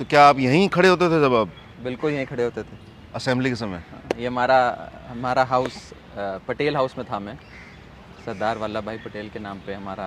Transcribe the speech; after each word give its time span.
तो 0.00 0.04
क्या 0.10 0.22
आप 0.26 0.38
यहीं 0.38 0.68
खड़े 0.74 0.88
होते 0.88 1.06
थे 1.06 1.20
जब 1.20 1.34
आप 1.34 1.48
बिल्कुल 1.84 2.12
यहीं 2.12 2.26
खड़े 2.26 2.44
होते 2.44 2.62
थे। 2.62 2.76
असेंबली 3.14 3.50
के 3.50 3.56
समय? 3.56 3.82
ये 4.18 4.26
हमारा 4.26 4.58
हमारा 5.08 5.42
हाउस 5.50 5.74
पटेल 6.48 6.76
हाउस 6.76 6.96
में 6.98 7.04
था 7.10 7.18
मैं। 7.20 7.36
सरदार 8.24 8.58
वल्लभ 8.58 8.84
भाई 8.84 8.98
पटेल 9.04 9.28
के 9.28 9.38
नाम 9.38 9.58
पे 9.66 9.74
हमारा 9.74 10.06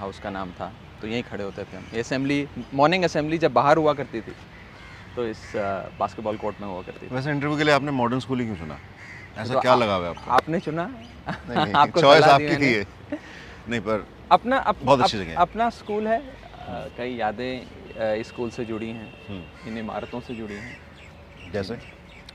हाउस 0.00 0.18
का 0.20 0.30
नाम 0.30 0.50
था। 0.58 0.72
तो 1.00 1.08
यहीं 1.08 1.22
खड़े 1.30 1.44
होते 1.44 1.64
थे 1.64 1.76
हम। 1.76 1.84
ये 1.94 2.00
असेंबली 2.00 2.38
मॉर्निंग 2.74 3.04
असेंबली 3.04 3.38
जब 3.46 3.52
बाहर 3.52 3.76
हुआ 3.76 3.92
करती 4.02 4.20
थी 4.20 4.34
तो 5.16 5.26
इस 5.26 5.46
बास्केटबॉल 5.98 6.36
कोर्ट 6.36 6.60
में 6.60 6.68
हुआ 6.68 6.82
करती 6.82 7.06
थी। 7.06 7.14
वैसे 7.14 7.30
इंटरव्यू 7.30 7.58
के 7.58 7.64
लिए 7.64 7.74
आपने 7.74 7.90
मॉडर्न 8.02 8.20
स्कूल 8.20 8.40
ही 8.40 8.46
क्यों 8.46 8.56
चुना? 8.56 8.78
ऐसा 9.38 9.54
तो 9.54 9.60
क्या 9.60 9.74
लगा 9.74 9.94
हुआ 9.94 10.04
है 10.04 10.10
आपको? 10.10 10.30
आपने 10.30 10.60
चुना? 10.60 10.90
आपको 11.80 12.00
चॉइस 12.00 12.24
आपकी 12.24 12.56
थी 12.56 12.72
नहीं 13.68 13.80
पर 13.80 14.06
अपना 14.32 14.56
अप, 14.56 14.76
बहुत 14.82 15.00
अच्छी 15.00 15.18
जगह 15.18 15.36
अपना 15.40 15.70
स्कूल 15.78 16.06
है 16.08 16.22
कई 16.98 17.14
यादें 17.16 17.79
इस 18.00 18.28
स्कूल 18.28 18.50
से 18.50 18.64
जुड़ी 18.64 18.88
हैं। 18.88 19.08
हम्म, 19.28 19.68
इन 19.68 19.78
इमारतों 19.78 20.20
से 20.20 20.34
जुड़ी 20.34 20.54
हैं। 20.54 20.76
जैसे? 21.52 21.76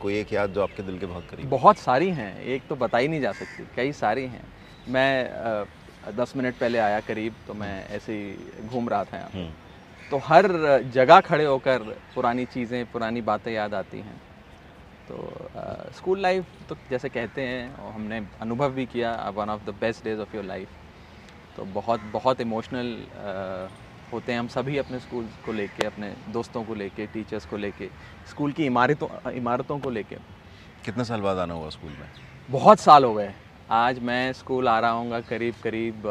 कोई 0.01 0.15
एक 0.19 0.33
याद 0.33 0.49
जो 0.53 0.61
आपके 0.63 0.83
दिल 0.83 0.97
के 0.99 1.05
बहुत 1.05 1.27
करीब 1.29 1.49
बहुत 1.49 1.77
सारी 1.77 2.09
हैं। 2.11 2.41
एक 2.43 2.67
तो 2.69 2.75
बताई 2.75 3.07
नहीं 3.07 3.21
जा 3.21 3.31
सकती 3.33 3.63
कई 3.75 3.91
सारी 3.93 4.25
हैं। 4.25 4.43
मैं 4.89 5.65
दस 6.15 6.33
मिनट 6.37 6.57
पहले 6.59 6.79
आया 6.79 6.99
करीब 7.01 7.35
तो 7.47 7.53
मैं 7.53 7.87
ऐसे 7.89 8.13
ही 8.13 8.67
घूम 8.67 8.89
रहा 8.89 9.03
था 9.03 9.17
यहाँ। 9.17 9.29
हम्म, 9.33 9.51
तो 10.11 10.17
हर 10.25 10.47
जगह 10.93 11.19
खड़े 11.21 11.45
होकर 11.45 11.83
पुरानी 12.15 12.45
चीज़ें 12.45 12.85
पुरानी 12.91 13.21
बातें 13.23 13.51
याद 13.51 13.73
आती 13.73 13.99
हैं। 13.99 14.21
तो 15.07 15.49
स्कूल 15.95 16.19
लाइफ 16.19 16.45
तो 16.69 16.75
जैसे 16.89 17.09
कहते 17.09 17.41
हैं 17.41 17.75
और 17.75 17.91
हमने 17.93 18.21
अनुभव 18.41 18.71
भी 18.73 18.85
किया 18.85 19.11
one 19.35 19.49
of 19.49 19.65
the 19.65 19.73
best 19.81 20.03
days 20.03 20.19
of 20.19 20.35
your 20.35 20.45
life 20.45 20.69
तो 21.57 21.65
बहुत 21.73 22.01
बहुत 22.13 22.41
इमोशनल 22.41 22.87
होते 24.13 24.31
हैं 24.31 24.39
हम 24.39 24.47
सभी 24.47 24.77
अपने 24.77 24.99
स्कूल 24.99 25.27
को 25.45 25.53
लेके 25.53 25.85
अपने 25.85 26.13
दोस्तों 26.29 26.63
को 26.63 26.75
लेके 26.75 27.05
टीचर्स 27.05 27.45
को 27.45 27.57
लेके 27.57 27.89
स्कूल 28.29 28.51
की 28.51 28.65
इमारतों 28.65 29.31
इमारतों 29.31 29.79
को 29.79 29.89
लेके। 29.89 30.15
कितने 30.85 31.05
साल 31.05 31.21
बाद 31.21 31.37
आना 31.37 31.53
हुआ 31.53 31.69
स्कूल 31.69 31.91
में? 31.91 32.09
बहुत 32.49 32.79
साल 32.79 33.03
हो 33.03 33.13
गए। 33.13 33.33
आज 33.71 33.99
मैं 33.99 34.33
स्कूल 34.33 34.67
आ 34.67 34.79
रहा 34.79 34.91
हूँ 34.91 35.21
करीब 35.21 35.55
करीब 35.63 36.03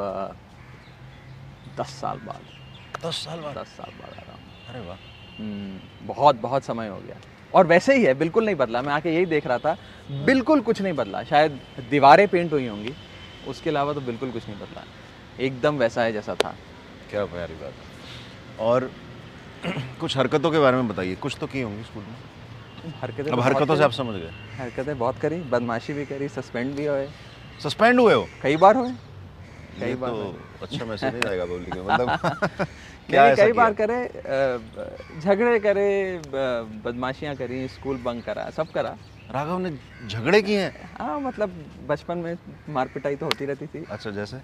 दस 1.78 1.90
साल 2.00 2.18
बाद। 2.18 3.06
दस 3.06 3.24
साल 3.24 3.40
बाद? 3.40 3.58
दस 3.58 3.68
साल 3.68 3.92
बाद 4.00 4.18
आ 4.18 4.22
रहा 4.22 4.32
हूँ। 4.32 4.40
अरे 4.68 4.80
वाह। 4.80 4.96
हम्म, 5.38 6.06
बहुत 6.06 6.40
बहुत 6.40 6.64
समय 6.64 6.88
हो 6.88 6.98
गया। 6.98 7.16
और 7.54 7.66
वैसे 7.66 7.94
ही 7.96 8.04
है 8.04 8.14
बिल्कुल 8.14 8.44
नहीं 8.44 8.56
बदला। 8.56 8.82
मैं 8.82 8.92
आके 8.92 9.14
यही 9.14 9.26
देख 9.26 9.46
रहा 9.46 9.58
था 9.58 9.76
बिल्कुल 10.26 10.60
कुछ 10.60 10.82
नहीं 10.82 10.92
बदला। 10.92 11.22
शायद 11.22 11.60
दीवारें 11.90 12.26
पेंट 12.28 12.52
हुई 12.52 12.66
होंगी 12.66 12.92
उसके 13.48 13.70
अलावा 13.70 13.92
तो 13.92 14.00
बिल्कुल 14.00 14.30
कुछ 14.30 14.48
नहीं 14.48 14.58
बदला। 14.58 14.84
एकदम 15.40 15.78
वैसा 15.78 16.02
है 16.02 16.12
जैसा 16.12 16.34
था। 16.34 16.54
क्या 17.14 17.24
प्यारी 17.24 17.54
बात 17.54 17.72
है। 17.72 18.66
और 18.66 18.90
कुछ 20.00 20.16
हरकतों 20.16 20.50
के 20.50 20.58
बारे 20.58 20.76
में 20.76 20.88
बताइए। 20.88 21.14
कुछ 21.14 21.36
तो 21.40 21.46
की 21.46 21.60
होंगी 21.60 21.82
स्कूल 21.82 22.02
में। 22.02 22.92
हरकतें 23.02 23.30
अब 23.30 23.36
तो 23.36 23.40
हरकतों 23.40 23.76
से 23.76 23.84
आप 23.84 23.90
समझ 23.90 24.14
गए। 24.16 24.30
हरकतें 24.56 24.98
बहुत 24.98 25.18
करी 25.18 25.36
बदमाशी 25.50 25.92
भी 25.92 26.04
करी 26.04 26.28
सस्पेंड 26.28 26.74
भी 26.74 26.86
हुए। 26.86 27.06
सस्पेंड 27.62 28.00
हुए 28.00 28.14
हो? 28.14 28.26
कई 28.42 28.56
बार 28.56 28.76
हुए। 28.76 28.90
कई 29.80 29.94
बार 29.94 30.10
तो 30.10 30.38
अच्छा 30.62 30.84
मैसेज 30.84 31.12
नहीं 31.12 31.22
जाएगा 31.22 31.44
पब्लिक 31.44 31.76
में 31.76 31.82
मतलब 31.86 32.10
ऐसा 33.14 33.44
कई 33.44 33.52
बार 33.52 33.74
करे 33.74 33.98
झगड़े 35.20 35.58
करे 35.60 35.88
बदमाशियाँ 36.84 37.34
करी 37.36 37.66
स्कूल 37.68 37.96
बंक 37.96 38.24
करा 38.24 38.50
सब 38.50 38.70
करा। 38.72 38.96
राघव 39.30 39.58
ने 39.58 39.70
झगड़े 40.08 40.42
किए 40.42 40.60
हैं? 40.60 40.90
हाँ 40.98 41.20
मतलब 41.20 41.64
बचपन 41.88 42.18
में 42.18 42.36
मार 42.68 42.88
पिटाई 42.94 43.16
तो 43.16 43.26
होती 43.26 43.44
रहती 43.44 43.66
थी। 43.66 43.84
अच्छा 43.90 44.10
जैसे? 44.10 44.36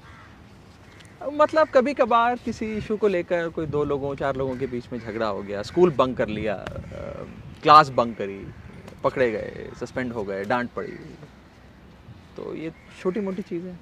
मतलब 1.20 1.68
कभी 1.68 1.92
कभार 1.94 2.36
किसी 2.44 2.66
इशू 2.76 2.96
को 2.96 3.08
लेकर 3.08 3.48
कोई 3.48 3.66
दो 3.66 3.82
लोगों 3.84 4.14
चार 4.16 4.36
लोगों 4.36 4.56
के 4.56 4.66
बीच 4.66 4.84
में 4.92 4.98
झगड़ा 5.00 5.26
हो 5.26 5.42
गया 5.42 5.62
स्कूल 5.62 5.90
बंक 5.90 6.16
कर 6.18 6.28
लिया 6.28 6.54
क्लास 7.62 7.88
बंक 7.88 8.16
करी 8.18 8.40
पकड़े 9.04 9.30
गए 9.30 9.68
सस्पेंड 9.80 10.12
हो 10.12 10.24
गए 10.24 10.44
डांट 10.44 10.70
पड़ी। 10.76 10.92
तो 12.36 12.54
ये 12.54 12.72
छोटी 13.00 13.20
मोटी 13.20 13.42
चीज़ 13.42 13.66
है 13.66 13.78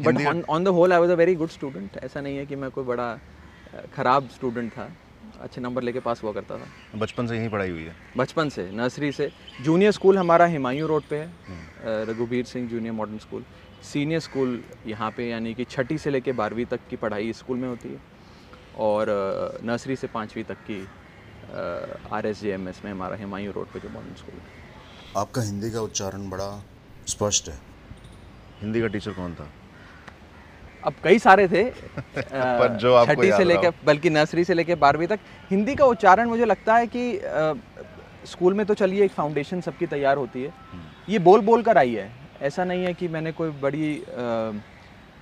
but 0.00 0.44
on 0.50 0.64
the 0.64 0.68
whole 0.68 0.92
I 0.92 1.00
was 1.00 1.10
a 1.10 1.14
very 1.14 1.34
good 1.34 1.48
student 1.50 1.96
ऐसा 2.04 2.20
नहीं 2.20 2.36
है 2.36 2.46
कि 2.46 2.56
मैं 2.56 2.70
कोई 2.70 2.84
बड़ा 2.84 3.12
खराब 3.94 4.28
स्टूडेंट 4.34 4.70
था। 4.72 4.90
अच्छे 5.40 5.60
नंबर 5.60 5.82
लेके 5.82 6.00
पास 6.00 6.22
हुआ 6.22 6.32
करता 6.32 6.56
था। 6.58 6.98
बचपन 6.98 7.26
से 7.26 7.36
यही 7.36 7.48
पढ़ाई 7.48 7.70
हुई 7.70 7.82
है। 7.82 7.94
बचपन 8.16 8.48
से 8.48 8.70
नर्सरी 8.72 9.10
से। 9.12 9.30
जूनियर 9.62 9.92
स्कूल 9.92 10.18
हमारा 10.18 10.46
हिमायू 10.46 10.86
रोड 10.86 11.02
पे 11.10 11.16
है। 11.16 11.26
हम्म। 11.48 12.10
Raghubir 12.10 12.44
Singh 12.44 12.68
junior 12.68 12.92
modern 12.92 13.18
school 13.18 13.44
senior 13.82 14.20
school 14.20 14.62
यहाँ 14.86 15.10
पे 15.16 15.28
यानी 15.28 15.54
कि 15.54 15.64
छठी 15.64 15.98
से 15.98 16.10
लेके 16.10 16.32
बारहवीं 16.32 16.64
तक 16.66 16.80
की 16.90 16.96
पढ़ाई 16.96 17.32
स्कूल 17.32 17.56
में 17.56 17.68
होती 17.68 17.88
है 17.88 18.00
और 18.78 19.06
नर्सरी 19.64 19.96
से 19.96 20.06
पाँचवीं 20.06 20.44
तक 20.44 20.56
की 20.70 20.80
R 22.12 22.26
S 22.26 22.40
J 22.40 22.52
M 22.52 22.68
S 22.68 22.80
में 22.84 22.90
हमारा 22.90 23.16
हिमायू 23.16 23.52
रोड 23.52 23.66
पे 23.72 23.80
जो 23.80 23.88
मॉडर्न 23.88 24.14
स्कूल 24.14 24.34
है। 24.34 24.56
आपका 25.16 25.42
हिंदी 25.42 25.70
का 25.70 25.80
उच्चारण 25.80 26.28
बड़ा 26.30 26.50
स्पष्ट 27.08 27.48
है। 27.48 27.58
हिंदी 28.60 28.80
का 28.80 28.86
टीचर 28.86 29.12
कौन 29.12 29.34
था? 29.34 29.48
अब 30.84 30.94
कई 31.04 31.18
सारे 31.18 31.48
थे 31.48 31.64
पर 32.16 32.76
जो 32.80 32.94
आपको 32.94 33.14
छठी 33.14 33.32
से 33.32 33.44
लेकर 33.44 33.72
बल्कि 33.86 34.10
नर्सरी 34.10 34.44
से 34.44 34.54
लेकर 34.54 34.76
बारहवीं 34.76 35.06
तक 35.06 35.20
हिंदी 35.50 35.74
का 35.74 35.84
उच्चारण 35.84 36.28
मुझे 36.28 36.44
लगता 36.44 36.76
है 36.76 36.86
कि 36.96 37.20
स्कूल 38.26 38.54
में 38.54 38.64
तो 38.66 38.74
चलिए 38.74 39.04
एक 39.04 39.10
फाउंडेशन 39.10 39.60
सबकी 39.60 39.86
तैयार 39.86 40.16
होती 40.16 40.42
है। 40.42 40.48
हम्म। 40.72 41.12
ये 41.12 41.18
बोल 41.18 41.40
बोल 41.40 41.62
कर 41.62 41.78
आई 41.78 41.94
है। 41.94 42.10
ऐसा 42.40 42.64
नहीं 42.64 42.84
है 42.84 42.94
कि 42.94 43.08
मैंने 43.08 43.32
कोई 43.32 43.50
बड़ी 43.60 43.98
अ, 44.00 44.52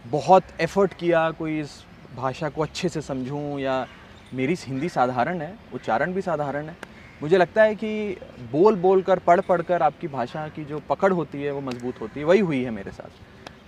बहुत 0.04 0.46
एफर्ट 0.60 0.94
किया 0.94 1.30
कोई 1.32 1.58
इस 1.60 1.84
भाषा 2.12 2.48
को 2.48 2.62
अच्छे 2.62 2.88
से 2.88 3.02
समझूं 3.02 3.58
या 3.58 3.86
मेरी 4.32 4.54
हिंदी 4.60 4.88
साधारण 4.88 5.40
है 5.42 5.56
उच्चारण 5.72 6.12
भी 6.14 6.22
साधारण 6.22 6.68
है। 6.68 6.76
मुझे 7.20 7.38
लगता 7.38 7.62
है 7.62 7.74
कि 7.74 8.16
बोल 8.40 8.76
बोल 8.76 9.02
कर 9.02 9.18
पढ़ 9.20 9.40
पढ़ 9.40 9.62
कर 9.62 9.82
आपकी 9.82 10.08
भाषा 10.08 10.48
की 10.48 10.64
जो 10.64 10.80
पकड़ 10.80 11.12
होती 11.12 11.42
है 11.42 11.50
वो 11.52 11.60
मज़बूत 11.62 12.00
होती 12.00 12.20
है 12.20 12.26
वही 12.26 12.40
हुई 12.40 12.62
है 12.62 12.70
मेरे 12.70 12.90
साथ। 12.92 13.10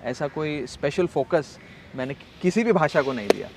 ऐसा 0.02 0.28
कोई 0.28 0.66
स्पेशल 0.66 1.06
फोकस 1.06 1.58
मैंने 1.94 2.14
किसी 2.42 2.64
भी 2.64 2.72
भाषा 2.72 3.02
को 3.02 3.12
नहीं 3.12 3.30
दिया। 3.30 3.50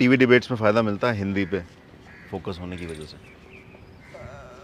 टीवी 0.00 0.16
डिबेट्स 0.16 0.50
में 0.50 0.58
फ़ायदा 0.58 0.82
मिलता 0.82 1.10
है 1.12 1.18
हिंदी 1.18 1.44
पे 1.46 1.62
फोकस 2.28 2.58
होने 2.60 2.78
की 2.78 2.86
वजह 2.86 3.06
से? 3.06 3.18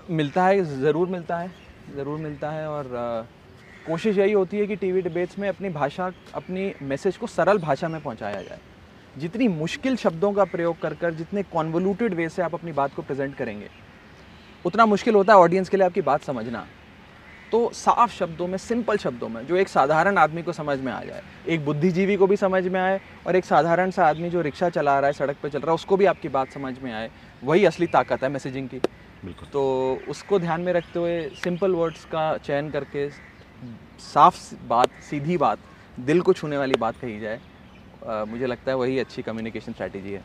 मिलता 0.09 0.47
है 0.47 0.62
ज़रूर 0.65 1.09
मिलता 1.09 1.38
है 1.38 1.55
ज़रूर 1.88 2.19
मिलता 2.19 2.50
है 2.50 2.69
और 2.71 2.87
कोशिश 3.86 4.16
यही 4.19 4.32
होती 4.32 4.58
है 4.58 4.66
कि 4.66 4.76
टीवी 4.76 5.02
डिबेट्स 5.02 5.38
में 5.38 5.48
अपनी 5.48 5.69
भाषा 5.70 6.10
अपनी 6.34 6.72
मैसेज 6.82 7.16
को 7.16 7.26
सरल 7.26 7.58
भाषा 7.58 7.88
में 7.88 8.00
पहुँचाया 8.00 8.42
जाए। 8.42 8.58
जितनी 9.16 9.48
मुश्किल 9.48 9.97
शब्दों 9.97 10.32
का 10.32 10.44
प्रयोग 10.44 10.80
कर 10.80 10.94
कर 10.94 11.14
जितने 11.14 11.42
कॉन्वोल्यूटेड 11.52 12.14
वे 12.14 12.28
से 12.28 12.42
आप 12.42 12.54
अपनी 12.54 12.72
बात 12.72 12.94
को 12.94 13.02
प्रेजेंट 13.02 13.34
करेंगे 13.34 13.69
उतना 14.64 14.86
मुश्किल 14.86 15.14
होता 15.14 15.32
है 15.32 15.38
ऑडियंस 15.38 15.69
के 15.69 15.76
लिए 15.76 15.86
आपकी 15.86 16.02
बात 16.02 16.22
समझना। 16.22 16.66
तो 17.52 17.70
साफ़ 17.75 18.12
शब्दों 18.12 18.46
में 18.46 18.56
सिंपल 18.58 18.96
शब्दों 18.96 19.28
में 19.28 19.44
जो 19.46 19.56
एक 19.56 19.69
साधारण 19.69 20.19
आदमी 20.19 20.42
को 20.42 20.52
समझ 20.52 20.78
में 20.80 20.92
आ 20.92 21.00
जाए 21.02 21.22
एक 21.46 21.64
बुद्धिजीवी 21.64 22.16
को 22.16 22.26
भी 22.26 22.36
समझ 22.36 22.66
में 22.66 22.80
आए 22.80 22.98
और 23.26 23.36
एक 23.36 23.44
साधारण 23.44 23.91
सा 23.91 24.06
आदमी 24.06 24.30
जो 24.30 24.41
रिक्शा 24.41 24.70
चला 24.70 24.98
रहा 24.98 25.06
है 25.06 25.12
सड़क 25.12 25.36
पर 25.42 25.48
चल 25.48 25.60
रहा 25.60 25.70
है 25.70 25.75
उसको 25.75 25.96
भी 25.96 26.06
आपकी 26.06 26.28
बात 26.28 26.52
समझ 26.52 26.78
में 26.78 26.92
आए 26.92 27.10
वही 27.42 27.64
असली 27.64 27.86
ताकत 27.86 28.25
है 28.25 28.28
मैसेजिंग 28.28 28.69
की। 28.69 28.78
बिल्कुल। 29.22 29.48
तो 29.48 29.62
उसको 30.08 30.38
ध्यान 30.38 30.60
में 30.60 30.72
रखते 30.72 30.98
हुए 30.98 31.22
सिंपल 31.34 31.75
वर्ड्स 31.75 32.04
का 32.04 32.36
चयन 32.38 32.70
करके 32.70 33.08
साफ़ 34.05 34.55
बात 34.69 34.91
सीधी 35.03 35.37
बात 35.37 35.59
दिल 36.00 36.21
को 36.21 36.33
छूने 36.33 36.59
वाली 36.59 36.75
बात 36.77 36.97
कही 36.97 37.19
जाए 37.21 37.41
अ, 38.03 38.25
मुझे 38.28 38.47
लगता 38.47 38.71
है 38.71 38.77
वही 38.77 38.99
अच्छी 38.99 39.22
कम्युनिकेशन 39.22 39.72
स्ट्रैटेजी 39.72 40.12
है। 40.12 40.22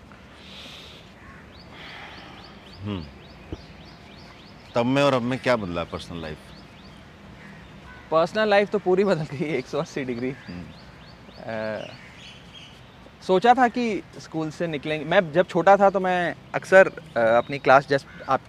हम्म। 2.84 3.04
तब 4.76 4.86
में 4.86 5.02
और 5.04 5.14
अब 5.14 5.22
में 5.22 5.38
क्या 5.40 5.56
बदला 5.56 5.84
पर्सनल 5.84 6.22
लाइफ 6.22 6.38
पर्सनल 8.12 8.50
लाइफ 8.50 8.70
तो 8.70 8.80
पूरी 8.80 9.04
बदल 9.04 9.26
गई 9.32 9.46
एक 9.56 9.68
सौ 9.68 9.80
अस्सी 9.80 10.04
डिग्री। 10.04 10.30
अ, 10.30 11.88
सोचा 13.24 13.54
था 13.54 13.68
कि 13.68 14.02
स्कूल 14.20 14.50
से 14.52 14.68
निकलेंगे। 14.68 15.06
मैं 15.06 15.32
जब 15.32 15.48
छोटा 15.48 15.76
था 15.78 15.90
तो 15.90 16.00
मैं 16.00 16.34
अक्सर 16.56 16.88
अपनी 17.18 17.60
क्लास 17.60 17.88
जस्ट 17.88 18.08
आप 18.30 18.42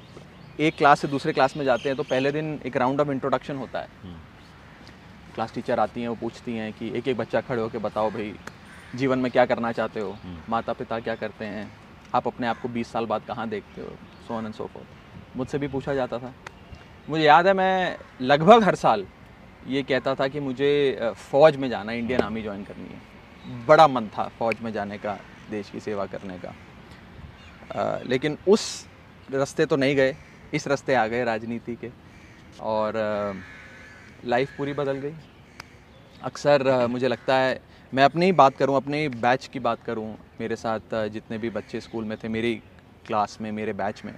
एक 0.61 0.77
क्लास 0.77 1.01
से 1.01 1.09
दूसरे 1.09 1.33
क्लास 1.33 1.57
में 1.57 1.65
जाते 1.65 1.89
हैं 1.89 1.97
तो 1.97 2.03
पहले 2.05 2.33
दिन 2.33 2.59
एक 2.67 2.77
राउंड 2.77 3.01
ऑफ़ 3.01 3.11
इंट्रोडक्शन 3.11 3.57
होता 3.57 3.81
है। 3.81 3.89
क्लास 5.35 5.55
टीचर 5.55 5.81
आती 5.81 6.01
हैं 6.01 6.09
वो 6.09 6.15
पूछती 6.15 6.57
हैं 6.57 6.73
कि 6.73 6.89
एक 6.99 7.09
एक 7.09 7.17
बच्चा 7.17 7.41
खड़े 7.41 7.63
होकर 7.63 7.79
बताओ 7.79 8.11
भाई 8.11 8.33
जीवन 8.97 9.19
में 9.19 9.31
क्या 9.33 9.45
करना 9.47 9.73
चाहते 9.73 10.01
हो? 10.01 10.17
माता 10.51 10.73
पिता 10.73 10.99
क्या 11.01 11.15
करते 11.15 11.45
हैं? 11.45 11.71
आप 12.15 12.27
अपने 12.27 12.47
आप 12.47 12.61
को 12.61 12.69
20 12.69 12.93
साल 12.93 13.07
बाद 13.07 13.23
कहाँ 13.29 13.49
देखते 13.49 13.81
हो? 13.81 13.89
सोन 14.29 14.45
एंड 14.45 14.55
सो 14.55 14.67
फोर्थ 14.67 15.37
मुझसे 15.37 15.59
भी 15.59 15.69
पूछा 15.69 15.95
जाता 15.95 16.19
था। 16.19 16.33
मुझे 17.09 17.25
याद 17.25 17.47
है 17.47 17.53
मैं 17.55 17.97
लगभग 18.21 18.63
हर 18.65 18.75
साल 18.75 19.07
ये 19.69 19.83
कहता 19.83 20.15
था 20.15 20.29
कि 20.29 20.41
मुझे 20.41 20.71
फ़ौज 21.31 21.57
में 21.57 21.69
जाना 21.71 21.93
इंडियन 21.93 22.21
आर्मी 22.23 22.43
ज्वाइन 22.43 22.63
करनी 22.65 22.89
है। 22.89 23.67
बड़ा 23.67 23.87
मन 23.89 24.09
था 24.09 24.29
फ़ौज 24.39 24.61
में 24.63 24.73
जाने 24.73 24.99
का 24.99 25.19
देश 25.51 25.71
की 25.71 25.81
सेवा 25.81 26.07
करने 26.07 26.39
का। 26.39 26.55
अ, 27.71 28.01
लेकिन 28.07 28.39
उस 28.49 28.87
रास्ते 29.31 29.67
तो 29.67 29.77
नहीं 29.77 29.97
गए 29.97 30.17
इस 30.53 30.67
रास्ते 30.69 30.95
आ 30.95 31.07
गए 31.07 31.25
राजनीति 31.25 31.75
के। 31.77 31.91
और 32.61 32.95
लाइफ 34.25 34.57
पूरी 34.57 34.73
बदल 34.73 34.99
गई। 34.99 35.13
अक्सर 36.23 36.87
मुझे 36.89 37.09
लगता 37.09 37.37
है 37.37 37.61
मैं 37.93 38.05
अपनी 38.05 38.27
ही 38.27 38.33
बात 38.35 38.57
करूँ 38.57 38.77
अपने 38.77 39.09
बैच 39.23 39.47
की 39.47 39.59
बात 39.61 39.83
करूँ 39.85 40.15
मेरे 40.41 40.57
साथ 40.57 40.95
जितने 41.11 41.39
भी 41.39 41.51
बच्चे 41.51 41.81
स्कूल 41.81 42.05
में 42.05 42.17
थे 42.19 42.29
मेरी 42.29 42.55
क्लास 43.07 43.39
में 43.41 43.51
मेरे 43.53 43.73
बैच 43.75 44.03
में 44.05 44.13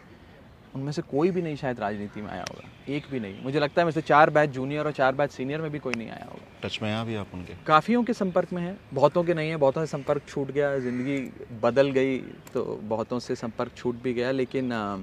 उनमें 0.75 0.93
से 0.93 1.03
कोई 1.03 1.31
भी 1.31 1.43
नहीं 1.43 1.57
शायद 1.57 1.81
राजनीति 1.81 2.21
में 2.23 2.29
आया 2.29 2.43
होगा। 2.43 2.95
एक 2.95 3.05
भी 3.11 3.21
नहीं। 3.21 3.43
मुझे 3.43 3.61
लगता 3.61 3.81
है 3.81 3.85
मेरे 3.85 3.95
से 3.95 4.07
चार 4.07 4.31
बैच 4.31 4.51
जूनियर 4.51 4.87
और 4.87 4.93
चार 4.93 5.15
बैच 5.15 5.31
सीनियर 5.31 5.61
में 5.61 5.71
भी 5.71 5.79
कोई 5.79 5.95
नहीं 5.95 6.09
आया 6.09 6.25
होगा। 6.25 6.61
टच 6.63 6.79
में 6.83 6.89
आया 6.91 7.05
भी 7.05 7.15
आप 7.15 7.35
उनके? 7.35 7.55
काफ़ियों 7.67 8.03
के 8.05 8.13
संपर्क 8.13 8.53
में 8.53 8.63
है 8.63 8.77
बहुतों 8.95 9.23
के 9.25 9.35
नहीं 9.35 9.51
है 9.51 9.57
बहुतों 9.57 9.85
से 9.85 9.91
संपर्क 9.91 10.23
छूट 10.29 10.51
गया 10.51 10.79
ज़िंदगी 10.79 11.19
बदल 11.63 11.91
गई 11.91 12.19
तो 12.55 12.65
बहुतों 12.85 13.19
से 13.19 13.35
संपर्क 13.37 13.77
छूट 13.77 14.03
भी 14.03 14.13
गया 14.15 14.31
लेकिन 14.33 14.73
आ, 14.73 14.97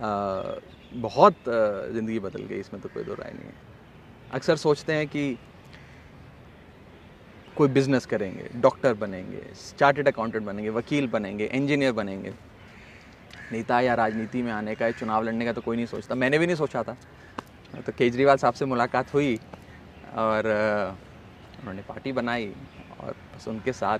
आ, 0.00 0.42
बहुत 0.92 1.34
ज़िंदगी 1.46 2.18
बदल 2.20 2.44
गई 2.44 2.60
इसमें 2.60 2.80
तो 2.82 2.88
कोई 2.88 3.04
दो 3.04 3.14
राय 3.14 3.32
नहीं 3.32 3.44
है। 3.44 3.68
अक्सर 4.32 4.56
सोचते 4.56 4.92
हैं 4.92 5.06
कि 5.08 5.38
कोई 7.56 7.68
बिज़नेस 7.68 8.06
करेंगे 8.06 8.48
डॉक्टर 8.56 8.94
बनेंगे 8.94 9.42
चार्टेड 9.78 10.08
अकाउंटेंट 10.08 10.44
बनेंगे, 10.46 10.70
वकील 10.70 11.06
बनेंगे 11.06 11.44
इंजीनियर 11.46 11.92
बनेंगे। 11.92 12.32
नेता 13.52 13.80
या 13.80 13.94
राजनीति 13.94 14.42
में 14.42 14.52
आने 14.52 14.74
का 14.74 14.86
या 14.86 14.92
चुनाव 14.92 15.22
लड़ने 15.24 15.44
का 15.44 15.52
तो 15.52 15.60
कोई 15.60 15.76
नहीं 15.76 15.86
सोचता। 15.86 16.14
मैंने 16.14 16.38
भी 16.38 16.46
नहीं 16.46 16.56
सोचा 16.56 16.82
था। 16.82 16.96
तो 17.86 17.92
केजरीवाल 17.92 18.36
साहब 18.36 18.54
से 18.54 18.64
मुलाकात 18.64 19.14
हुई 19.14 19.36
और 20.16 20.46
उन्होंने 21.60 21.82
पार्टी 21.82 22.12
बनाई 22.12 22.52
और 23.00 23.14
बस 23.36 23.48
उनके 23.48 23.72
साथ 23.72 23.98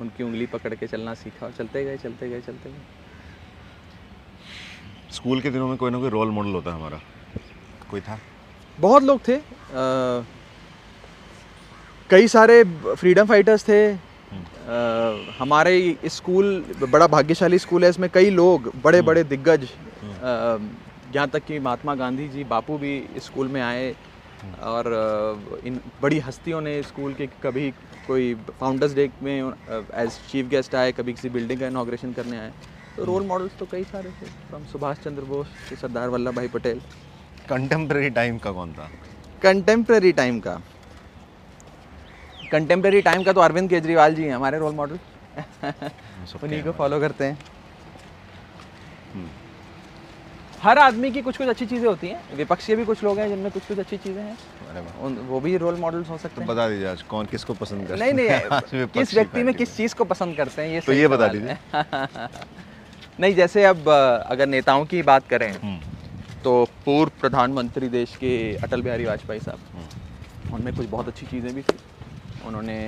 उनकी 0.00 0.24
उंगली 0.24 0.46
पकड़ 0.46 0.74
के 0.74 0.86
चलना 0.86 1.14
सीखा 1.14 1.46
और 1.46 1.52
चलते 1.52 1.84
गए 1.84 1.96
चलते 1.96 2.28
गए 2.28 2.40
चलते 2.40 2.70
गए। 2.70 2.78
स्कूल 5.12 5.40
के 5.40 5.50
दिनों 5.50 5.68
में 5.68 5.76
कोई 5.76 5.90
ना 5.90 5.98
कोई 5.98 6.10
रोल 6.10 6.30
मॉडल 6.30 6.52
होता 6.52 6.70
है 6.70 6.76
हमारा। 6.76 7.00
कोई 7.90 8.00
था? 8.00 8.18
बहुत 8.80 9.02
लोग 9.02 9.20
थे। 9.28 9.36
अ, 9.36 9.42
कई 12.10 12.28
सारे 12.28 12.62
फ्रीडम 12.88 13.26
फाइटर्स 13.26 13.64
थे। 13.68 13.80
अ, 13.88 13.98
हमारे 15.38 15.74
स्कूल 16.06 16.64
बड़ा 16.82 17.06
भाग्यशाली 17.06 17.58
स्कूल 17.58 17.84
है। 17.84 17.90
इसमें 17.90 18.08
कई 18.14 18.30
लोग 18.30 18.72
बड़े 18.84 19.02
बड़े 19.02 19.24
दिग्गज 19.24 19.68
अ, 20.22 20.58
यहाँ 21.14 21.28
तक 21.28 21.44
कि 21.44 21.58
महात्मा 21.58 21.94
गांधी 21.94 22.28
जी 22.28 22.44
बापू 22.44 22.76
भी 22.78 22.92
स्कूल 23.18 23.48
में 23.48 23.60
आए। 23.62 23.94
और 24.62 24.86
इन 25.66 25.80
बड़ी 26.02 26.18
हस्तियों 26.18 26.60
ने 26.60 26.82
स्कूल 26.82 27.14
के 27.14 27.26
कभी 27.42 27.70
कोई 28.06 28.34
फाउंडर्स 28.60 28.94
डे 28.94 29.08
में 29.22 29.52
एज 29.94 30.18
चीफ 30.30 30.46
गेस्ट 30.46 30.74
आए 30.74 30.92
कभी 30.92 31.12
किसी 31.12 31.28
बिल्डिंग 31.28 31.60
का 31.60 31.66
इनाग्रेशन 31.66 32.12
करने 32.12 32.38
आए। 32.38 32.52
तो 32.96 33.04
रोल 33.04 33.26
मॉडल्स 33.26 33.58
तो 33.58 33.66
कई 33.72 33.84
सारे 33.84 34.10
थे। 34.10 34.26
From 34.48 34.64
Subhash 34.64 34.96
Chandra 34.98 35.22
Bose 35.24 35.46
Sardar 35.80 36.08
Vallabh 36.08 36.36
Bhai 36.36 36.48
Patel. 36.48 36.80
Contemporary 37.50 38.10
time 38.10 38.38
का 38.38 38.50
कौन 38.52 38.72
था? 38.72 38.88
कंटेम्प्रेरी 39.42 40.12
टाइम 40.12 40.40
का। 40.40 40.60
कंटेम्प्रेरी 42.52 43.00
टाइम 43.02 43.22
का 43.22 43.32
तो 43.32 43.40
अरविंद 43.40 43.70
केजरीवाल 43.70 44.14
जी 44.14 44.24
हैं 44.24 44.34
हमारे 44.34 44.58
रोल 44.58 44.74
मॉडल 44.74 44.98
उन्हीं 46.42 46.62
को 46.62 46.72
फॉलो 46.72 47.00
करते 47.00 47.24
हैं। 47.24 47.38
हर 50.62 50.78
आदमी 50.78 51.10
की 51.12 51.20
कुछ 51.22 51.36
कुछ 51.36 51.48
अच्छी 51.48 51.66
चीज़ें 51.66 51.86
होती 51.88 52.08
हैं 52.08 52.36
विपक्ष 52.36 52.66
के 52.66 52.76
भी 52.76 52.84
कुछ 52.84 53.02
लोग 53.04 53.18
हैं 53.18 53.28
जिनमें 53.28 53.50
कुछ 53.52 53.66
कुछ 53.66 53.78
अच्छी 53.78 53.96
चीज़ें 53.96 54.22
हैं। 54.22 54.36
उन 55.02 55.16
वो 55.28 55.40
भी 55.40 55.56
रोल 55.56 55.74
मॉडल्स 55.80 56.08
हो 56.10 56.16
सकते 56.18 56.34
तो 56.34 56.40
हैं। 56.40 56.48
बता 56.48 56.68
दीजिए 56.68 56.86
आज 56.88 57.02
कौन 57.10 57.26
किसको 57.26 57.54
पसंद 57.54 57.88
करते 57.88 58.00
नहीं 58.00 58.12
नहीं 58.14 58.86
किस 58.96 59.14
व्यक्ति 59.14 59.42
में 59.42 59.54
किस 59.54 59.76
चीज़ 59.76 59.94
को 59.94 60.04
पसंद 60.04 60.36
करते 60.36 60.62
हैं 60.62 60.68
ये 60.70 60.80
तो 60.80 60.92
ये 60.92 61.08
बता 61.08 61.26
है। 61.26 61.58
नहीं 63.20 63.34
जैसे 63.34 63.64
अब 63.64 63.88
अगर 63.88 64.46
नेताओं 64.46 64.84
की 64.86 65.02
बात 65.02 65.28
करें 65.28 65.50
हम्म, 65.52 65.78
तो 66.44 66.64
पूर्व 66.84 67.10
प्रधानमंत्री 67.20 67.88
देश 67.88 68.14
के 68.16 68.32
अटल 68.56 68.82
बिहारी 68.82 69.04
वाजपेयी 69.04 69.40
साहब। 69.40 69.58
हम्म, 69.74 70.54
उनमें 70.54 70.74
कुछ 70.76 70.86
बहुत 70.88 71.08
अच्छी 71.08 71.26
चीज़ें 71.26 71.54
भी 71.54 71.62
थी। 71.62 71.78
उन्होंने 72.46 72.78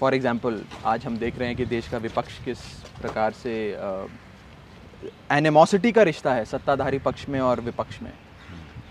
फॉर 0.00 0.14
एग्जांपल 0.14 0.60
आज 0.84 1.06
हम 1.06 1.16
देख 1.18 1.38
रहे 1.38 1.48
हैं 1.48 1.56
कि 1.56 1.64
देश 1.66 1.88
का 1.88 1.98
विपक्ष 1.98 2.38
किस 2.44 2.58
प्रकार 3.00 3.32
से 3.34 3.54
एनिमोसिटी 5.32 5.92
का 5.92 6.02
रिश्ता 6.02 6.34
है 6.34 6.44
सत्ताधारी 6.44 6.98
पक्ष 7.00 7.28
में 7.28 7.40
और 7.40 7.60
विपक्ष 7.60 8.00
में। 8.02 8.12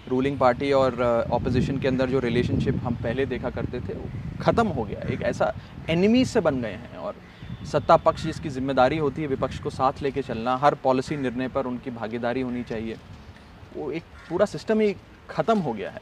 रूलिंग 0.10 0.38
पार्टी 0.40 0.72
और 0.74 1.02
ऑपोजिशन 1.32 1.78
के 1.80 1.88
अंदर 1.88 2.10
जो 2.10 2.20
रिलेशनशिप 2.22 2.80
हम 2.84 2.96
पहले 3.04 3.26
देखा 3.26 3.50
करते 3.50 3.80
थे 3.80 3.94
वो 3.94 4.10
ख़त्म 4.42 4.68
हो 4.70 4.84
गया। 4.84 5.08
एक 5.14 5.22
ऐसा 5.24 5.54
एनिमीज 5.90 6.28
से 6.28 6.40
बन 6.42 6.62
गए 6.62 6.74
हैं 6.74 6.98
और 6.98 7.16
सत्ता 7.66 7.96
पक्ष 7.98 8.24
जिसकी 8.24 8.50
ज़िम्मेदारी 8.50 8.98
होती 8.98 9.22
है, 9.22 9.28
विपक्ष 9.28 9.60
को 9.60 9.70
साथ 9.70 10.02
लेके 10.02 10.22
चलना, 10.22 10.56
हर 10.58 10.76
पॉलिसी 10.84 11.18
निर्णय 11.18 11.48
पर 11.48 11.66
उनकी 11.66 11.92
भागीदारी 11.92 12.42
होनी 12.42 12.64
चाहिए। 12.64 12.98
वो 13.76 13.92
एक 13.92 14.04
पूरा 14.30 14.46
सिस्टम 14.48 14.80
ही 14.80 14.96
ख़त्म 15.30 15.60
हो 15.60 15.74
गया 15.74 15.90
है। 15.92 16.02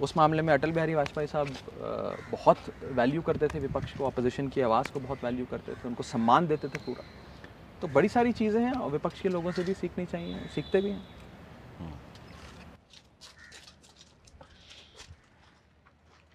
उस 0.00 0.16
मामले 0.16 0.42
में 0.42 0.52
अटल 0.54 0.72
बिहारी 0.72 0.94
वाजपेयी 0.94 1.26
साहब 1.26 1.48
बहुत 2.30 2.58
वैल्यू 2.92 3.22
करते 3.22 3.48
थे 3.48 3.58
विपक्ष 3.60 3.92
को 3.96 4.06
अपोजिशन 4.06 4.48
की 4.48 4.60
आवाज़ 4.60 4.92
को 4.92 5.00
बहुत 5.00 5.24
वैल्यू 5.24 5.46
करते 5.50 5.72
थे, 5.72 5.88
उनको 5.88 6.02
सम्मान 6.02 6.46
देते 6.46 6.68
थे 6.68 6.78
पूरा। 6.86 7.04
तो 7.82 7.88
बड़ी 7.88 8.08
सारी 8.08 8.32
चीज़ें 8.32 8.60
हैं 8.60 8.72
और 8.72 8.90
विपक्ष 8.90 9.20
के 9.20 9.28
लोगों 9.28 9.52
से 9.52 9.62
भी 9.62 9.74
सीखनी 9.74 10.06
चाहिए, 10.06 10.38
सीखते 10.54 10.80
भी 10.80 10.90
हैं। 10.90 11.02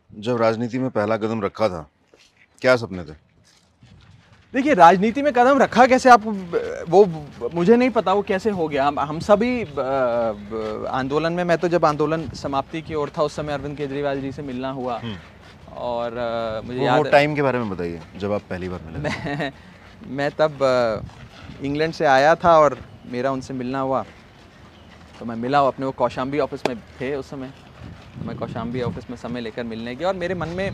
जब 0.10 0.38
राजनीति 0.38 0.80
में 0.80 0.90
पहला 0.92 1.18
कदम 1.18 1.42
रखा 1.42 1.70
था, 1.70 1.88
क्या 2.62 2.76
सपने 2.76 3.04
थे? 3.04 3.27
देखिए 4.58 4.74
राजनीति 4.74 5.22
में 5.22 5.32
कदम 5.34 5.60
रखा 5.60 5.86
कैसे 5.88 6.10
आप 6.10 6.24
वो 6.90 7.04
मुझे 7.54 7.76
नहीं 7.76 7.90
पता 7.90 8.14
वो 8.14 8.22
कैसे 8.30 8.50
हो 8.50 8.68
गया। 8.68 8.86
हम 8.88 9.00
हम 9.00 9.20
सभी 9.20 9.50
आंदोलन 10.92 11.34
में 11.34 11.44
मैं 11.44 11.58
तो 11.58 11.68
जब 11.68 11.86
आंदोलन 11.86 12.28
समाप्ति 12.36 12.82
की 12.82 12.96
ओर 12.96 13.10
था 13.18 13.24
उस 13.24 13.36
समय 13.36 13.54
अरविंद 13.54 13.78
केजरीवाल 13.78 14.22
जी 14.22 14.32
से 14.32 14.42
मिलना 14.42 14.72
हुआ। 14.72 14.96
और 15.78 16.18
अ, 16.18 16.62
मुझे 16.66 16.80
वो, 16.80 16.86
याद 16.86 16.98
वो 16.98 17.04
टाइम 17.12 17.36
के 17.36 17.42
बारे 17.42 17.60
में 17.60 17.70
बताइए 17.70 18.02
जब 18.18 18.32
आप 18.34 18.42
पहली 18.50 18.70
बार 18.70 18.80
मिले। 18.82 19.00
मैं 19.00 19.52
मैं 20.18 20.30
तब 20.40 20.60
इंग्लैंड 21.62 21.94
से 21.94 22.06
आया 22.08 22.36
था 22.36 22.58
और 22.60 22.78
मेरा 23.12 23.32
उनसे 23.32 23.54
मिलना 23.54 23.80
हुआ। 23.80 24.06
तो 25.20 25.26
मैं 25.26 25.36
मिला 25.36 25.60
अपने 25.68 25.86
वो 25.86 25.92
कौशाम्बी 26.02 26.40
ऑफ़िस 26.40 26.66
में 26.68 26.76
थे 27.02 27.16
उस 27.16 27.30
समय। 27.30 27.54
तो 28.20 28.28
मैं 28.28 28.36
कौशाम्बी 28.36 28.82
ऑफ़िस 28.82 29.10
में 29.10 29.18
समय 29.18 29.42
लेकर 29.42 29.64
मिलने 29.66 29.96
गया 29.96 30.08
और 30.08 30.16
मेरे 30.16 30.36
मन 30.36 30.50
में 30.58 30.70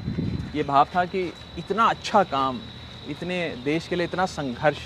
ये 0.56 0.64
भाव 0.64 0.88
था 0.96 1.06
कि 1.06 1.32
इतना 1.58 1.86
अच्छा 1.86 2.24
काम 2.34 2.62
इतने 3.10 3.38
देश 3.66 3.88
के 3.88 3.96
लिए 3.96 4.06
इतना 4.06 4.26
संघर्ष 4.26 4.80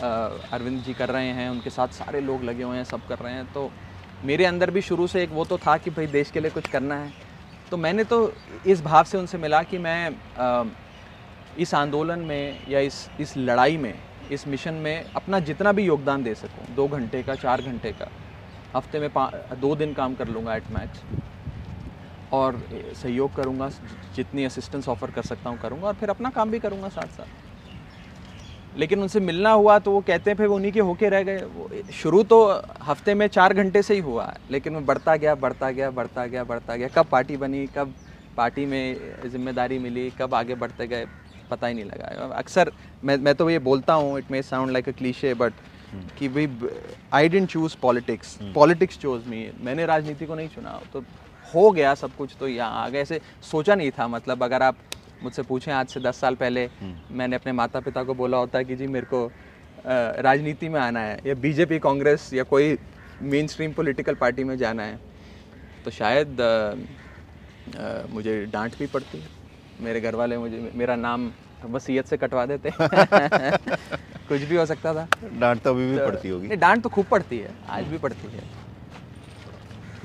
अरविंद 0.00 0.82
जी 0.84 0.92
कर 0.94 1.08
रहे 1.10 1.28
हैं 1.32 1.48
उनके 1.50 1.70
साथ 1.70 1.88
सारे 1.94 2.20
लोग 2.20 2.44
लगे 2.44 2.62
हुए 2.62 2.76
हैं 2.76 2.84
सब 2.84 3.06
कर 3.08 3.18
रहे 3.18 3.32
हैं। 3.34 3.44
तो 3.54 3.70
मेरे 4.22 4.44
अंदर 4.44 4.70
भी 4.70 4.80
शुरू 4.82 5.06
से 5.06 5.22
एक 5.22 5.30
वो 5.32 5.44
तो 5.44 5.58
था 5.58 5.76
कि 5.78 5.90
भाई 5.90 6.06
देश 6.08 6.30
के 6.30 6.40
लिए 6.40 6.50
कुछ 6.50 6.68
करना 6.68 6.94
है। 6.96 7.12
तो 7.72 7.76
मैंने 7.76 8.04
तो 8.04 8.18
इस 8.66 8.82
भाव 8.82 9.04
से 9.04 9.18
उनसे 9.18 9.38
मिला 9.38 9.62
कि 9.62 9.78
मैं 9.78 10.08
अ, 10.36 10.64
इस 11.56 11.74
आंदोलन 11.74 12.20
में 12.20 12.58
या 12.68 12.80
इस 12.80 13.08
इस 13.20 13.36
लड़ाई 13.36 13.76
में 13.78 13.94
इस 14.30 14.46
मिशन 14.46 14.74
में 14.76 15.04
अपना 15.16 15.38
जितना 15.40 15.72
भी 15.72 15.84
योगदान 15.84 16.22
दे 16.22 16.34
सकूँ 16.34 16.66
दो 16.76 16.86
घंटे 16.88 17.22
का 17.22 17.34
चार 17.36 17.62
घंटे 17.62 17.92
का 17.92 18.10
हफ़्ते 18.74 19.00
में 19.00 19.08
दो 19.60 19.74
दिन 19.76 19.92
काम 19.94 20.14
कर 20.14 20.28
लूँगा 20.28 20.56
एट 20.56 20.70
मैक्स 20.70 21.04
और 22.32 22.60
सहयोग 22.94 23.34
करूँगा 23.36 23.68
जितनी 24.16 24.44
असिस्टेंस 24.44 24.88
ऑफ़र 24.88 25.10
कर 25.10 25.22
सकता 25.24 25.50
हूँ 25.50 25.58
करूँगा 25.58 25.88
और 25.88 25.94
फिर 25.94 26.10
अपना 26.10 26.30
काम 26.30 26.50
भी 26.50 26.58
करूँगा 26.58 26.88
साथ 26.90 27.16
साथ। 27.16 28.78
लेकिन 28.78 29.00
उनसे 29.00 29.20
मिलना 29.20 29.50
हुआ 29.50 29.78
तो 29.78 29.90
वो 29.90 30.00
कहते 30.06 30.30
हैं 30.30 30.36
फिर 30.36 30.46
वो 30.46 30.54
उन्हीं 30.56 30.72
के 30.72 30.80
होके 30.80 31.08
रह 31.08 31.22
गए। 31.22 31.36
वो 31.36 31.68
शुरू 31.94 32.22
तो 32.22 32.40
हफ़्ते 32.82 33.14
में 33.14 33.26
चार 33.28 33.54
घंटे 33.54 33.82
से 33.82 33.94
ही 33.94 34.00
हुआ 34.00 34.24
है 34.24 34.34
लेकिन 34.50 34.74
वो 34.74 34.80
बढ़ता 34.82 35.16
गया 35.16 35.34
बढ़ता 35.34 35.70
गया 35.70 35.90
बढ़ता 35.90 36.26
गया 36.26 36.44
बढ़ता 36.44 36.76
गया। 36.76 36.88
कब 36.96 37.06
पार्टी 37.12 37.36
बनी 37.36 37.66
कब 37.76 37.94
पार्टी 38.36 38.66
में 38.66 39.30
ज़िम्मेदारी 39.30 39.78
मिली 39.78 40.10
कब 40.18 40.34
आगे 40.34 40.54
बढ़ते 40.54 40.86
गए 40.86 41.06
पता 41.50 41.66
ही 41.66 41.74
नहीं 41.74 41.84
लगा। 41.84 42.26
अक्सर 42.34 42.72
मैं 43.04 43.16
मैं 43.18 43.34
तो 43.34 43.48
ये 43.50 43.58
बोलता 43.60 43.94
हूँ 43.94 44.18
it 44.18 44.30
may 44.30 44.42
sound 44.42 44.70
like 44.72 44.88
a 44.88 44.92
cliche 44.92 45.34
but 45.34 45.52
कि 46.18 46.28
भाई 46.28 46.48
I 47.14 47.28
don't 47.28 47.48
choose 47.50 47.76
politics 47.82 48.36
politics 48.54 48.98
choose 48.98 49.28
me 49.28 49.48
मैंने 49.64 49.86
राजनीति 49.86 50.26
को 50.26 50.34
नहीं 50.34 50.48
चुना 50.48 50.80
तो 50.92 51.00
हो 51.54 51.70
गया 51.70 51.94
सब 51.94 52.14
कुछ 52.14 52.36
तो 52.40 52.48
यहाँ 52.48 52.84
आगे 52.84 53.00
ऐसे 53.00 53.20
सोचा 53.42 53.74
नहीं 53.74 53.90
था 53.90 54.08
मतलब 54.08 54.42
अगर 54.44 54.62
आप 54.62 54.78
मुझसे 55.22 55.42
पूछें 55.42 55.72
आज 55.72 55.88
से 55.88 56.00
दस 56.00 56.16
साल 56.16 56.34
पहले 56.34 56.68
मैंने 57.10 57.36
अपने 57.36 57.52
माता 57.52 57.80
पिता 57.80 58.02
को 58.04 58.14
बोला 58.14 58.36
होता 58.36 58.62
कि 58.62 58.76
जी 58.76 58.86
मेरे 58.86 59.06
को 59.06 59.30
राजनीति 60.22 60.68
में 60.68 60.80
आना 60.80 61.00
है 61.00 61.18
या 61.26 61.34
बीजेपी 61.34 61.78
कांग्रेस 61.78 62.32
या 62.32 62.42
कोई 62.42 62.78
मेन 63.22 63.46
स्ट्रीम 63.46 63.72
पोलिटिकल 63.72 64.14
पार्टी 64.14 64.44
में 64.44 64.56
जाना 64.58 64.82
है 64.82 64.98
तो 65.84 65.90
शायद 65.90 66.40
अ, 66.40 66.74
अ, 67.78 68.06
मुझे 68.10 68.44
डांट 68.46 68.78
भी 68.78 68.86
पड़ती 68.86 69.22
मेरे 69.80 70.00
घर 70.00 70.14
वाले 70.14 70.38
मुझे 70.38 70.70
मेरा 70.74 70.96
नाम 70.96 71.32
वसीयत 71.64 72.06
से 72.06 72.16
कटवा 72.16 72.46
देते। 72.46 72.70
कुछ 74.28 74.42
भी 74.42 74.56
हो 74.56 74.66
सकता 74.66 74.94
था। 74.94 75.08
डांट 75.40 75.60
तो 75.60 75.70
अभी 75.70 75.90
भी 75.90 75.98
पड़ती 75.98 76.28
होगी। 76.28 76.56
डांट 76.56 76.82
तो 76.82 76.88
खूब 76.88 77.06
पड़ती 77.06 77.38
है 77.38 77.54
आज 77.68 77.84
भी 77.84 77.98
पड़ती 77.98 78.28
है। 78.28 78.65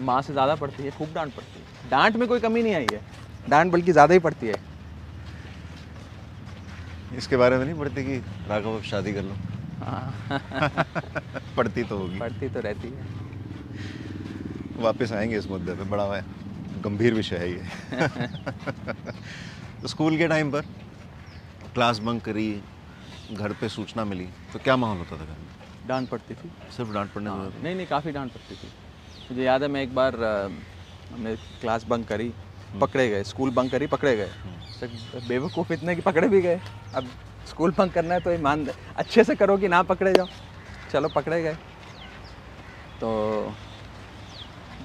माँ 0.02 0.22
से 0.22 0.34
ज़्यादा 0.34 0.56
पड़ती 0.56 0.84
है 0.84 0.92
खूब 0.92 1.14
डांट 1.14 1.34
पड़ती 1.34 1.60
है। 1.60 1.90
डांट 1.90 2.16
में 2.16 2.28
कोई 2.28 2.40
कमी 2.40 2.64
नहीं 2.64 2.76
आई 2.76 2.88
है। 2.92 3.02
डांट 3.50 3.72
बल्कि 3.72 3.92
ज़्यादा 3.92 4.14
ही 4.14 4.20
पड़ती 4.20 4.48
है। 4.48 4.56
इसके 7.18 7.38
बारे 7.38 7.58
में 7.58 7.66
नहीं 7.66 7.76
पड़ती 7.76 8.04
कि 8.04 8.18
राघव 8.50 8.76
अब 8.76 8.82
शादी 8.82 9.14
कर 9.14 9.24
लो। 9.24 9.36
हाँ। 9.82 10.14
पड़ती 11.58 11.84
तो 11.84 11.98
होगी। 11.98 12.20
पड़ती 12.20 12.50
तो 12.50 12.60
रहती 12.60 12.88
है। 12.88 13.06
वापस 14.80 15.12
आएँगे 15.12 15.38
इस 15.38 15.50
मुद्दे 15.50 15.74
पे 15.74 15.84
बड़ा 15.84 16.04
है। 16.16 16.24
गंभीर 16.84 17.14
विषय 17.14 17.38
है 17.38 17.52
ये। 17.52 17.64
तो 19.82 19.88
स्कूल 19.88 20.18
के 20.18 20.28
टाइम 20.28 20.52
पर 20.52 20.62
क्लास 21.74 22.00
बंक 22.00 22.24
करी 22.24 22.52
घर 23.32 23.54
पे 23.54 23.70
सूचना 23.70 24.06
मिली 24.06 24.28
तो 24.54 24.60
क्या 24.60 24.76
माहौल 24.76 24.98
होता 24.98 25.18
था 25.18 25.26
घर 25.26 25.40
में? 25.40 25.50
डांट 25.88 26.10
पड़ती 26.10 26.34
थी। 26.34 26.50
सिर्फ़ 26.78 26.92
डांट 26.92 27.12
पड़ने 27.14 27.30
हाँ, 27.30 27.52
नहीं 27.64 27.76
नहीं 27.76 27.88
काफ़ी 27.88 28.12
डांट 28.12 28.32
पड़ती 28.32 28.56
थी। 28.56 28.68
मुझे 29.32 29.44
याद 29.44 29.64
है, 29.64 29.68
मैं 29.70 29.82
एक 29.84 29.94
बार 29.96 30.16
हमने 30.16 31.36
क्लास 31.62 31.84
बंक 31.88 32.08
करी, 32.08 32.32
पकड़े 32.74 33.08
गए, 33.10 33.24
स्कूल 33.24 33.50
बंक 33.52 33.72
करी, 33.72 33.88
पकड़े 33.88 34.16
गए। 34.18 34.32
तो 34.82 35.20
बेवकूफ़ 35.28 35.72
इतने 35.74 35.96
कि 35.96 36.02
पकड़े 36.02 36.28
भी 36.28 36.42
गए। 36.42 36.60
अब 36.94 37.12
स्कूल 37.48 37.72
बंक 37.78 37.94
करना 37.94 38.14
है 38.14 38.20
तो 38.20 38.32
ईमान, 38.32 38.66
अच्छे 38.96 39.24
से 39.24 39.36
करो 39.36 39.58
कि 39.58 39.68
ना 39.68 39.82
पकड़े 39.84 40.14
जाओ। 40.14 40.28
चलो, 40.92 41.10
पकड़े 41.10 41.42
गए। 41.44 41.56
तो 43.02 43.12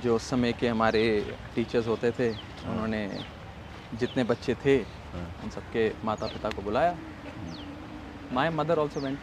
जो 0.03 0.15
उस 0.17 0.29
समय 0.31 0.53
के 0.53 0.69
हमारे 0.69 1.03
टीचर्स 1.55 1.87
होते 1.89 2.11
थे, 2.19 2.31
उन्होंने 2.31 3.03
जितने 3.95 4.25
बच्चे 4.25 4.55
थे, 4.65 4.79
उन 5.43 5.51
सबके 5.51 5.91
माता 6.05 6.27
पिता 6.29 6.51
को 6.51 6.63
बुलाया। 6.63 6.97
माई 8.31 8.51
मदर 8.53 8.79
ऑल्सो 8.79 9.01
वेंट 9.01 9.19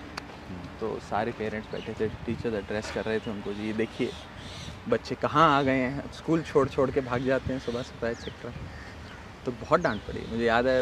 तो 0.80 1.00
सारे 1.02 1.32
पेरेंट्स 1.40 1.72
बैठे 1.72 1.94
थे 2.00 2.08
टीचर्स 2.26 2.54
एड्रेस 2.56 2.92
कर 2.92 3.06
रहे 3.06 3.20
थे 3.20 3.32
उनको, 3.32 3.54
जी, 3.54 3.74
देखिए 3.74 4.12
बच्चे 4.86 5.16
कहाँ 5.16 5.48
आ 5.58 5.62
गए 5.64 5.80
हैं? 5.80 6.04
स्कूल 6.14 6.42
छोड़ 6.44 6.68
छोड़ 6.70 6.90
के 6.92 7.02
भाग 7.02 7.26
जाते 7.26 7.54
हैं 7.54 7.60
सुबह 7.60 7.84
सुबह 7.84 8.10
एक्सेट्रा 8.10 8.52
तो 9.46 9.52
बहुत 9.54 9.80
डांट 9.80 10.02
पड़ी। 10.04 10.26
मुझे 10.28 10.46
याद 10.46 10.68
है 10.68 10.82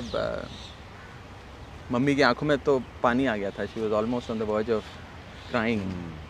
मम्मी 1.89 2.15
की 2.15 2.21
आँखों 2.21 2.47
में 2.47 2.57
तो 2.59 2.79
पानी 3.03 3.25
आ 3.25 3.35
गया 3.37 3.51
था। 3.51 3.65
She 3.65 3.79
was 3.79 3.93
almost 3.93 4.31
on 4.31 4.39
the 4.39 4.43
verge 4.43 4.71
of 4.71 4.89
crying 5.49 5.81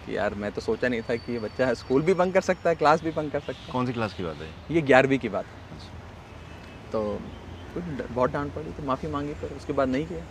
कि 0.06 0.16
यार 0.18 0.34
मैं 0.36 0.52
तो 0.52 0.62
सोचा 0.62 0.88
नहीं 0.88 1.02
था 1.02 1.16
कि 1.16 1.32
ये 1.32 1.40
बच्चा 1.40 1.74
स्कूल 1.74 2.02
भी 2.02 2.14
बंक 2.14 2.34
कर 2.34 2.42
सकता 2.42 2.70
है 2.70 2.76
क्लास 2.76 3.04
भी 3.04 3.12
बंक 3.12 3.32
कर 3.32 3.40
सकता 3.40 3.66
है। 3.68 3.72
कौन 3.74 3.86
सी 3.86 3.94
क्लास 3.94 4.14
की 4.14 4.24
बात 4.24 4.42
है? 4.42 4.54
ये 4.72 4.82
ग्यारहवीं 4.82 5.20
की 5.20 5.30
बात 5.30 5.46
है। 5.52 5.78
तो 6.92 7.20
कुछ 7.76 7.84
बहुत 8.12 8.30
डांट 8.30 8.54
पड़ी 8.54 8.72
तो 8.72 8.84
माफ़ी 8.84 9.08
मांगी 9.08 9.34
पर 9.34 9.56
उसके 9.56 9.74
बाद 9.74 9.90
नहीं 9.90 10.08
किया। 10.08 10.26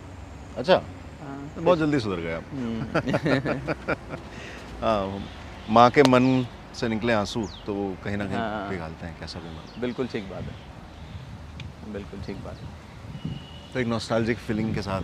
अच्छा। 0.57 0.75
हाँ, 1.21 1.49
तो 1.49 1.61
बहुत 1.61 1.79
जल्दी 1.79 1.99
सुधर 1.99 2.19
गया 2.19 2.37
हम्म, 2.37 3.01
हाँ, 4.83 5.29
माँ 5.69 5.89
के 5.91 6.03
मन 6.03 6.45
से 6.75 6.87
निकले 6.87 7.13
आँसू 7.13 7.47
तो 7.65 7.73
वो 7.73 7.95
कहीं 8.03 8.17
ना 8.17 8.25
कहीं 8.25 8.37
हाँ। 8.37 8.69
पिघालते 8.69 9.05
हैं 9.05 9.19
कैसा 9.19 9.39
भी 9.39 9.49
मन 9.49 9.81
बिल्कुल 9.81 10.07
ठीक 10.07 10.29
बात 10.29 10.43
है। 10.43 11.93
बिल्कुल 11.93 12.21
ठीक 12.21 12.37
बात 12.43 12.57
है। 12.57 13.33
तो 13.73 13.79
एक 13.79 13.87
नॉस्टैल्जिक 13.87 14.37
फीलिंग 14.37 14.73
के 14.75 14.81
साथ 14.81 15.03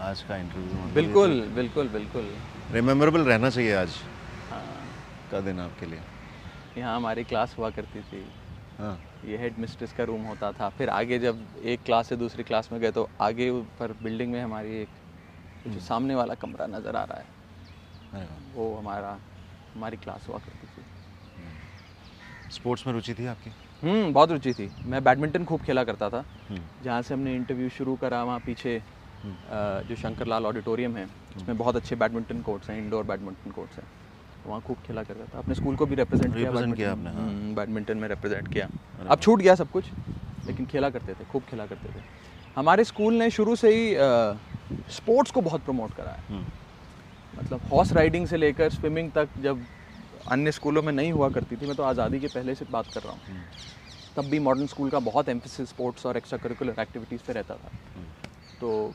आज 0.00 0.22
का 0.22 0.36
इंटरव्यू 0.36 0.94
बिल्कुल 0.94 1.40
बिल्कुल 1.54 1.88
बिल्कुल। 1.88 2.30
रिमेम्बरेबल 2.72 3.20
रहना 3.22 3.50
चाहिए 3.50 3.74
आज। 3.74 3.94
हाँ। 4.50 4.62
का 5.30 5.40
दिन 5.40 5.60
आपके 5.60 5.86
लिए। 5.86 6.00
यहाँ 6.78 6.96
हमारी 6.96 7.24
क्लास 7.24 7.54
हुआ 7.58 7.70
करती 7.70 8.00
थी। 8.02 8.24
हाँ। 8.78 8.98
ये 9.24 9.36
हेड 9.38 9.58
मिस्ट्रेस 9.58 9.92
का 9.92 10.04
रूम 10.04 10.22
होता 10.24 10.50
था। 10.52 10.68
फिर 10.68 10.88
आगे 10.90 11.18
जब 11.18 11.46
एक 11.64 11.82
क्लास 11.84 12.08
से 12.08 12.16
दूसरी 12.16 12.42
क्लास 12.44 12.68
में 12.72 12.80
गए 12.80 12.90
तो 12.90 13.08
आगे 13.20 13.48
ऊपर 13.50 13.92
बिल्डिंग 14.02 14.32
में 14.32 14.42
हमारी 14.42 14.80
एक 14.80 14.88
जो 15.66 15.80
सामने 15.80 16.14
वाला 16.14 16.34
कमरा 16.36 16.66
नज़र 16.68 16.96
आ 16.96 17.04
रहा 17.04 17.18
है। 17.18 17.34
वो 18.54 18.74
हमारा 18.76 19.18
हमारी 19.74 19.96
क्लास 19.96 20.26
हुआ 20.28 20.38
करती 20.38 20.65
थी 20.65 20.65
स्पोर्ट्स 22.50 22.86
में 22.86 22.94
रुचि 22.94 23.14
थी 23.14 23.26
आपकी? 23.26 23.50
हम्म 23.82 24.12
बहुत 24.12 24.30
रुचि 24.30 24.52
थी। 24.52 24.70
मैं 24.84 25.04
बैडमिंटन 25.04 25.44
खूब 25.44 25.60
खेला 25.60 25.84
करता 25.84 26.10
था। 26.10 26.24
हम्म, 26.50 26.60
जहाँ 26.84 27.02
से 27.02 27.14
हमने 27.14 27.34
इंटरव्यू 27.34 27.68
शुरू 27.68 27.96
करा 27.96 28.24
वहाँ 28.24 28.38
पीछे 28.38 28.82
जो 29.56 29.96
शंकर 29.96 30.26
लाल 30.26 30.46
ऑडिटोरियम 30.46 30.96
है 30.96 31.04
उसमें 31.36 31.58
बहुत 31.58 31.76
अच्छे 31.76 31.96
बैडमिंटन 31.96 32.42
कोर्ट्स 32.42 32.70
हैं 32.70 32.78
इंडोर 32.78 33.04
बैडमिंटन 33.04 33.50
कोर्ट्स 33.50 33.76
हैं। 33.76 33.84
वहाँ 34.46 34.60
खूब 34.60 34.76
खेला 34.76 35.02
करता 35.02 35.34
था। 35.34 35.38
अपने 35.38 35.54
स्कूल 35.54 35.76
को 35.76 35.86
भी 35.86 35.94
रिप्रेजेंट 35.94 36.36
किया 36.36 36.50
बैडमिंटन- 36.50 36.86
आपने, 36.86 37.04
हाँ। 37.04 37.14
हम्म, 37.14 37.54
बैडमिंटन 37.54 37.98
में 37.98 38.08
रिप्रेजेंट 38.08 38.52
किया। 38.52 38.68
अब 39.10 39.20
छूट 39.20 39.38
गया 39.38 39.54
सब 39.54 39.70
कुछ 39.70 39.84
लेकिन 40.46 40.66
खेला 40.66 40.90
करते 40.90 41.14
थे 41.14 41.24
खूब 41.24 41.42
खेला 41.42 41.66
करते 41.66 41.88
थे। 41.88 42.02
हमारे 42.56 42.84
स्कूल 42.84 43.14
ने 43.14 43.30
शुरू 43.30 43.56
से 43.56 43.68
ही 43.68 43.94
स्पोर्ट्स 44.90 45.30
को 45.30 45.40
बहुत 45.40 45.64
प्रमोट 45.64 45.94
करा 45.94 46.10
है। 46.10 46.22
हम्म, 46.28 46.44
मतलब 47.38 47.60
हॉर्स 47.72 47.92
राइडिंग 47.92 48.26
से 48.26 48.36
लेकर 48.36 48.70
स्विमिंग 48.70 49.12
तक 49.12 49.28
जब 49.38 49.62
अन्य 50.28 50.52
स्कूलों 50.52 50.82
में 50.82 50.92
नहीं 50.92 51.12
हुआ 51.12 51.28
करती 51.28 51.56
थी 51.56 51.66
मैं 51.66 51.76
तो 51.76 51.82
आज़ादी 51.82 52.20
के 52.20 52.28
पहले 52.28 52.54
से 52.54 52.64
बात 52.70 52.92
कर 52.94 53.02
रहा 53.02 53.12
हूँ। 53.12 53.20
हम्म, 53.28 53.42
तब 54.16 54.30
भी 54.30 54.38
मॉडर्न 54.38 54.66
स्कूल 54.66 54.90
का 54.90 54.98
बहुत 54.98 55.28
एम्फेसिस 55.28 55.68
स्पोर्ट्स 55.68 56.06
और 56.06 56.16
एक्स्ट्रा 56.16 56.38
करिकुलर 56.38 56.80
एक्टिविटीज़ 56.80 57.22
पे 57.26 57.32
रहता 57.32 57.54
था। 57.54 57.70
तो 58.60 58.92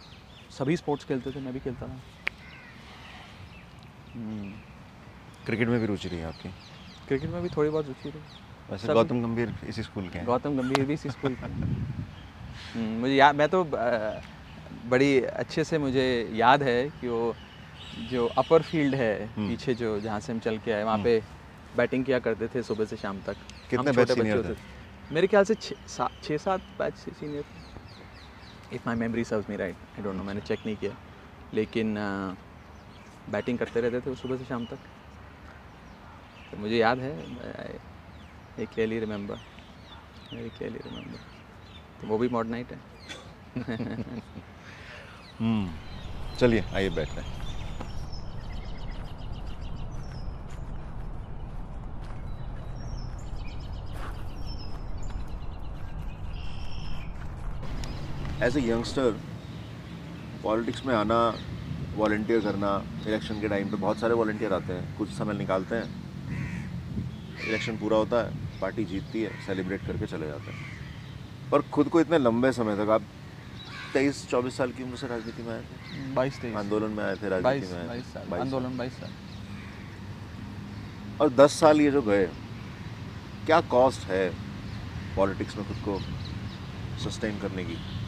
सभी 0.58 0.78
स्पोर्ट्स 0.78 1.06
खेलते 1.06 1.32
थे 1.32 1.40
मैं 1.40 1.54
भी 1.54 1.60
खेलता 1.60 1.88
था। 1.88 2.02
हम्म, 4.16 4.52
क्रिकेट 5.46 5.68
में 5.68 5.80
भी 5.80 5.86
रुचि 5.86 6.08
रही 6.08 6.20
है 6.20 6.28
आपकी? 6.28 6.50
क्रिकेट 7.08 7.30
में 7.30 7.42
भी 7.44 7.50
थोड़ी 7.50 7.70
बहुत 7.70 7.88
रुचि 7.88 8.10
रही। 8.10 8.22
वैसे 8.72 8.94
गौतम 8.94 9.22
गंभीर 9.24 9.54
इसी 9.68 9.84
स्कूल 9.84 10.10
के 10.10 10.18
हैं। 10.20 10.26
गौतम 10.26 10.58
गंभीर 10.58 10.86
भी 10.86 10.94
इसी 10.94 11.10
स्कूल 11.10 11.36
का 11.36 11.48
हम्म, 12.76 13.00
मुझे 13.02 13.14
याद 13.16 13.36
मैं 13.36 13.48
तो 13.50 13.64
बड़ी 14.90 15.20
अच्छे 15.22 15.64
से 15.64 15.78
मुझे 15.78 16.06
याद 16.34 16.64
है 16.64 16.84
कि 16.90 17.08
वो 17.08 17.34
जो 17.98 18.26
अपर 18.38 18.62
फ़ील्ड 18.62 18.96
है 18.96 19.14
हम्म। 19.36 19.48
पीछे 19.48 19.74
जो 19.76 20.00
जहाँ 20.00 20.20
से 20.20 20.32
हम 20.34 20.40
चल 20.40 20.58
के 20.66 20.72
आए 20.72 20.84
वहाँ 20.84 20.98
पे 21.04 21.22
बैटिंग 21.78 22.06
किया 22.06 22.20
करते 22.20 22.48
थे 22.56 22.64
सुबह 22.64 22.86
से 22.86 22.98
शाम 22.98 23.20
तक। 23.22 23.38
कितने 23.70 23.92
बैच 23.92 24.08
छोटे 24.08 24.22
senior 24.22 24.38
बच्चे 24.38 24.50
होते 24.50 24.62
थे। 24.62 25.14
मेरे 25.14 25.28
ख्याल 25.28 25.44
से 25.44 25.56
छः 25.56 26.38
सात 26.38 26.62
बैच 26.80 26.96
से 26.96 27.12
senior 27.20 27.44
if 28.74 28.82
my 28.88 28.96
memory 28.96 29.24
serves 29.24 29.50
me 29.50 29.56
right 29.58 29.76
I 29.98 30.04
don't 30.04 30.16
know 30.16 30.24
मैंने 30.24 30.42
चेक 30.42 30.60
नहीं 30.66 30.76
किया। 30.76 30.96
लेकिन 31.54 31.96
बैटिंग 33.32 33.58
करते 33.58 33.82
रहते 33.82 34.00
थे 34.10 34.16
सुबह 34.16 34.38
से 34.38 34.46
शाम 34.46 34.66
तक। 34.66 34.80
तो 36.52 36.58
मुझे 36.58 36.78
याद 36.78 37.00
है 37.00 37.12
I 38.60 38.66
clearly 38.66 39.00
remember 39.00 39.36
very 40.34 40.50
clearly 40.50 40.80
remember 40.86 41.20
तो 42.02 42.08
वो 42.08 42.18
भी 42.18 42.28
मॉड 42.30 42.48
नाइट 42.48 42.72
है। 42.72 42.80
हम्म, 45.40 45.70
चलिए 46.40 46.64
आइए 46.76 46.90
बैठते 46.90 47.22
हैं। 47.22 47.41
एज 58.44 58.58
ए 58.58 58.62
यंगस्टर 58.62 59.20
पॉलिटिक्स 60.44 60.86
में 60.86 60.96
आना 60.96 61.38
वॉल्टियर 61.96 62.40
करना 62.40 62.84
इलेक्शन 63.08 63.42
के 63.42 63.48
टाइम 63.48 63.70
पे 63.70 63.78
बहुत 63.78 64.00
सारे 64.00 64.14
वॉल्टियर 64.14 64.54
आते 64.54 64.74
हैं। 64.74 64.98
कुछ 64.98 65.10
समय 65.10 65.34
निकालते 65.34 65.76
हैं। 65.76 67.48
इलेक्शन 67.48 67.78
पूरा 67.78 67.98
होता 67.98 68.18
है 68.18 68.60
पार्टी 68.62 68.86
जीतती 68.86 69.22
है 69.22 69.46
सेलिब्रेट 69.46 69.82
करके 69.88 70.06
चले 70.06 70.28
जाते 70.28 70.52
हैं। 70.52 70.60
पर 71.52 71.62
खुद 71.62 71.88
को 71.88 72.02
इतने 72.02 72.18
लंबे 72.18 72.52
समय 72.52 72.76
तक 72.76 72.90
आप 72.90 73.02
तेईस 73.94 74.30
चौबीस 74.30 74.58
साल 74.58 74.72
की 74.72 74.84
उम्र 74.84 74.96
से 74.96 75.08
राजनीति 75.08 75.44
में 75.44 75.54
आए 75.54 75.62
थे? 75.62 76.14
बाईस 76.16 76.42
तेईस। 76.42 76.56
आंदोलन 76.56 76.92
में 76.92 77.04
आए 77.04 77.16
थे 77.16 77.30
राजनीति 77.30 77.74
में 77.74 77.80
आए 77.82 77.88
बाईस 77.88 78.04
थे। 78.04 78.08
साल 78.08 78.24
22 78.24 78.30
साल। 78.30 78.40
आंदोलन 78.40 78.78
बाईस 78.78 78.94
साल। 78.94 79.12
और 81.22 81.30
दस 81.30 81.60
साल 81.60 81.82
ये 81.82 81.92
जो 81.92 82.02
गए 82.02 82.26
क्या 83.46 83.62
कॉस्ट 83.62 84.02
है 84.02 84.30
पॉलिटिक्स 85.16 85.58
में 85.58 85.68
खुद 85.68 85.78
को 85.78 86.00
सस्टेन 87.00 87.40
करने 87.40 87.64
की? 87.64 88.01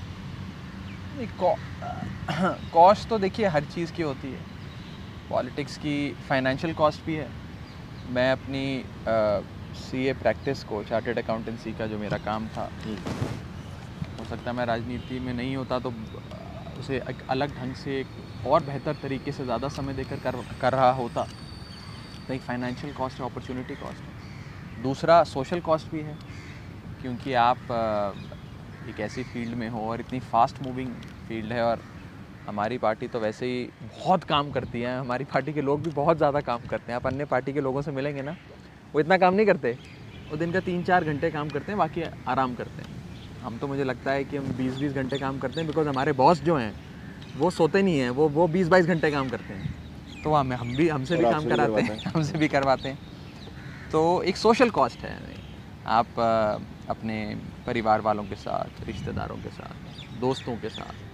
कॉस्ट 1.15 3.07
तो 3.09 3.17
देखिए 3.19 3.47
हर 3.47 3.63
चीज़ 3.65 3.91
की 3.93 4.03
होती 4.03 4.27
है। 4.27 4.41
पॉलिटिक्स 5.29 5.77
की 5.77 6.13
फाइनेंशियल 6.29 6.73
कॉस्ट 6.73 7.05
भी 7.05 7.15
है। 7.15 7.27
मैं 8.05 8.31
अपनी 8.31 8.83
सी 9.75 10.05
ए 10.07 10.13
प्रैक्टिस 10.13 10.63
को 10.63 10.83
चार्टेड 10.83 11.19
अकाउंटेंसी 11.19 11.71
का 11.73 11.87
जो 11.87 11.97
मेरा 11.99 12.17
काम 12.25 12.47
था 12.47 12.69
हो 14.19 14.25
सकता 14.25 14.49
है 14.49 14.55
मैं 14.57 14.65
राजनीति 14.65 15.19
में 15.19 15.33
नहीं 15.33 15.55
होता 15.55 15.79
तो 15.79 15.93
उसे 16.79 16.97
एक 17.09 17.21
अलग 17.29 17.55
ढंग 17.55 17.75
से 17.75 17.99
एक 17.99 18.07
और 18.47 18.63
बेहतर 18.63 18.93
तरीके 19.03 19.31
से 19.31 19.43
ज़्यादा 19.43 19.67
समय 19.69 19.93
देकर 19.93 20.19
कर 20.19 20.35
कर 20.61 20.73
रहा 20.73 20.91
होता। 20.93 21.23
तो 22.27 22.33
एक 22.33 22.41
फाइनेंशियल 22.41 22.93
कॉस्ट 22.93 23.19
है 23.19 23.25
अपॉर्चुनिटी 23.25 23.75
कॉस्ट 23.75 24.01
है। 24.01 24.83
दूसरा 24.83 25.23
सोशल 25.23 25.59
कॉस्ट 25.61 25.91
भी 25.91 26.01
है 26.01 26.17
क्योंकि 27.01 27.33
आप 27.39 27.57
एक 28.83 28.99
ऐसी 28.99 29.23
फ़ील्ड 29.23 29.55
में 29.55 29.67
हो 29.69 29.87
और 29.89 29.99
इतनी 29.99 30.19
फास्ट 30.21 30.61
मूविंग 30.61 30.95
फ़ील्ड 31.27 31.53
है 31.53 31.63
और 31.63 31.83
हमारी 32.47 32.77
पार्टी 32.77 33.07
तो 33.07 33.19
वैसे 33.19 33.45
ही 33.47 33.69
बहुत 33.83 34.23
काम 34.23 34.49
करती 34.51 34.81
है। 34.81 34.97
हमारी 34.99 35.25
पार्टी 35.25 35.53
के 35.53 35.61
लोग 35.61 35.83
भी 35.83 35.89
बहुत 35.91 36.17
ज़्यादा 36.17 36.41
काम 36.41 36.61
करते 36.69 36.91
हैं। 36.91 36.95
आप 36.97 37.07
अन्य 37.07 37.25
पार्टी 37.25 37.53
के 37.53 37.61
लोगों 37.61 37.81
से 37.81 37.91
मिलेंगे 37.91 38.21
ना 38.21 38.35
वो 38.93 38.99
इतना 38.99 39.17
काम 39.17 39.33
नहीं 39.33 39.45
करते। 39.45 39.71
वो 40.29 40.37
दिन 40.37 40.51
का 40.51 40.59
तीन 40.61 40.83
चार 40.83 41.03
घंटे 41.03 41.31
काम 41.31 41.49
करते 41.49 41.71
हैं 41.71 41.77
बाकी 41.79 42.03
आराम 42.27 42.55
करते 42.55 42.81
हैं। 42.81 42.89
हम 43.41 43.57
तो 43.59 43.67
मुझे 43.67 43.83
लगता 43.83 44.11
है 44.11 44.25
कि 44.25 44.37
हम 44.37 44.53
बीस 44.57 44.77
बीस 44.77 44.93
घंटे 44.93 45.17
काम 45.19 45.39
करते 45.39 45.59
हैं 45.61 45.67
बिकॉज़ 45.67 45.87
हमारे 45.87 46.13
बॉस 46.15 46.41
जो 46.43 46.55
हैं 46.57 46.75
वो 47.35 47.49
सोते 47.51 47.81
नहीं 47.83 47.99
हैं। 47.99 48.09
वो 48.11 48.29
वो 48.29 48.47
बीस 48.49 48.67
बाईस 48.67 48.85
घंटे 48.87 49.11
काम 49.11 49.29
करते 49.29 49.53
हैं। 49.53 49.65
तो 50.23 50.33
हमें 50.33 50.55
हम 50.55 50.75
भी 50.75 50.87
हमसे 50.89 51.17
भी 51.17 51.25
काम 51.25 51.45
कराते 51.45 51.81
हैं 51.81 51.99
हमसे 52.07 52.37
भी 52.37 52.47
करवाते 52.47 52.89
हैं। 52.89 52.99
तो 53.91 54.21
एक 54.23 54.37
सोशल 54.37 54.69
कॉस्ट 54.71 55.03
है। 55.05 55.42
आप 55.85 56.19
अपने 56.89 57.35
परिवार 57.67 58.01
वालों 58.01 58.23
के 58.23 58.35
साथ, 58.35 58.83
रिश्तेदारों 58.87 59.37
के 59.37 59.49
साथ, 59.51 60.19
दोस्तों 60.19 60.55
के 60.57 60.69
साथ 60.69 61.11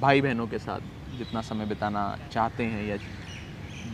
भाई 0.00 0.20
बहनों 0.20 0.46
के 0.46 0.58
साथ 0.58 0.80
जितना 1.18 1.40
समय 1.42 1.66
बिताना 1.66 2.04
चाहते 2.32 2.64
हैं 2.64 2.82
या 2.84 2.96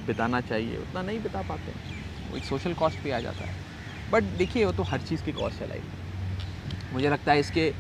बिताना 0.07 0.41
चाहिए, 0.43 0.77
उतना 0.79 1.03
नहीं 1.03 1.19
बिता 1.21 1.43
पाते 1.43 1.73
वो 2.23 2.37
एक 2.37 2.45
सोशल 2.45 2.75
कॉस्ट 2.75 3.03
भी 3.05 3.11
आ 3.11 3.21
जाता 3.21 3.45
है। 3.45 4.13
बट 4.13 4.23
देखिए, 4.39 4.65
वो 4.65 4.73
तो 4.73 4.83
हर 4.83 5.01
चीज़ 5.01 5.23
की 5.25 5.33
कॉस्ट 5.33 5.61
है 5.61 5.69
लाइफ 5.69 6.93
मुझे 6.93 7.09
लगता 7.11 7.33
है 7.33 7.41
इसके 7.41 7.73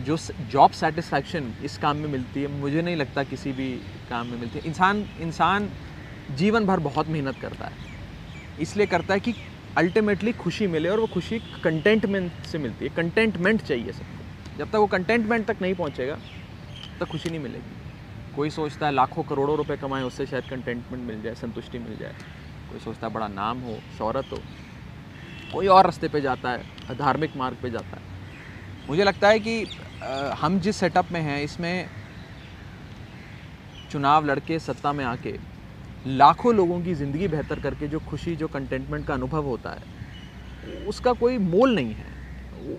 जो 0.00 0.16
जॉब 0.42 0.70
सेटिस्फैक्शन 0.72 1.52
इस 1.64 1.76
काम 1.78 1.96
में 1.96 2.08
मिलती 2.08 2.42
है, 2.42 2.46
मुझे 2.50 2.82
नहीं 2.82 2.96
लगता 2.96 3.22
किसी 3.24 3.52
भी 3.52 3.70
काम 4.10 4.26
में 4.26 4.38
मिलती 4.38 4.58
है। 4.58 4.64
इंसान 4.66 5.04
इंसान 5.20 5.68
जीवन 6.30 6.66
भर 6.66 6.80
बहुत 6.80 7.08
मेहनत 7.08 7.40
करता 7.42 7.64
है। 7.64 8.62
इसलिए 8.62 8.86
करता 8.86 9.14
है 9.14 9.20
कि 9.20 9.34
अल्टीमेटली 9.76 10.32
खुशी 10.34 10.66
मिले 10.66 10.88
और 10.88 11.00
वो 11.00 11.06
खुशी 11.06 11.38
कंटेंटमेंट 11.64 12.44
से 12.44 12.58
मिलती 12.58 12.84
है। 12.84 12.94
कंटेंटमेंट 12.96 13.62
चाहिए 13.62 13.92
सबको। 13.92 14.58
जब 14.58 14.70
तक 14.70 14.76
वो 14.76 14.86
कंटेंटमेंट 14.86 15.46
तक 15.46 15.62
नहीं 15.62 15.74
पहुँचेगा, 15.74 16.18
तब 17.00 17.06
खुशी 17.06 17.28
नहीं 17.28 17.40
मिलेगी। 17.40 18.34
कोई 18.36 18.50
सोचता 18.50 18.86
है 18.86 18.92
लाखों 18.92 19.22
करोड़ों 19.22 19.56
रुपए 19.56 19.76
कमाए, 19.76 20.02
उससे 20.02 20.26
शायद 20.26 20.44
कंटेंटमेंट 20.44 21.04
मिल 21.04 21.22
जाए, 21.22 21.34
संतुष्टि 21.34 21.78
मिल 21.78 21.96
जाए। 21.98 22.14
कोई 22.70 22.80
सोचता 22.80 23.06
है 23.06 23.12
बड़ा 23.12 23.28
नाम 23.28 23.60
हो, 23.60 23.74
शहरत 23.98 24.32
हो, 24.32 24.38
कोई 25.52 25.66
और 25.66 25.84
रास्ते 25.84 26.08
पे 26.08 26.20
जाता 26.20 26.50
है, 26.50 26.96
धार्मिक 26.98 27.36
मार्ग 27.36 27.56
पे 27.62 27.70
जाता 27.70 27.96
है। 27.96 28.12
मुझे 28.88 29.04
लगता 29.04 29.28
है 29.28 29.38
कि 29.40 29.64
हम 30.38 30.58
जिस 30.60 30.76
सेटअप 30.76 31.12
में 31.12 31.20
हैं, 31.20 31.42
इसमें 31.42 31.88
चुनाव 33.90 34.24
लड़के 34.26 34.58
सत्ता 34.58 34.92
में 34.92 35.04
आके 35.04 35.32
लाखों 36.06 36.54
लोगों 36.54 36.80
की 36.80 36.94
ज़िंदगी 36.94 37.28
बेहतर 37.28 37.60
करके 37.60 37.88
जो 37.88 37.98
खुशी, 37.98 38.36
जो 38.36 38.48
कंटेंटमेंट 38.48 39.06
का 39.06 39.14
अनुभव 39.14 39.44
होता 39.44 39.70
है, 39.70 39.92
उसका 40.86 41.12
कोई 41.12 41.38
मोल 41.38 41.74
नहीं 41.74 41.94
है। 41.94 42.12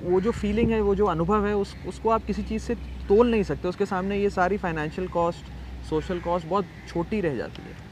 वो 0.03 0.21
जो 0.21 0.31
फीलिंग 0.31 0.71
है, 0.71 0.81
वो 0.81 0.95
जो 0.95 1.05
अनुभव 1.05 1.45
है, 1.47 1.55
उस, 1.55 1.75
उसको 1.87 2.09
आप 2.09 2.25
किसी 2.25 2.43
चीज़ 2.43 2.63
से 2.63 2.75
तोल 3.07 3.31
नहीं 3.31 3.43
सकते। 3.43 3.67
उसके 3.67 3.85
सामने 3.85 4.17
ये 4.17 4.29
सारी 4.29 4.57
फाइनेंशियल 4.57 5.07
कॉस्ट 5.07 5.51
सोशल 5.89 6.19
कॉस्ट 6.19 6.47
बहुत 6.47 6.65
छोटी 6.87 7.21
रह 7.21 7.35
जाती 7.35 7.61
है। 7.61 7.83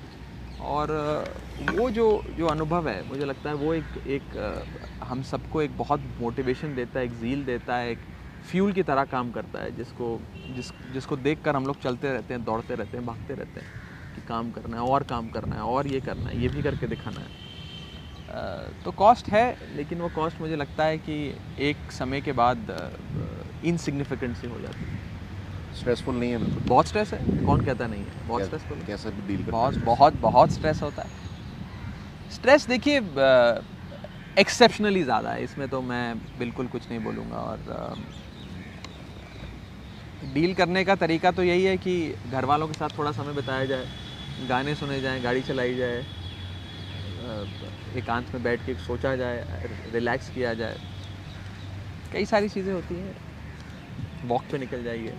और 0.62 0.92
वो 1.72 1.90
जो 1.90 2.24
जो 2.38 2.48
अनुभव 2.48 2.88
है, 2.88 3.10
मुझे 3.10 3.26
लगता 3.26 3.50
है 3.50 3.56
वो 3.56 3.74
एक 3.74 4.08
एक 4.08 4.68
हम 5.04 5.22
सबको 5.22 5.62
एक 5.62 5.78
बहुत 5.78 6.02
मोटिवेशन 6.22 6.76
देता 6.76 7.00
है, 7.00 7.06
एक 7.06 7.12
जील 7.12 7.44
देता 7.46 7.76
है, 7.76 7.92
एक 7.92 7.98
फ्यूल 8.52 8.72
की 8.72 8.84
तरह 8.84 9.04
काम 9.04 9.32
करता 9.32 9.60
है, 9.60 9.76
जिसको, 9.78 10.20
जिस, 10.56 10.72
जिसको 10.94 11.18
देख 11.18 11.42
कर 11.42 11.56
हम 11.56 11.66
लोग 11.66 11.82
चलते 11.82 12.12
रहते 12.12 12.34
हैं, 12.34 12.44
दौड़ते 12.46 12.76
रहते 12.76 12.98
हैं, 12.98 13.06
भागते 13.06 13.34
रहते 13.34 13.60
हैं। 13.60 13.83
काम 14.24 14.52
करना 14.52 14.78
है 14.78 14.84
और 14.86 15.04
काम 15.06 15.30
करना 15.30 15.56
है 15.56 15.62
और 15.64 15.88
ये 15.88 16.00
करना 16.02 16.30
है 16.30 16.38
ये 16.38 16.50
भी 16.50 16.62
करके 16.62 16.88
दिखाना 16.88 17.22
है। 17.22 17.28
तो 18.84 18.92
कॉस्ट 18.94 19.30
है 19.30 19.46
लेकिन 19.70 20.02
वो 20.02 20.10
कॉस्ट 20.12 20.42
मुझे 20.42 20.56
लगता 20.56 20.84
है 20.86 20.98
कि 21.00 21.16
एक 21.62 21.92
समय 21.92 22.22
के 22.22 22.34
बाद 22.34 22.68
इनसिग्निफिकेंट 23.64 24.36
सी 24.38 24.48
हो 24.48 24.60
जाती 24.60 24.86
है। 24.86 25.02
स्ट्रेसफुल 25.74 26.16
नहीं 26.16 26.32
है 26.32 26.38
बिल्कुल। 26.38 26.64
बहुत 26.66 26.88
स्ट्रेस 26.88 27.14
है? 27.14 27.20
कौन 27.46 27.62
कहता 27.62 27.88
नहीं 27.88 28.04
है? 28.04 28.12
बहुत 28.24 28.44
स्ट्रेसफुल 28.44 28.82
कैसे 28.84 29.12
भी 29.12 29.22
डील 29.28 29.44
बहुत 29.52 29.78
बहुत 29.82 30.14
बहुत 30.22 30.52
स्ट्रेस 30.52 30.82
होता 30.84 31.02
है। 31.04 31.22
स्ट्रेस 32.32 32.68
देखिए 32.68 32.98
एक्सेप्शनली 34.38 35.04
ज़्यादा 35.04 35.32
है। 35.32 35.44
इसमें 35.44 35.68
तो 35.70 35.82
मैं 35.84 36.20
बिल्कुल 36.38 36.68
कुछ 36.68 36.90
नहीं 36.90 37.00
बोलूँगा 37.02 37.38
और 37.38 38.12
डील 40.22 40.54
करने 40.56 40.84
का 40.86 40.96
तरीका 40.96 41.32
तो 41.32 41.44
यही 41.44 41.64
है 41.64 41.78
कि 41.78 41.94
घर 42.28 42.46
वालों 42.46 42.68
के 42.68 42.74
साथ 42.74 42.90
थोड़ा 42.98 43.12
समय 43.12 43.34
बिताया 43.34 43.66
जाए। 43.66 43.88
गाने 44.40 44.76
सुने 44.76 45.00
जाएँ, 45.02 45.22
गाड़ी 45.22 45.42
चलाई 45.42 45.76
जाए 45.76 46.04
एकांत 47.98 48.34
में 48.34 48.44
बैठ 48.44 48.66
के 48.66 48.74
सोचा 48.76 49.16
जाए, 49.16 49.44
रिलैक्स 49.94 50.30
किया 50.30 50.54
जाए। 50.54 50.78
कई 52.14 52.26
सारी 52.26 52.50
चीज़ें 52.50 52.74
होती 52.74 52.96
हैं। 52.96 53.14
वॉक 54.30 54.44
पे 54.52 54.58
निकल 54.58 54.84
जाइए। 54.84 55.14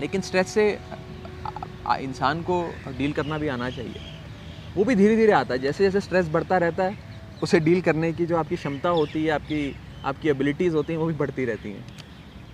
लेकिन 0.00 0.20
स्ट्रेस 0.20 0.48
से 0.48 0.70
इंसान 2.00 2.42
को 2.42 2.62
डील 2.88 3.12
करना 3.12 3.38
भी 3.38 3.48
आना 3.48 3.70
चाहिए। 3.70 4.00
वो 4.76 4.84
भी 4.84 4.94
धीरे 4.94 5.16
धीरे 5.16 5.32
आता 5.32 5.54
है। 5.54 5.60
जैसे 5.60 5.84
जैसे 5.84 6.00
स्ट्रेस 6.00 6.28
बढ़ता 6.28 6.58
रहता 6.58 6.84
है, 6.84 6.96
उसे 7.42 7.60
डील 7.60 7.80
करने 7.80 8.12
की 8.12 8.26
जो 8.26 8.36
आपकी 8.36 8.56
क्षमता 8.56 8.88
होती 8.88 9.24
है, 9.24 9.30
आपकी 9.30 9.74
आपकी 10.04 10.28
एबिलिटीज़ 10.28 10.74
होती 10.76 10.92
हैं, 10.92 11.00
वो 11.00 11.06
भी 11.06 11.14
बढ़ती 11.14 11.44
रहती 11.44 11.72
हैं। 11.72 11.84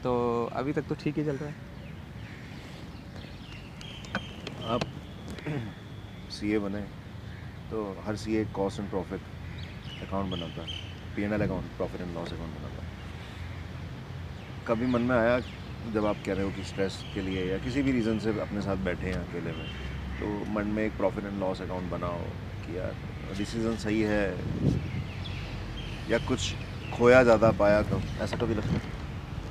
तो 0.03 0.15
अभी 0.53 0.73
तक 0.73 0.83
तो 0.83 0.95
ठीक 0.95 1.19
ही 1.19 1.25
चल 1.25 1.37
रहा 1.37 1.49
है 1.49 1.55
आप 4.67 4.83
सीए 5.47 6.59
बने 6.59 6.81
तो 7.71 7.83
हर 8.07 8.17
CA 8.17 8.45
cost 8.55 8.81
and 8.81 8.89
profit 8.91 9.21
account 10.03 10.31
बनाता 10.31 10.63
है। 10.63 10.69
P 11.17 11.23
L 11.25 11.33
account 11.35 11.65
profit 11.77 12.01
and 12.01 12.15
loss 12.15 12.33
account 12.33 12.53
बनाता 12.53 12.83
है। 12.83 12.89
कभी 14.67 14.87
मन 14.87 15.03
में 15.03 15.17
आया 15.17 15.39
जब 15.95 16.07
आप 16.07 16.17
कह 16.27 16.33
रहे 16.33 16.45
हो 16.45 16.51
कि 16.51 16.63
स्ट्रेस 16.65 16.99
के 17.15 17.21
लिए 17.23 17.45
या 17.51 17.59
किसी 17.65 17.83
भी 17.83 17.93
रीज़न 17.93 18.19
से 18.19 18.31
अपने 18.41 18.63
साथ 18.63 18.77
बैठे 18.85 19.07
हैं 19.07 19.19
अकेले 19.19 19.53
में 19.53 19.67
तो 20.21 20.27
मन 20.53 20.67
में 20.67 20.83
एक 20.85 20.97
प्रॉफिट 20.97 21.25
एंड 21.25 21.39
लॉस 21.41 21.63
अकाउंट 21.63 21.91
बनाओ 21.91 22.19
कि 22.65 22.77
यार 22.79 22.95
डिसीज़न 23.39 23.77
सही 23.77 24.01
है 24.03 24.25
या 26.11 26.19
कुछ 26.29 26.53
खोया 26.93 27.23
ज़्यादा 27.23 27.51
पाया 27.59 27.83
कम 27.83 28.03
ऐसा 28.23 28.37
कभी 28.37 28.55
लगता 28.55 28.73
है? 28.73 28.81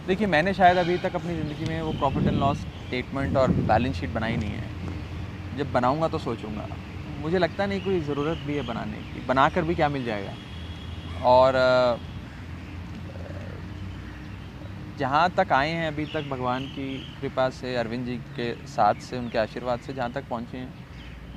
देखिए, 0.08 0.28
मैंने 0.28 0.54
शायद 0.54 0.78
अभी 0.78 0.98
तक 0.98 1.16
अपनी 1.16 1.36
ज़िंदगी 1.36 1.66
में 1.66 1.82
वो 1.82 1.92
प्रॉफिट 1.94 2.28
एंड 2.28 2.38
लॉस 2.40 2.58
स्टेटमेंट 2.58 3.38
और 3.38 3.52
बैलेंस 3.64 3.96
शीट 3.96 4.10
बनाई 4.10 4.36
नहीं 4.38 4.52
है। 4.52 4.74
जब 5.58 5.72
बनाऊँगा 5.72 6.08
तो 6.08 6.18
सोचूँगा। 6.20 6.68
मुझे 7.20 7.38
लगता 7.38 7.66
नहीं 7.66 7.82
कोई 7.82 8.00
ज़रूरत 8.02 8.38
भी 8.40 8.56
है 8.56 8.62
बनाने 8.64 8.98
की। 9.04 9.22
बना 9.22 9.48
कर 9.50 9.64
भी 9.64 9.76
क्या 9.76 9.90
मिल 9.90 10.04
जाएगा? 10.06 10.36
और 11.24 11.54
जहाँ 15.00 15.30
तक 15.38 15.52
आए 15.54 15.70
हैं 15.70 15.88
अभी 15.88 16.06
तक 16.06 16.24
भगवान 16.26 16.66
की 16.68 16.98
कृपा 17.20 17.50
से, 17.50 17.76
अरविंद 17.76 18.06
जी 18.06 18.18
के 18.36 18.54
साथ 18.68 18.96
से, 19.02 19.18
उनके 19.18 19.38
आशीर्वाद 19.38 19.80
से 19.80 19.94
जहाँ 19.94 20.12
तक 20.12 20.28
पहुँचे 20.30 20.58
हैं, 20.58 20.74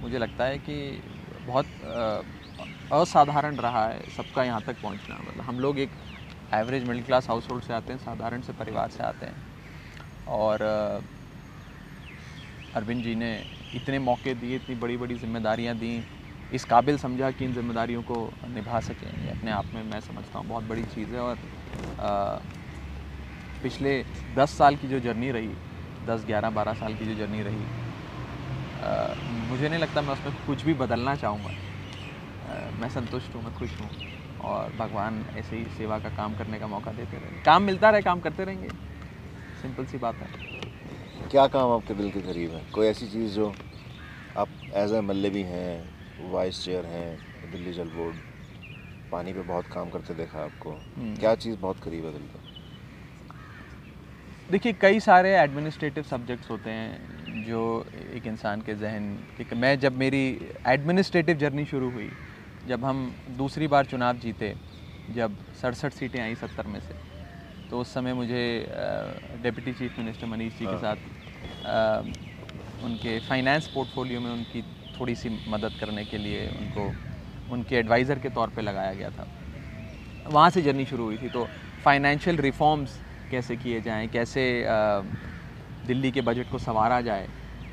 मुझे 0.03 0.19
लगता 0.19 0.45
है 0.45 0.59
कि 0.59 1.01
बहुत 1.41 1.67
असाधारण 2.93 3.57
रहा 3.57 3.87
है 3.89 4.01
सबका 4.11 4.45
यहाँ 4.45 4.63
तक 4.67 4.77
पहुँचना। 4.83 5.19
मतलब 5.19 5.45
हम 5.45 5.61
लोग 5.61 5.79
एक 5.79 5.91
average 6.51 6.85
middle 6.85 7.03
class 7.05 7.29
house 7.29 7.49
hold 7.51 7.65
से 7.65 7.73
आते 7.75 7.93
हैं, 7.93 7.99
साधारण 8.01 8.41
से 8.41 8.53
परिवार 8.55 8.89
से 8.91 9.03
आते 9.05 9.27
हैं। 9.27 9.43
और 10.29 10.63
अरविंद 12.75 13.03
जी 13.05 13.15
ने 13.15 13.33
इतने 13.73 13.99
मौके 14.01 14.35
दिए 14.35 14.57
इतनी 14.57 14.75
बड़ी 14.77 14.97
बड़ी 14.97 15.17
जिम्मेदारियाँ 15.17 15.75
दी 15.77 16.05
इस 16.53 16.65
काबिल 16.65 16.97
समझा 16.99 17.31
कि 17.31 17.45
इन 17.45 17.53
जिम्मेदारियों 17.53 18.03
को 18.05 18.19
निभा 18.49 18.81
सकें 18.81 19.09
ये 19.17 19.31
अपने 19.31 19.51
आप 19.53 19.67
में 19.75 19.83
मैं 19.85 20.01
समझता 20.01 20.39
हूँ 20.39 20.47
बहुत 20.49 20.65
बड़ी 20.65 20.85
चीज़ 20.87 21.15
है। 21.15 21.21
और 21.21 21.39
अ, 21.99 22.39
पिछले 23.63 24.05
दस 24.31 24.53
साल 24.53 24.77
की 24.77 24.89
जो 24.89 25.01
जर्नी 25.01 25.31
रही 25.33 25.57
दस 26.03 26.25
ग्यारह 26.25 26.51
बारह 26.53 26.75
साल 26.75 26.95
की 26.95 27.07
जो 27.07 27.15
जर्नी 27.15 27.43
रही 27.43 27.69
अ, 28.75 29.15
मुझे 29.23 29.69
नहीं 29.69 29.81
लगता 29.81 30.03
मैं 30.03 30.13
उसमें 30.13 30.33
कुछ 30.45 30.65
भी 30.65 30.75
बदलना 30.77 31.15
चाहूँगा। 31.17 31.55
मैं 32.73 32.89
संतुष्ट 32.89 33.35
हूँ 33.35 33.43
मैं 33.45 33.53
खुश 33.53 33.79
हूँ 33.81 33.91
और 34.41 34.73
भगवान 34.75 35.25
ऐसे 35.35 35.57
ही 35.57 35.69
सेवा 35.71 35.99
का 35.99 36.11
काम 36.11 36.35
करने 36.35 36.59
का 36.59 36.67
मौका 36.69 36.93
देते 36.93 37.19
रहे। 37.19 37.39
काम 37.45 37.63
मिलता 37.63 37.91
रहे 37.91 38.03
काम 38.03 38.21
करते 38.21 38.45
रहेंगे। 38.45 38.73
सिंपल 39.57 39.87
सी 39.87 39.99
बात 39.99 40.23
है। 40.23 40.29
क्या 41.27 41.47
काम 41.47 41.71
आपके 41.73 41.95
दिल 41.95 42.11
के 42.11 42.21
करीब 42.21 42.51
है? 42.51 42.63
कोई 42.75 42.87
ऐसी 42.87 43.07
चीज़ 43.07 43.35
जो 43.35 43.53
आप 44.37 44.49
एज 44.77 44.93
ए 44.93 44.97
एम 44.97 45.13
भी 45.33 45.43
हैं 45.43 46.31
वाइस 46.33 46.65
चेयर 46.65 46.87
हैं 46.87 47.51
दिल्ली 47.53 47.73
जल 47.73 47.89
बोर्ड 47.89 48.17
पानी 49.13 49.33
पे 49.33 49.41
बहुत 49.41 49.67
काम 49.73 49.91
करते 49.91 50.15
देखा 50.15 50.39
आपको। 50.45 50.71
हम्म। 50.97 51.15
क्या 51.17 51.35
चीज़ 51.35 51.57
बहुत 51.59 51.81
करीब 51.85 52.05
है 52.05 52.13
दिल 52.13 52.23
को? 52.23 52.39
देखिए 54.51 54.73
कई 54.81 55.01
सारे 55.01 55.35
एडमिनिस्ट्रेटिव 55.39 56.05
सब्जेक्ट्स 56.11 56.51
होते 56.51 56.71
हैं 56.71 57.45
जो 57.47 57.61
एक 58.15 58.27
इंसान 58.27 58.61
के 58.61 58.75
जहन 58.75 59.15
कि 59.39 59.55
मैं 59.55 59.79
जब 59.81 59.97
मेरी 59.99 60.25
एडमिनिस्ट्रेटिव 60.67 61.37
जर्नी 61.39 61.65
शुरू 61.65 61.91
हुई 61.91 62.11
जब 62.69 62.85
हम 62.85 63.11
दूसरी 63.39 63.67
बार 63.69 63.85
चुनाव 63.87 64.17
जीते 64.19 64.55
जब 65.15 65.37
सड़सठ 65.63 65.93
सीटें 65.93 66.21
आई 66.21 66.35
सत्तर 66.35 66.67
में 66.67 66.81
से 66.81 66.95
तो 67.71 67.81
उस 67.81 67.93
समय 67.95 68.13
मुझे 68.15 68.43
deputy 69.43 69.73
chief 69.73 69.99
minister 69.99 70.27
Manish 70.27 70.59
ji 70.59 70.67
के 70.67 70.71
हाँ। 70.73 70.95
साथ 70.95 72.85
उनके 72.85 73.19
फाइनेंस 73.29 73.69
पोर्टफोलियो 73.75 74.21
में 74.21 74.31
उनकी 74.31 74.63
थोड़ी 75.01 75.15
सी 75.15 75.29
मदद 75.49 75.73
करने 75.81 76.05
के 76.05 76.19
लिए 76.19 76.49
उनको 76.49 76.93
उनके 77.53 77.77
एडवाइज़र 77.77 78.19
के 78.19 78.29
तौर 78.31 78.49
पे 78.57 78.63
लगाया 78.63 78.95
गया 78.95 79.11
था 79.11 79.27
वहाँ 80.31 80.49
से 80.51 80.63
जर्नी 80.63 80.85
शुरू 80.85 81.05
हुई 81.05 81.17
थी 81.19 81.29
तो 81.29 81.45
फाइनेंशियल 81.85 82.37
रिफॉर्म्स 82.37 82.99
कैसे 83.31 83.57
किए 83.57 83.81
जाएँ 83.81 84.09
कैसे 84.09 84.45
दिल्ली 85.87 86.11
के 86.13 86.21
बजट 86.21 86.51
को 86.51 86.59
संवारा 86.59 87.01
जाए 87.01 87.29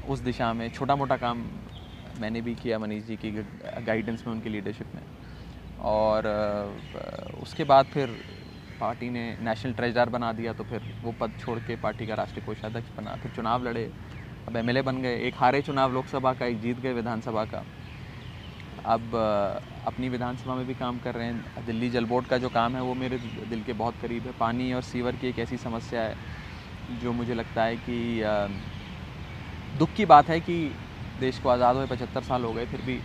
उस 0.10 0.20
दिशा 0.20 0.52
में 0.54 0.70
छोटा 0.70 0.96
मोटा 0.96 1.18
काम 1.18 1.46
मैंने 2.22 2.42
भी 2.42 2.54
किया 2.56 2.80
मनीष 2.80 3.04
जी 3.04 3.16
की 3.16 3.32
गाइडेंस 3.86 4.24
में 4.28 4.34
उनकी 4.34 4.50
लीडरशिप 4.50 4.96
में 4.96 5.04
और 5.86 6.28
उसके 7.42 7.64
बाद 7.64 7.86
फिर 7.94 8.10
पार्टी 8.80 9.10
ने 9.10 9.26
नेशनल 9.42 9.74
ट्रेजर 9.74 10.10
बना 10.10 10.32
दिया 10.34 10.54
तो 10.54 10.64
फिर 10.64 10.82
वो 11.04 11.14
पद 11.20 11.34
छोड़ 11.40 11.58
के 11.60 11.76
पार्टी 11.78 12.08
का 12.08 12.14
राष्ट्रीय 12.16 12.46
कोषाध्यक्ष 12.46 12.98
बना। 12.98 13.16
फिर 13.16 13.32
चुनाव 13.32 13.64
लड़े। 13.64 13.90
अब 14.48 14.58
एमएलए 14.58 14.82
बन 14.82 15.02
गए। 15.02 15.18
एक 15.28 15.36
हारे 15.38 15.62
चुनाव 15.62 15.94
लोकसभा 15.94 16.34
का, 16.34 16.46
एक 16.46 16.62
जीत 16.62 16.80
गए 16.80 16.94
विधानसभा 16.94 17.46
का। 17.46 17.64
अब 18.86 19.16
अपनी 19.88 20.10
विधानसभा 20.10 20.56
में 20.56 20.66
भी 20.68 20.74
काम 20.76 21.00
कर 21.00 21.16
रहे 21.16 21.28
हैं। 21.28 21.66
दिल्ली 21.66 21.90
जल 21.90 22.06
बोर्ड 22.06 22.28
का 22.28 22.38
जो 22.38 22.50
काम 22.52 22.76
है 22.76 22.82
वो 22.82 22.94
मेरे 22.96 23.18
दिल 23.50 23.64
के 23.64 23.74
बहुत 23.76 23.96
करीब 24.02 24.26
है। 24.26 24.34
पानी 24.40 24.72
और 24.74 24.82
सीवर 24.84 25.16
की 25.16 25.28
एक 25.28 25.40
ऐसी 25.40 25.58
समस्या 25.58 26.02
है, 26.02 26.16
जो 27.02 27.12
मुझे 27.14 27.34
लगता 27.34 27.64
है 27.64 27.76
कि 27.80 27.98
दुख 29.80 29.94
की 29.94 30.06
बात 30.06 30.30
है 30.30 30.40
कि 30.40 30.58
देश 31.20 31.40
को 31.40 31.50
आज़ाद 31.50 31.76
हुए 31.76 31.86
पचहत्तर 31.88 32.22
साल 32.24 32.44
हो 32.44 32.52
गए, 32.54 32.66
फिर 32.66 32.82
भी 32.82 33.00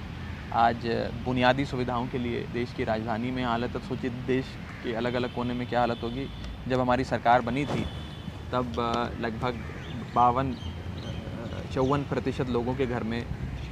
आज 0.55 0.87
बुनियादी 1.25 1.65
सुविधाओं 1.65 2.07
के 2.07 2.19
लिए 2.19 2.47
देश 2.53 2.73
की 2.73 2.85
राजधानी 2.85 3.31
में 3.31 3.45
हालत 3.45 3.77
अब 3.77 3.83
सोचिए 3.83 4.11
देश 4.27 4.47
के 4.83 4.95
अलग 4.95 5.15
अलग 5.15 5.35
कोने 5.35 5.55
में 5.55 5.67
क्या 5.69 5.81
हालत 5.81 6.03
होगी। 6.03 6.27
जब 6.69 6.81
हमारी 6.81 7.05
सरकार 7.05 7.41
बनी 7.43 7.65
थी, 7.67 7.85
तब 8.53 8.75
लगभग 9.21 9.55
बावन 10.15 10.55
चौवन 11.75 12.03
प्रतिशत 12.05 12.49
लोगों 12.51 12.75
के 12.75 12.87
घर 12.87 13.03
में 13.05 13.23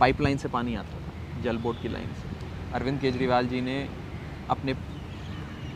पाइपलाइन 0.00 0.36
से 0.38 0.48
पानी 0.48 0.74
आता 0.74 0.98
था, 0.98 1.42
जल 1.42 1.56
बोर्ड 1.58 1.82
की 1.82 1.88
लाइन 1.88 2.12
से। 2.14 2.74
अरविंद 2.74 3.00
केजरीवाल 3.00 3.46
जी 3.48 3.60
ने 3.60 3.78
अपने 4.50 4.74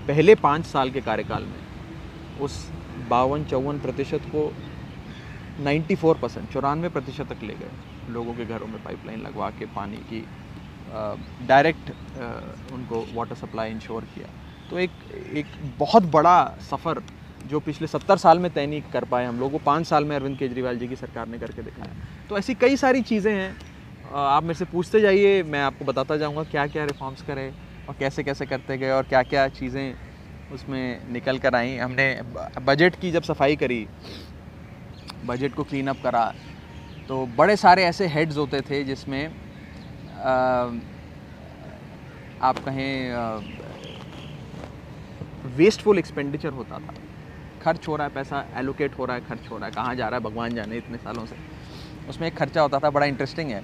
पहले 0.09 0.35
पाँच 0.37 0.65
साल 0.67 0.91
के 0.91 1.01
कार्यकाल 1.01 1.43
में 1.45 2.41
उस 2.41 2.55
बावन, 3.09 3.45
चौवन 3.45 3.79
प्रतिशत 3.79 4.23
को 4.35 4.53
94 5.61 6.15
परसेंट, 6.15 6.53
चौरानवे 6.53 6.89
प्रतिशत 6.89 7.33
तक 7.33 7.43
ले 7.43 7.55
गए, 7.55 7.71
लोगों 8.11 8.35
के 8.35 8.45
घरों 8.45 8.67
में 8.67 8.83
पाइपलाइन 8.85 9.21
लगवा 9.23 9.51
के 9.59 9.67
पानी 9.77 9.97
की 10.11 10.25
डायरेक्ट 11.49 11.91
उनको 12.73 13.05
वाटर 13.13 13.35
सप्लाई 13.37 13.71
इंश्योर 13.71 14.05
किया। 14.15 14.29
तो 14.73 14.79
एक 14.79 14.91
एक 15.37 15.47
बहुत 15.79 16.03
बड़ा 16.13 16.37
सफ़र 16.71 17.01
जो 17.45 17.59
पिछले 17.61 17.87
सत्तर 17.87 18.17
साल 18.19 18.39
में 18.39 18.51
तय 18.51 18.67
नहीं 18.67 18.81
कर 18.93 19.05
पाए 19.05 19.25
हम 19.25 19.41
लोग, 19.41 19.53
वो 19.53 19.59
पाँच 19.67 19.87
साल 19.87 20.05
में 20.05 20.15
अरविंद 20.17 20.39
केजरीवाल 20.39 20.79
जी 20.79 20.87
की 20.89 20.97
सरकार 20.97 21.27
ने 21.29 21.39
करके 21.39 21.63
दिखाया 21.63 22.27
तो 22.29 22.39
ऐसी 22.39 22.55
कई 22.55 22.77
सारी 22.77 23.03
चीज़ें 23.03 23.33
हैं। 23.33 23.51
आप 24.13 24.43
मेरे 24.43 24.55
से 24.55 24.65
पूछते 24.73 25.01
जाइए, 25.01 25.43
मैं 25.43 25.61
आपको 25.63 25.85
बताता 25.85 26.17
जाऊँगा 26.17 26.43
क्या 26.45 26.67
क्या 26.69 26.85
रिफॉर्म्स 26.85 27.23
करे 27.23 27.47
और 27.89 27.95
कैसे 27.99 28.23
कैसे 28.23 28.47
करते 28.47 28.79
गए 28.79 28.91
और 28.91 29.03
क्या 29.05 29.23
क्या 29.25 29.47
चीज़ें 29.51 29.95
उसमें 30.55 31.13
निकल 31.13 31.39
कर 31.39 31.55
आई। 31.55 31.77
हमने 31.77 32.07
बजट 32.63 33.01
की 33.01 33.11
जब 33.13 33.23
सफ़ाई 33.25 33.57
करी 33.57 33.87
बजट 35.27 35.55
को 35.55 35.65
क्लीन 35.65 35.89
अप 35.89 36.03
करा 36.03 36.25
तो 37.09 37.25
बड़े 37.37 37.57
सारे 37.59 37.85
ऐसे 37.85 38.07
हेड्स 38.09 38.37
होते 38.37 38.61
थे 38.71 38.83
जिसमें 38.85 39.27
आप 42.43 42.57
कहें 42.65 43.13
वेस्टफुल 45.57 45.99
एक्सपेंडिचर 45.99 46.53
होता 46.53 46.79
था। 46.79 46.95
खर्च 47.63 47.89
हो 47.89 47.97
रहा 47.97 48.07
है 48.07 48.15
पैसा 48.15 48.45
एलोकेट 48.57 48.99
हो 48.99 49.05
रहा 49.05 49.17
है, 49.17 49.25
खर्च 49.25 49.51
हो 49.51 49.57
रहा 49.57 49.67
है। 49.67 49.73
कहाँ 49.73 49.95
जा 49.95 50.09
रहा 50.09 50.19
है 50.19 50.25
भगवान 50.25 50.55
जाने 50.55 50.77
इतने 50.77 50.99
सालों 50.99 51.27
से। 51.27 51.37
उसमें 52.09 52.27
एक 52.29 52.37
खर्चा 52.37 52.63
होता 52.63 52.79
था, 52.79 52.91
बड़ा 52.91 53.07
इंटरेस्टिंग 53.07 53.51
है। 53.51 53.63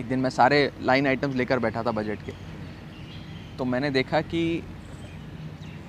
एक 0.00 0.08
दिन 0.08 0.18
मैं 0.18 0.30
सारे 0.30 0.70
लाइन 0.82 1.06
आइटम्स 1.06 1.34
लेकर 1.34 1.58
बैठा 1.58 1.82
था 1.82 1.90
बजट 1.90 2.22
के। 2.22 2.32
तो 3.58 3.64
मैंने 3.64 3.90
देखा 3.90 4.20
कि 4.22 4.62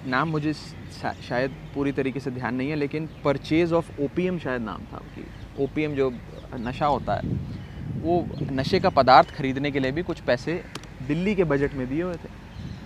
नाम 0.07 0.29
मुझे 0.29 0.53
शायद 0.53 1.55
पूरी 1.73 1.91
तरीके 1.91 2.19
से 2.19 2.31
ध्यान 2.31 2.55
नहीं 2.55 2.69
है, 2.69 2.75
लेकिन 2.75 3.09
परचेज 3.23 3.73
ऑफ़ 3.73 3.89
ओपीएम 4.01 4.39
शायद 4.39 4.61
नाम 4.61 4.85
था 4.93 5.01
कि 5.15 5.25
ओपीएम 5.63 5.95
जो 5.95 6.11
नशा 6.57 6.85
होता 6.85 7.15
है, 7.15 7.35
वो 7.97 8.25
नशे 8.51 8.79
का 8.79 8.89
पदार्थ 8.89 9.35
खरीदने 9.35 9.71
के 9.71 9.79
लिए 9.79 9.91
भी 9.91 10.03
कुछ 10.03 10.19
पैसे 10.21 10.63
दिल्ली 11.07 11.35
के 11.35 11.43
बजट 11.43 11.73
में 11.73 11.87
दिए 11.89 12.03
हुए 12.03 12.15
थे। 12.15 12.29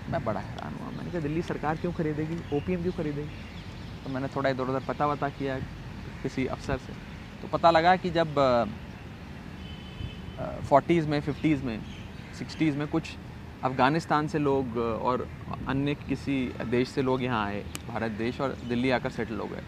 मैं 0.09 0.23
बड़ा 0.25 0.39
हैरान 0.39 0.73
कहा 1.11 1.21
दिल्ली 1.21 1.41
सरकार 1.43 1.75
क्यों 1.77 1.91
खरीदेगी? 1.93 2.37
ओपीएम 2.53 2.81
क्यों 2.81 2.93
खरीदेगी? 2.93 3.29
तो 4.03 4.09
मैंने 4.09 4.27
थोड़ा 4.35 4.49
इधर 4.49 4.63
उधर 4.63 4.83
पता 4.87 5.07
वता 5.07 5.29
किया 5.31 5.57
किसी 6.23 6.45
अफसर 6.47 6.77
से। 6.77 6.93
तो 7.41 7.47
पता 7.47 7.71
लगा 7.71 7.95
कि 7.95 8.09
जब 8.11 8.35
फोर्टीज़ 10.69 11.07
में 11.07 11.19
फिफ्टीज़ 11.21 11.63
में 11.63 11.79
सिक्सटीज़ 12.39 12.77
में 12.77 12.87
कुछ 12.87 13.09
अफ़गानिस्तान 13.63 14.27
से 14.27 14.39
लोग 14.39 14.77
और 14.77 15.27
अन्य 15.67 15.93
किसी 16.09 16.37
देश 16.67 16.89
से 16.89 17.01
लोग 17.01 17.23
यहाँ 17.23 17.45
आए, 17.45 17.63
भारत 17.87 18.11
देश 18.13 18.39
और 18.41 18.55
दिल्ली 18.63 18.91
आकर 18.91 19.09
सेटल 19.11 19.39
हो 19.39 19.45
गए। 19.47 19.61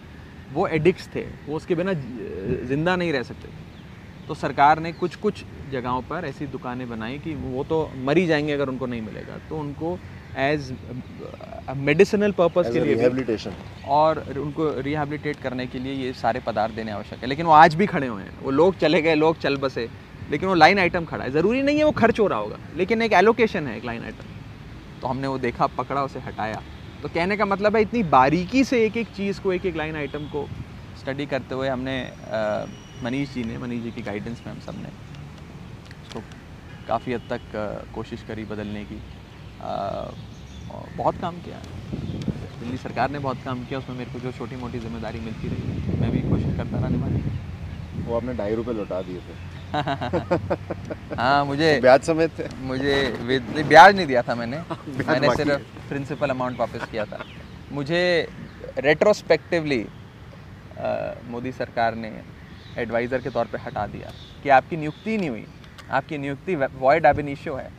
वो 0.52 0.68
एडिक्ट्स 0.70 1.08
थे। 1.16 1.22
वो 1.48 1.56
उसके 1.56 1.76
बिना 1.76 1.94
ज़िंदा 1.94 2.96
नहीं 2.96 3.12
रह 3.14 3.24
सकते। 3.24 3.48
थे 3.48 3.72
तो 4.28 4.34
सरकार 4.36 4.80
ने 4.80 4.92
कुछ 4.94 5.16
कुछ 5.18 5.44
जगहों 5.72 6.02
पर 6.02 6.26
ऐसी 6.26 6.46
दुकानें 6.48 6.88
बनाई 6.90 7.18
कि 7.20 7.34
वो 7.36 7.64
तो 7.64 7.78
मरी 8.06 8.26
जाएँगे 8.28 8.54
अगर 8.54 8.70
उनको 8.70 8.86
नहीं 8.86 9.02
मिलेगा। 9.02 9.38
तो 9.50 9.58
उनको 9.60 9.98
एज 10.38 10.74
मेडिसिनल 11.78 12.32
पर्पज़ 12.34 12.72
के 12.74 12.80
लिए 12.80 12.94
रिहेबिलिटेशन 12.94 13.54
और 13.88 14.24
उनको 14.38 14.70
रिहेबिलिटेट 14.80 15.42
करने 15.42 15.66
के 15.68 15.80
लिए 15.80 15.94
ये 15.96 16.14
सारे 16.14 16.40
पदार्थ 16.46 16.74
देने 16.76 16.92
आवश्यक 16.92 17.20
है। 17.20 17.28
लेकिन 17.28 17.46
वो 17.46 17.52
आज 17.54 17.76
भी 17.76 17.86
खड़े 17.88 18.08
हुए 18.08 18.24
हैं। 18.24 18.40
वो 18.44 18.52
लोग 18.52 18.78
चले 18.80 19.02
गए 19.02 19.16
लोग 19.16 19.40
चल 19.40 19.58
बसे 19.58 19.88
लेकिन 20.32 20.50
वो 20.50 20.56
लाइन 20.56 20.80
आइटम 20.80 21.06
खड़ा 21.06 21.24
है। 21.24 21.32
ज़रूरी 21.32 21.62
नहीं 21.62 21.78
है 21.78 21.84
वो 21.84 21.92
खर्च 21.94 22.20
हो 22.20 22.28
रहा 22.28 22.40
होगा 22.40 22.58
लेकिन 22.76 23.02
एक 23.02 23.14
एलोकेशन 23.14 23.68
है 23.68 23.78
एक 23.78 23.86
लाइन 23.86 24.04
आइटम 24.04 25.02
तो 25.02 25.08
हमने 25.08 25.28
वो 25.28 25.38
देखा 25.40 25.68
पकड़ा 25.78 26.04
उसे 26.04 26.20
हटाया। 26.20 26.62
तो 27.02 27.10
कहने 27.10 27.38
का 27.38 27.46
मतलब 27.46 27.76
है 27.76 27.82
इतनी 27.82 28.04
बारीकी 28.12 28.64
से 28.64 28.86
एक 28.86 28.98
एक 28.98 29.08
चीज़ 29.16 29.42
को 29.42 29.54
एक 29.54 29.66
एक 29.66 29.76
लाइन 29.76 29.96
आइटम 29.96 30.28
को 30.28 30.48
स्टडी 31.00 31.26
करते 31.26 31.56
हुए 31.56 31.68
हमने 31.68 31.98
मनीष 33.04 33.34
जी 33.34 33.44
ने 33.44 33.58
मनीष 33.58 33.82
जी 33.84 33.92
की 33.92 34.02
गाइडेंस 34.02 34.42
में 34.46 34.54
हम 34.54 34.60
सबने 34.62 34.90
उसको 36.04 36.20
काफ़ी 36.88 37.14
हद 37.14 37.22
तक 37.30 37.92
कोशिश 37.96 38.24
करी 38.28 38.44
बदलने 38.46 38.84
की। 38.84 39.02
बहुत 39.64 41.22
काम 41.22 41.40
किया 41.40 41.60
दिल्ली 42.60 42.78
सरकार 42.78 43.10
ने 43.12 43.20
बहुत 43.20 43.44
काम 43.44 43.64
किया 43.66 43.80
उसमें 43.80 43.96
मेरे 43.98 44.12
को 44.12 44.20
जो 44.20 44.32
छोटी 44.32 44.56
मोटी 44.56 44.80
ज़िम्मेदारी 44.80 45.20
मिलती 45.20 45.48
रही 45.48 46.02
मैं 46.02 46.12
भी 46.12 46.22
कोशिश 46.30 46.58
करता 46.58 46.78
रहा 46.80 46.90
निभाने 46.90 47.20
की 47.22 48.08
वो 48.08 48.16
आपने 48.16 48.34
ढाई 48.34 48.56
रुपये 48.56 48.74
लौटा 48.74 49.02
दिए 49.02 49.20
थे। 49.20 49.34
हाँ 51.20 51.46
मुझे 51.46 51.80
ब्याज 51.82 52.02
समेत। 52.04 52.40
थे 52.40 52.48
मुझे 52.68 53.64
ब्याज 53.64 53.96
नहीं 53.96 54.06
दिया 54.08 54.22
था 54.30 54.36
मैंने। 54.36 54.58
मैंने 55.10 55.36
सिर्फ़ 55.36 55.88
प्रिंसिपल 55.90 56.30
अमाउंट 56.30 56.60
वापस 56.60 56.88
किया 56.92 57.06
था। 57.06 57.24
मुझे 57.72 58.02
रेट्रोस्पेक्टिवली 58.80 59.84
मोदी 61.32 61.52
सरकार 61.52 61.96
ने 61.96 62.12
एडवाइज़र 62.78 63.22
के 63.22 63.30
तौर 63.30 63.46
पे 63.46 63.58
हटा 63.66 63.86
दिया 63.88 64.14
कि 64.44 64.50
आपकी 64.50 64.78
नियुक्ति 64.78 65.18
नहीं 65.18 65.30
हुई। 65.30 65.46
आपकी 65.92 66.18
नियुक्ति 66.18 66.56
वॉइड 66.56 67.06
एबिनिशियो 67.06 67.56
है। 67.56 67.70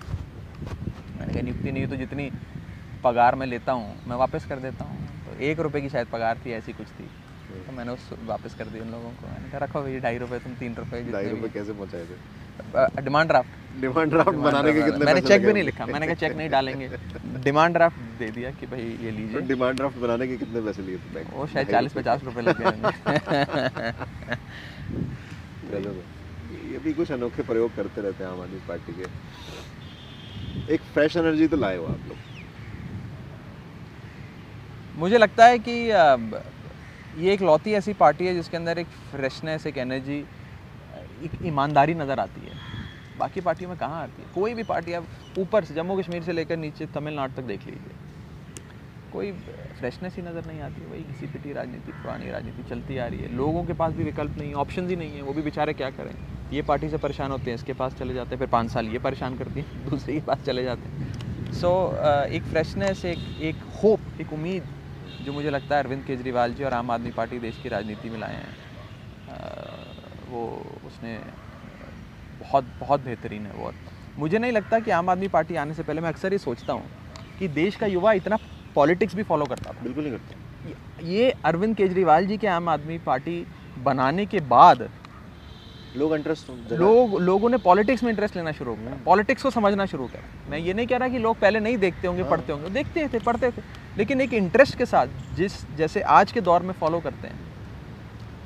मैंने 1.19 1.33
कहा 1.33 1.43
नियुक्ति 1.43 1.73
नहीं 1.73 1.87
तो 1.87 1.97
जितनी 1.97 2.31
पगार 3.05 3.35
मैं 3.35 3.47
लेता 3.47 3.73
हूँ 3.73 3.89
मैं 4.09 4.17
वापस 4.17 4.47
कर 4.49 4.59
देता 4.61 4.85
हूँ। 4.85 4.97
तो 5.27 5.31
एक 5.45 5.61
रुपए 5.61 5.81
की 5.81 5.89
शायद 5.89 6.07
पगार 6.13 6.39
थी 6.47 6.53
ऐसी 6.53 6.73
कुछ 6.73 6.87
थी। 6.99 7.07
तो 7.67 7.73
मैंने 7.73 7.93
उस 7.93 8.09
वापस 8.27 8.55
कर 8.59 8.67
दी 8.67 8.81
उन 8.81 8.91
लोगों 8.91 9.11
को। 9.11 9.27
मैंने 9.27 9.49
कहा 9.51 9.59
रखो 9.65 9.83
भैया 9.83 10.01
ढाई 10.01 10.19
रुपये 10.19 10.39
तुम 10.39 10.53
तीन 10.61 10.75
रुपये 10.75 11.03
ढाई 11.13 11.29
रुपए 11.31 11.49
कैसे 11.55 11.73
पहुँचाए 11.73 12.05
थे? 12.05 13.03
डिमांड 13.03 13.29
ड्राफ्ट 13.29 13.81
डिमांड 13.81 14.11
ड्राफ्ट 14.11 14.31
बनाने 14.31 14.73
के 14.73 14.83
कितने 14.83 15.05
मैंने 15.05 15.21
चेक 15.21 15.45
भी 15.47 15.53
नहीं 15.53 15.63
लिखा 15.65 15.87
मैंने 15.87 16.07
कहा 16.07 16.15
चेक 16.15 16.37
नहीं 16.37 16.49
डालेंगे। 16.51 16.89
डिमांड 17.45 17.75
ड्राफ्ट 17.75 17.97
दे 18.19 18.29
दिया 18.31 18.51
कि 18.61 18.67
भाई 18.67 18.83
ये 19.03 19.11
लीजिए। 19.11 19.41
डिमांड 19.49 19.77
ड्राफ्ट 19.77 19.97
बनाने 19.99 20.27
के 20.29 20.37
कितने 20.37 20.61
पैसे 20.63 20.83
लिए 20.83 20.97
थे 21.15 21.23
वो 21.33 21.47
शायद 21.47 21.71
चालीस 21.71 21.93
पचास 21.93 22.25
रुपए 22.25 22.41
लग 22.41 22.57
गए 22.61 22.73
ये 26.73 26.79
भी 26.85 26.93
कुछ 26.93 27.11
अनोखे 27.13 27.43
प्रयोग 27.43 27.75
करते 27.77 28.01
रहते 28.01 28.25
हैं 28.25 28.31
आम 28.31 28.41
आदमी 28.43 28.59
पार्टी 28.69 28.93
के। 28.93 29.05
एक 30.71 30.81
फ्रेश 30.93 31.17
एनर्जी 31.17 31.47
तो 31.47 31.57
लाए 31.57 31.77
हो 31.77 31.85
आप 31.85 32.09
लोग। 32.09 32.19
मुझे 34.97 35.19
लगता 35.19 35.47
है 35.47 35.59
कि 35.59 35.73
ये 37.17 37.33
एक 37.33 37.43
लौती 37.43 37.73
ऐसी 37.75 37.93
पार्टी 37.95 38.27
है 38.27 38.35
जिसके 38.35 38.57
अंदर 38.57 38.79
एक 38.79 38.87
फ्रेशनेस, 39.11 39.67
एक 39.67 39.79
एनर्जी, 39.79 40.19
एक 41.25 41.45
ईमानदारी 41.47 41.95
नज़र 41.95 42.21
आती 42.21 42.41
है। 42.41 42.63
बाकी 43.19 43.41
पार्टियों 43.41 43.71
में 43.71 43.79
कहाँ 43.79 44.03
आती 44.03 44.23
है? 44.23 44.29
कोई 44.35 44.55
भी 44.55 44.63
पार्टी 44.65 44.93
आप 44.93 45.05
ऊपर 45.39 45.65
से 45.65 45.75
जम्मू 45.75 45.97
कश्मीर 45.99 46.23
से 46.23 46.33
लेकर 46.33 46.57
नीचे 46.57 46.87
तमिलनाडु 46.95 47.35
तक 47.35 47.47
देख 47.49 47.67
लीजिए। 47.67 48.04
कोई 49.15 49.31
फ्रेशनेस 49.79 50.17
ही 50.17 50.23
नज़र 50.23 50.47
नहीं 50.47 50.61
आती 50.61 50.87
वही 50.87 51.03
घिसी 51.03 51.27
पिटी 51.33 51.53
राजनीति 51.53 51.93
पुरानी 51.93 52.31
राजनीति 52.31 52.69
चलती 52.71 52.99
आ 52.99 53.07
रही 53.07 53.21
है। 53.21 53.37
लोगों 53.37 53.65
के 53.65 53.73
पास 53.73 53.93
भी 53.93 54.05
विकल्प 54.05 54.39
नहीं 54.39 54.49
है 54.49 54.55
ऑप्शन 54.63 54.89
ही 54.89 54.97
नहीं 54.97 55.17
है 55.17 55.23
वो 55.23 55.33
भी 55.33 55.43
बेचारे 55.43 55.73
क्या 55.75 55.91
करें? 55.91 56.15
ये 56.53 56.63
पार्टी 56.63 56.89
से 56.89 56.99
परेशान 56.99 57.31
होते 57.31 57.51
हैं 57.51 57.55
इसके 57.55 57.73
पास 57.73 57.95
चले 57.99 58.15
जाते 58.15 58.35
हैं 58.35 58.39
फिर 58.39 58.49
पाँच 58.49 58.71
साल 58.71 58.89
ये 58.89 58.99
परेशान 58.99 59.37
करती 59.39 59.61
है 59.61 59.91
दूसरे 59.91 60.15
के 60.15 60.21
पास 60.27 60.45
चले 60.47 60.65
जाते 60.65 60.89
हैं। 60.89 61.53
सो 61.53 61.69
so, 61.69 62.33
एक 62.33 62.43
फ्रेशनेस 62.43 63.05
एक 63.05 63.19
एक 63.43 63.63
होप 63.83 64.21
एक 64.21 64.33
उम्मीद 64.33 64.65
जो 65.27 65.33
मुझे 65.33 65.51
लगता 65.51 65.77
है 65.77 65.83
अरविंद 65.83 66.05
केजरीवाल 66.05 66.55
जी 66.55 66.65
और 66.65 66.75
आम 66.75 66.91
आदमी 66.91 67.11
पार्टी 67.11 67.39
देश 67.39 67.61
की 67.63 67.69
राजनीति 67.69 68.11
में 68.11 68.19
लाए 68.19 68.35
हैं। 68.35 68.53
वो 70.31 70.47
उसने 70.87 71.19
बहुत 72.41 72.65
बहुत 72.81 73.01
बेहतरीन 73.01 73.47
है 73.47 73.53
वो 73.53 73.73
मुझे 74.19 74.39
नहीं 74.39 74.53
लगता 74.53 74.81
कि 74.81 74.91
आम 74.91 75.11
आदमी 75.11 75.29
पार्टी 75.29 75.57
आने 75.57 75.75
से 75.75 75.83
पहले 75.83 76.01
मैं 76.01 76.09
अक्सर 76.09 76.33
ये 76.33 76.39
सोचता 76.39 76.73
हूँ 76.73 77.39
कि 77.39 77.49
देश 77.51 77.77
का 77.77 77.87
युवा 77.87 78.13
इतना 78.13 78.37
पॉलिटिक्स 78.75 79.15
भी 79.15 79.23
फॉलो 79.23 79.45
करता 79.45 79.73
था। 79.73 79.83
बिल्कुल 79.83 80.05
नहीं 80.05 80.13
करता। 80.13 81.07
ये- 81.07 81.37
अरविंद 81.45 81.77
केजरीवाल 81.77 82.27
जी 82.27 82.37
के 82.37 82.47
आम 82.47 82.69
आदमी 82.69 82.99
पार्टी 82.99 83.47
बनाने 83.83 84.27
के 84.27 84.41
बाद 84.41 84.91
लोग 85.97 86.15
इंटरेस्ट 86.15 86.73
लोग 86.73 87.21
लोगों 87.21 87.51
ने 87.51 87.57
पॉलिटिक्स 87.57 88.03
में 88.03 88.11
इंटरेस्ट 88.11 88.37
लेना 88.37 88.53
शुरू 88.53 88.75
किया 88.75 88.97
पॉलिटिक्स 89.05 89.43
को 89.43 89.51
समझना 89.51 89.87
शुरू 89.87 90.07
किया 90.07 90.23
मैं 90.51 90.59
ये 90.59 90.75
नहीं 90.75 90.87
कह 90.87 90.97
रहा 90.97 91.09
कि 91.09 91.19
लोग 91.19 91.39
पहले 91.39 91.61
नहीं 91.61 91.79
देखते 91.79 92.07
होंगे 92.07 92.25
पढ़ते 92.25 92.53
होंगे। 92.53 92.71
देखते 92.71 93.09
थे 93.09 93.19
पढ़ते 93.19 93.51
थे। 93.51 93.63
लेकिन 93.99 94.21
एक 94.21 94.33
इंटरेस्ट 94.35 94.79
के 94.79 94.87
साथ 94.87 95.07
जिस 95.35 95.77
जैसे 95.77 96.01
आज 96.01 96.33
के 96.33 96.41
दौर 96.41 96.63
में 96.63 96.73
फॉलो 96.73 97.01
करते 97.01 97.29
हैं 97.29 97.41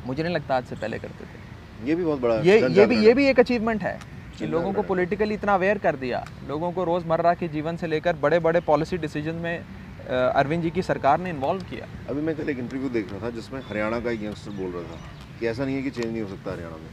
मुझे 0.06 0.22
नहीं 0.22 0.34
लगता 0.34 0.56
आज 0.56 0.64
से 0.64 0.76
पहले 0.76 0.98
करते 0.98 1.24
थे। 1.24 1.88
ये 1.88 1.94
भी 1.94 2.04
बहुत 2.04 2.20
बड़ा 2.20 2.34
ये 2.34 2.60
ये 2.76 2.86
भी 2.86 2.96
ये 3.06 3.14
भी 3.14 3.26
एक 3.28 3.40
अचीवमेंट 3.40 3.82
है 3.82 3.98
कि 4.38 4.46
लोगों 4.46 4.72
को 4.72 4.82
पॉलिटिकली 4.88 5.34
इतना 5.34 5.54
अवेयर 5.54 5.78
कर 5.78 5.96
दिया। 5.96 6.26
लोगों 6.48 6.72
को 6.72 6.84
रोज़मर्रा 6.84 7.34
के 7.34 7.48
जीवन 7.48 7.76
से 7.76 7.86
लेकर 7.86 8.16
बड़े 8.16 8.38
बड़े 8.38 8.60
पॉलिसी 8.60 8.98
डिसीज़न 8.98 9.34
में 9.34 9.64
अरविंद 10.08 10.62
जी 10.62 10.70
की 10.70 10.82
सरकार 10.82 11.18
ने 11.20 11.30
इन्वॉल्व 11.30 11.62
किया। 11.64 11.86
अभी 12.06 12.20
मैं 12.20 12.34
कल 12.36 12.48
एक 12.48 12.58
इंटरव्यू 12.58 12.88
देख 12.88 13.10
रहा 13.10 13.20
था 13.20 13.30
जिसमें 13.30 13.60
हरियाणा 13.62 14.00
का 14.00 14.10
एक 14.10 14.22
यंगस्टर 14.22 14.50
बोल 14.52 14.72
रहा 14.72 14.84
था 14.86 15.00
कि 15.38 15.46
ऐसा 15.46 15.64
नहीं 15.64 15.76
है 15.76 15.82
कि 15.82 15.90
चेंज 15.90 16.10
नहीं 16.12 16.22
हो 16.22 16.28
सकता 16.28 16.52
हरियाणा 16.52 16.76
में। 16.78 16.90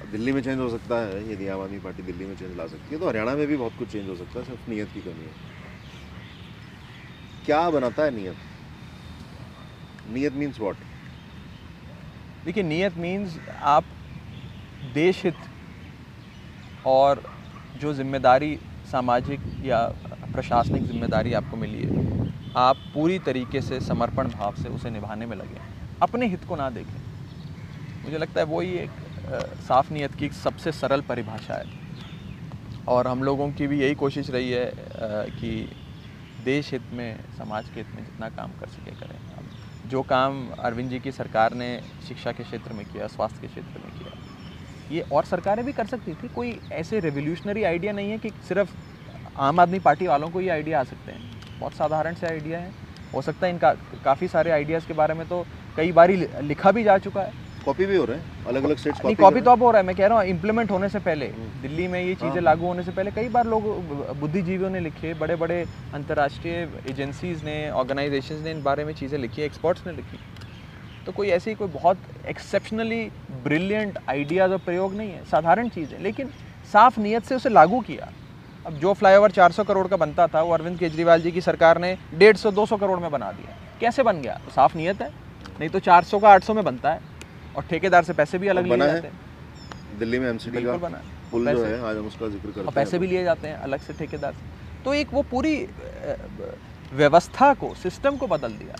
दिल्ली 0.00 0.32
में 0.32 0.40
चेंज 0.42 0.58
हो 0.60 0.68
सकता 0.70 0.98
है 1.00 1.30
यदि 1.30 1.46
आम 1.48 1.60
आदमी 1.60 1.78
पार्टी 1.80 2.02
दिल्ली 2.02 2.26
में 2.26 2.34
चेंज 2.36 2.56
ला 2.56 2.66
सकती 2.66 2.94
है 2.94 3.00
तो 3.00 3.08
हरियाणा 3.08 3.34
में 3.36 3.46
भी 3.46 3.56
बहुत 3.56 3.74
कुछ 3.76 3.92
चेंज 3.92 4.08
हो 4.08 4.14
सकता 4.16 4.38
है 4.38 4.44
सिर्फ़ 4.44 4.70
नीयत 4.70 4.90
की 4.92 5.00
कमी 5.02 5.24
है। 5.24 5.34
क्या 7.44 7.68
बनाता 7.70 8.04
है 8.04 8.10
नीयत? 8.10 8.36
नीयत 10.06 10.32
मीन्स 10.34 10.60
वॉट 10.60 10.84
देखिए 12.46 12.62
नीयत 12.62 12.96
मीन्स 12.96 13.38
आप 13.72 13.88
देश 14.82 15.24
हित 15.24 15.46
और 16.84 17.22
जो 17.74 17.92
ज़िम्मेदारी 17.94 18.58
सामाजिक 18.84 19.40
या 19.62 19.86
प्रशासनिक 20.34 20.84
ज़िम्मेदारी 20.84 21.32
आपको 21.32 21.56
मिली 21.56 21.80
है 21.80 21.90
आप 22.56 22.76
पूरी 22.94 23.18
तरीके 23.18 23.60
से 23.60 23.80
समर्पण 23.80 24.28
भाव 24.30 24.54
से 24.54 24.68
उसे 24.68 24.90
निभाने 24.90 25.26
में 25.26 25.36
लगे। 25.36 25.60
अपने 26.02 26.26
हित 26.26 26.44
को 26.44 26.56
ना 26.56 26.68
देखें। 26.70 26.98
मुझे 28.04 28.18
लगता 28.18 28.40
है 28.40 28.46
वही 28.46 28.72
एक 28.76 28.90
साफ़ 29.68 29.92
नीयत 29.94 30.14
की 30.14 30.28
सबसे 30.34 30.72
सरल 30.72 31.00
परिभाषा 31.00 31.54
है। 31.54 31.80
और 32.88 33.06
हम 33.06 33.22
लोगों 33.22 33.50
की 33.52 33.66
भी 33.66 33.80
यही 33.80 33.94
कोशिश 33.94 34.30
रही 34.30 34.50
है 34.50 34.70
कि 35.30 35.68
देश 36.44 36.72
हित 36.72 36.92
में, 36.92 37.16
समाज 37.38 37.68
के 37.68 37.80
हित 37.80 37.94
में 37.94 38.04
जितना 38.04 38.28
काम 38.30 38.52
कर 38.60 38.66
सके 38.68 38.90
करें। 38.92 39.88
जो 39.90 40.02
काम 40.02 40.48
अरविंद 40.50 40.90
जी 40.90 40.98
की 40.98 41.12
सरकार 41.12 41.54
ने 41.54 41.80
शिक्षा 42.08 42.32
के 42.32 42.42
क्षेत्र 42.42 42.72
में 42.72 42.84
किया, 42.86 43.06
स्वास्थ्य 43.06 43.40
के 43.40 43.46
क्षेत्र 43.46 43.80
में 43.80 43.92
किया, 43.92 44.16
ये 44.90 45.04
और 45.12 45.24
सरकारें 45.24 45.64
भी 45.64 45.72
कर 45.72 45.86
सकती 45.86 46.14
थी। 46.14 46.28
कोई 46.28 46.58
ऐसे 46.72 47.00
रेवोल्यूशनरी 47.00 47.62
आइडिया 47.64 47.92
नहीं 47.92 48.10
है 48.10 48.18
कि 48.18 48.30
सिर्फ़ 48.48 48.74
आम 49.38 49.60
आदमी 49.60 49.78
पार्टी 49.80 50.06
वालों 50.06 50.30
को 50.30 50.40
ये 50.40 50.48
आइडिया 50.50 50.80
आ 50.80 50.84
सकते 50.84 51.12
हैं। 51.12 51.41
बहुत 51.62 51.74
साधारण 51.74 52.14
से 52.14 52.26
आइडिया 52.26 52.58
है। 52.58 52.70
हो 53.12 53.20
सकता 53.22 53.46
है 53.46 53.52
इनका 53.52 53.72
काफ़ी 54.04 54.28
सारे 54.28 54.50
आइडियाज़ 54.50 54.86
के 54.86 54.94
बारे 54.94 55.14
में 55.14 55.26
तो 55.28 55.44
कई 55.76 55.92
बार 55.92 56.10
लिखा 56.42 56.70
भी 56.72 56.84
जा 56.84 56.96
चुका 56.98 57.20
है। 57.20 57.40
कॉपी 57.64 57.86
भी 57.86 57.96
हो 57.96 58.04
रहे 58.04 58.16
हैं 58.18 58.46
अलग 58.46 58.64
अलग 58.64 58.76
स्टेट्स 58.76 59.04
नहीं 59.04 59.16
कॉपी 59.16 59.40
तो 59.40 59.50
अब 59.50 59.62
हो 59.62 59.70
रहा 59.70 59.80
है 59.80 59.86
मैं 59.86 59.94
कह 59.96 60.06
रहा 60.06 60.18
हूँ 60.18 60.28
इम्प्लीमेंट 60.28 60.70
होने 60.70 60.88
से 60.88 60.98
पहले 61.00 61.26
दिल्ली 61.62 61.86
में 61.88 62.00
ये 62.00 62.14
चीज़ें 62.14 62.40
लागू 62.40 62.66
होने 62.66 62.82
से 62.82 62.90
पहले 62.92 63.10
कई 63.10 63.28
बार 63.28 63.46
लोग 63.46 63.68
बुद्धिजीवियों 64.20 64.70
ने 64.70 64.80
लिखे 64.80 65.12
बड़े 65.14 65.36
बड़े 65.36 65.64
अंतर्राष्ट्रीय 65.94 66.68
एजेंसीज 66.90 67.44
ने 67.44 67.54
ऑर्गेनाइजेशन 67.72 68.42
ने 68.44 68.50
इन 68.50 68.62
बारे 68.62 68.84
में 68.84 68.92
चीज़ें 68.94 69.18
लिखी 69.18 69.42
एक्सपर्ट्स 69.42 69.86
ने 69.86 69.92
लिखी। 69.92 70.18
तो 71.06 71.12
कोई 71.12 71.28
ऐसी 71.30 71.54
कोई 71.54 71.68
बहुत 71.70 71.98
एक्सेप्शनली 72.28 73.04
ब्रिलियंट 73.44 73.98
आइडियाज़ 74.08 74.52
और 74.52 74.58
प्रयोग 74.66 74.94
नहीं 74.94 75.10
है 75.10 75.24
साधारण 75.30 75.68
चीज़ 75.68 75.94
है 75.94 76.02
लेकिन 76.02 76.30
साफ़ 76.72 77.00
नीयत 77.00 77.24
से 77.24 77.34
उसे 77.34 77.48
लागू 77.50 77.80
किया। 77.82 78.10
अब 78.66 78.72
जो 78.78 78.92
फ्लाईओवर 78.94 79.30
400 79.32 79.64
करोड़ 79.64 79.86
का 79.88 79.96
बनता 79.96 80.26
था 80.28 80.42
वो 80.42 80.52
अरविंद 80.54 80.78
केजरीवाल 80.78 81.22
जी 81.22 81.30
की 81.32 81.40
सरकार 81.40 81.78
ने 81.78 81.96
150 82.14 82.52
200 82.52 82.76
करोड़ 82.80 82.98
में 83.00 83.10
बना 83.10 83.30
दिया। 83.32 83.56
कैसे 83.80 84.02
बन 84.02 84.20
गया? 84.22 84.34
तो 84.44 84.50
साफ़ 84.50 84.76
नीयत 84.76 85.02
है। 85.02 85.08
नहीं 85.50 85.68
तो 85.70 85.78
400 85.80 86.18
का 86.20 86.28
800 86.30 86.54
में 86.54 86.64
बनता 86.64 86.92
है 86.92 87.00
और 87.56 87.62
ठेकेदार 87.70 88.04
से 88.04 88.12
पैसे 88.12 88.38
भी 88.38 88.48
अलग 88.48 88.66
लिए 88.66 88.78
जाते 88.78 89.06
हैं। 89.06 89.98
दिल्ली 89.98 90.18
में 90.18 90.28
एमसीडी 90.28 90.62
का 90.64 90.76
बना 90.78 91.00
पुल 91.30 91.50
जो 91.50 91.64
है 91.64 91.80
आज 91.80 91.96
हम 91.96 92.06
उसका 92.06 92.28
ज़िक्र 92.28 92.48
करते 92.48 92.60
हैं। 92.60 92.74
पैसे 92.74 92.98
भी 92.98 93.06
लिए 93.06 93.24
जाते 93.24 93.48
हैं 93.48 93.56
अलग 93.60 93.80
से 93.80 93.92
ठेकेदार 93.94 94.32
से। 94.32 94.82
तो 94.84 94.94
एक 94.94 95.12
वो 95.12 95.22
पूरी 95.30 95.56
व्यवस्था 96.92 97.52
को 97.54 97.74
सिस्टम 97.82 98.16
को 98.16 98.26
बदल 98.28 98.52
दिया। 98.54 98.76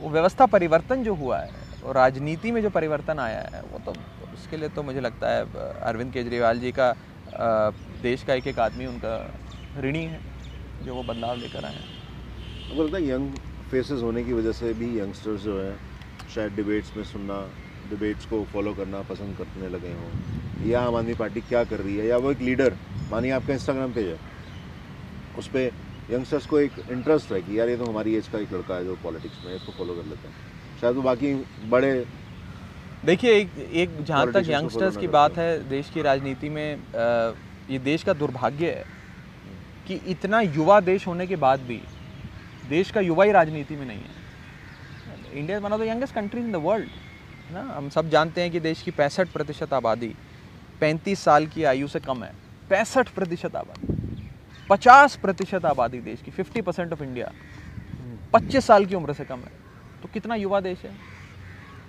वो 0.00 0.10
व्यवस्था 0.10 0.46
परिवर्तन 0.48 1.02
जो 1.04 1.14
हुआ 1.14 1.38
है 1.38 1.50
और 1.84 1.94
राजनीति 1.94 2.50
में 2.52 2.60
जो 2.62 2.70
परिवर्तन 2.70 3.18
आया 3.18 3.40
है 3.54 3.62
वो 3.62 3.78
तो 3.86 3.94
उसके 4.34 4.56
लिए 4.56 4.68
तो 4.68 4.82
मुझे 4.82 5.00
लगता 5.00 5.30
है 5.30 5.44
अरविंद 5.82 6.12
केजरीवाल 6.12 6.58
जी 6.58 6.72
का 6.72 6.90
देश 8.02 8.22
का 8.22 8.34
एक 8.34 8.46
एक 8.46 8.58
आदमी 8.58 8.86
उनका 8.86 9.14
ऋणी 9.80 10.04
है 10.04 10.20
जो 10.84 10.94
वो 10.94 11.02
बदलाव 11.02 11.40
लेकर 11.40 11.64
आए 11.64 11.72
हैं। 11.72 11.88
मुझे 12.68 12.82
लगता 12.82 12.96
है 12.96 13.08
यंग 13.08 13.32
फेसेस 13.70 14.02
होने 14.02 14.22
की 14.24 14.32
वजह 14.32 14.52
से 14.52 14.72
भी 14.74 14.98
यंगस्टर्स 14.98 15.40
जो 15.40 15.60
है 15.60 15.74
शायद 16.34 16.52
डिबेट्स 16.52 16.96
में 16.96 17.04
सुनना 17.04 17.40
डिबेट्स 17.90 18.26
को 18.26 18.42
फॉलो 18.44 18.72
करना 18.74 19.02
पसंद 19.02 19.36
करने 19.36 19.68
लगे 19.68 19.92
हों। 19.92 20.70
या 20.70 20.80
आम 20.80 20.94
आदमी 20.96 21.14
पार्टी 21.14 21.40
क्या 21.40 21.64
कर 21.64 21.80
रही 21.80 21.96
है? 21.96 22.06
या 22.06 22.16
वो 22.16 22.30
एक 22.32 22.40
लीडर? 22.40 22.74
मानिए 23.10 23.30
आपका 23.30 23.52
इंस्टाग्राम 23.52 23.92
पेज 23.92 24.08
है। 24.08 24.18
उस 25.38 25.48
पर 25.48 25.70
यंगस्टर्स 26.10 26.46
को 26.46 26.58
एक 26.60 26.72
इंटरेस्ट 26.90 27.32
है 27.32 27.40
कि 27.42 27.58
यार 27.58 27.68
ये 27.68 27.76
तो 27.76 27.84
हमारी 27.84 28.14
एज 28.14 28.28
का 28.28 28.38
एक 28.38 28.52
लड़का 28.52 28.74
है 28.74 28.84
जो 28.84 28.94
पॉलिटिक्स 29.04 29.44
में 29.44 29.54
इसको 29.56 29.72
फॉलो 29.72 29.94
कर 29.94 30.08
लेते 30.08 30.28
हैं। 30.28 30.34
शायद 30.80 30.96
वो 30.96 31.02
बाकी 31.02 31.34
बड़े 31.70 31.92
देखिए 33.04 33.34
एक 33.34 33.58
एक 33.58 34.02
जहाँ 34.04 34.26
तक 34.32 34.44
यंगस्टर्स 34.48 34.96
की 34.96 35.06
बात 35.08 35.38
है 35.38 35.68
देश 35.68 35.90
की 35.94 36.02
राजनीति 36.02 36.48
में 36.48 36.74
अ, 36.74 37.34
ये 37.70 37.78
देश 37.78 38.02
का 38.02 38.12
दुर्भाग्य 38.12 38.70
है 38.70 38.84
कि 39.86 39.94
इतना 40.06 40.40
युवा 40.40 40.80
देश 40.80 41.06
होने 41.06 41.26
के 41.26 41.36
बाद 41.36 41.60
भी 41.60 41.80
देश 42.68 42.90
का 42.90 43.00
युवा 43.00 43.24
ही 43.24 43.32
राजनीति 43.32 43.76
में 43.76 43.86
नहीं 43.86 43.98
है। 43.98 45.38
India 45.38 45.56
is 45.56 45.64
one 45.64 45.72
of 45.72 45.80
the 45.80 45.84
youngest 45.84 46.14
countries 46.14 46.44
in 46.44 46.52
the 46.52 46.56
world 46.56 46.88
है 47.48 47.54
ना? 47.54 47.62
हम 47.72 47.88
सब 47.88 48.08
जानते 48.10 48.40
हैं 48.40 48.50
कि 48.50 48.60
देश 48.60 48.82
की 48.82 48.90
पैंसठ 48.90 49.28
प्रतिशत 49.28 49.72
आबादी 49.72 50.14
पैंतीस 50.80 51.20
साल 51.20 51.46
की 51.46 51.64
आयु 51.64 51.88
से 51.88 52.00
कम 52.00 52.22
है। 52.24 52.32
पैंसठ 52.70 53.08
प्रतिशत 53.08 53.56
आबादी, 53.56 54.28
पचास 54.70 55.16
प्रतिशत 55.16 55.64
आबादी 55.64 56.00
देश 56.00 56.22
की 56.22 56.30
फिफ्टी 56.30 56.60
परसेंट 56.60 56.92
ऑफ़ 56.92 57.02
इंडिया 57.02 57.32
पच्चीस 58.32 58.64
साल 58.64 58.86
की 58.86 58.94
उम्र 58.94 59.12
से 59.12 59.24
कम 59.24 59.38
है। 59.38 59.52
तो 60.02 60.08
कितना 60.12 60.34
युवा 60.36 60.60
देश 60.60 60.84
है? 60.84 60.90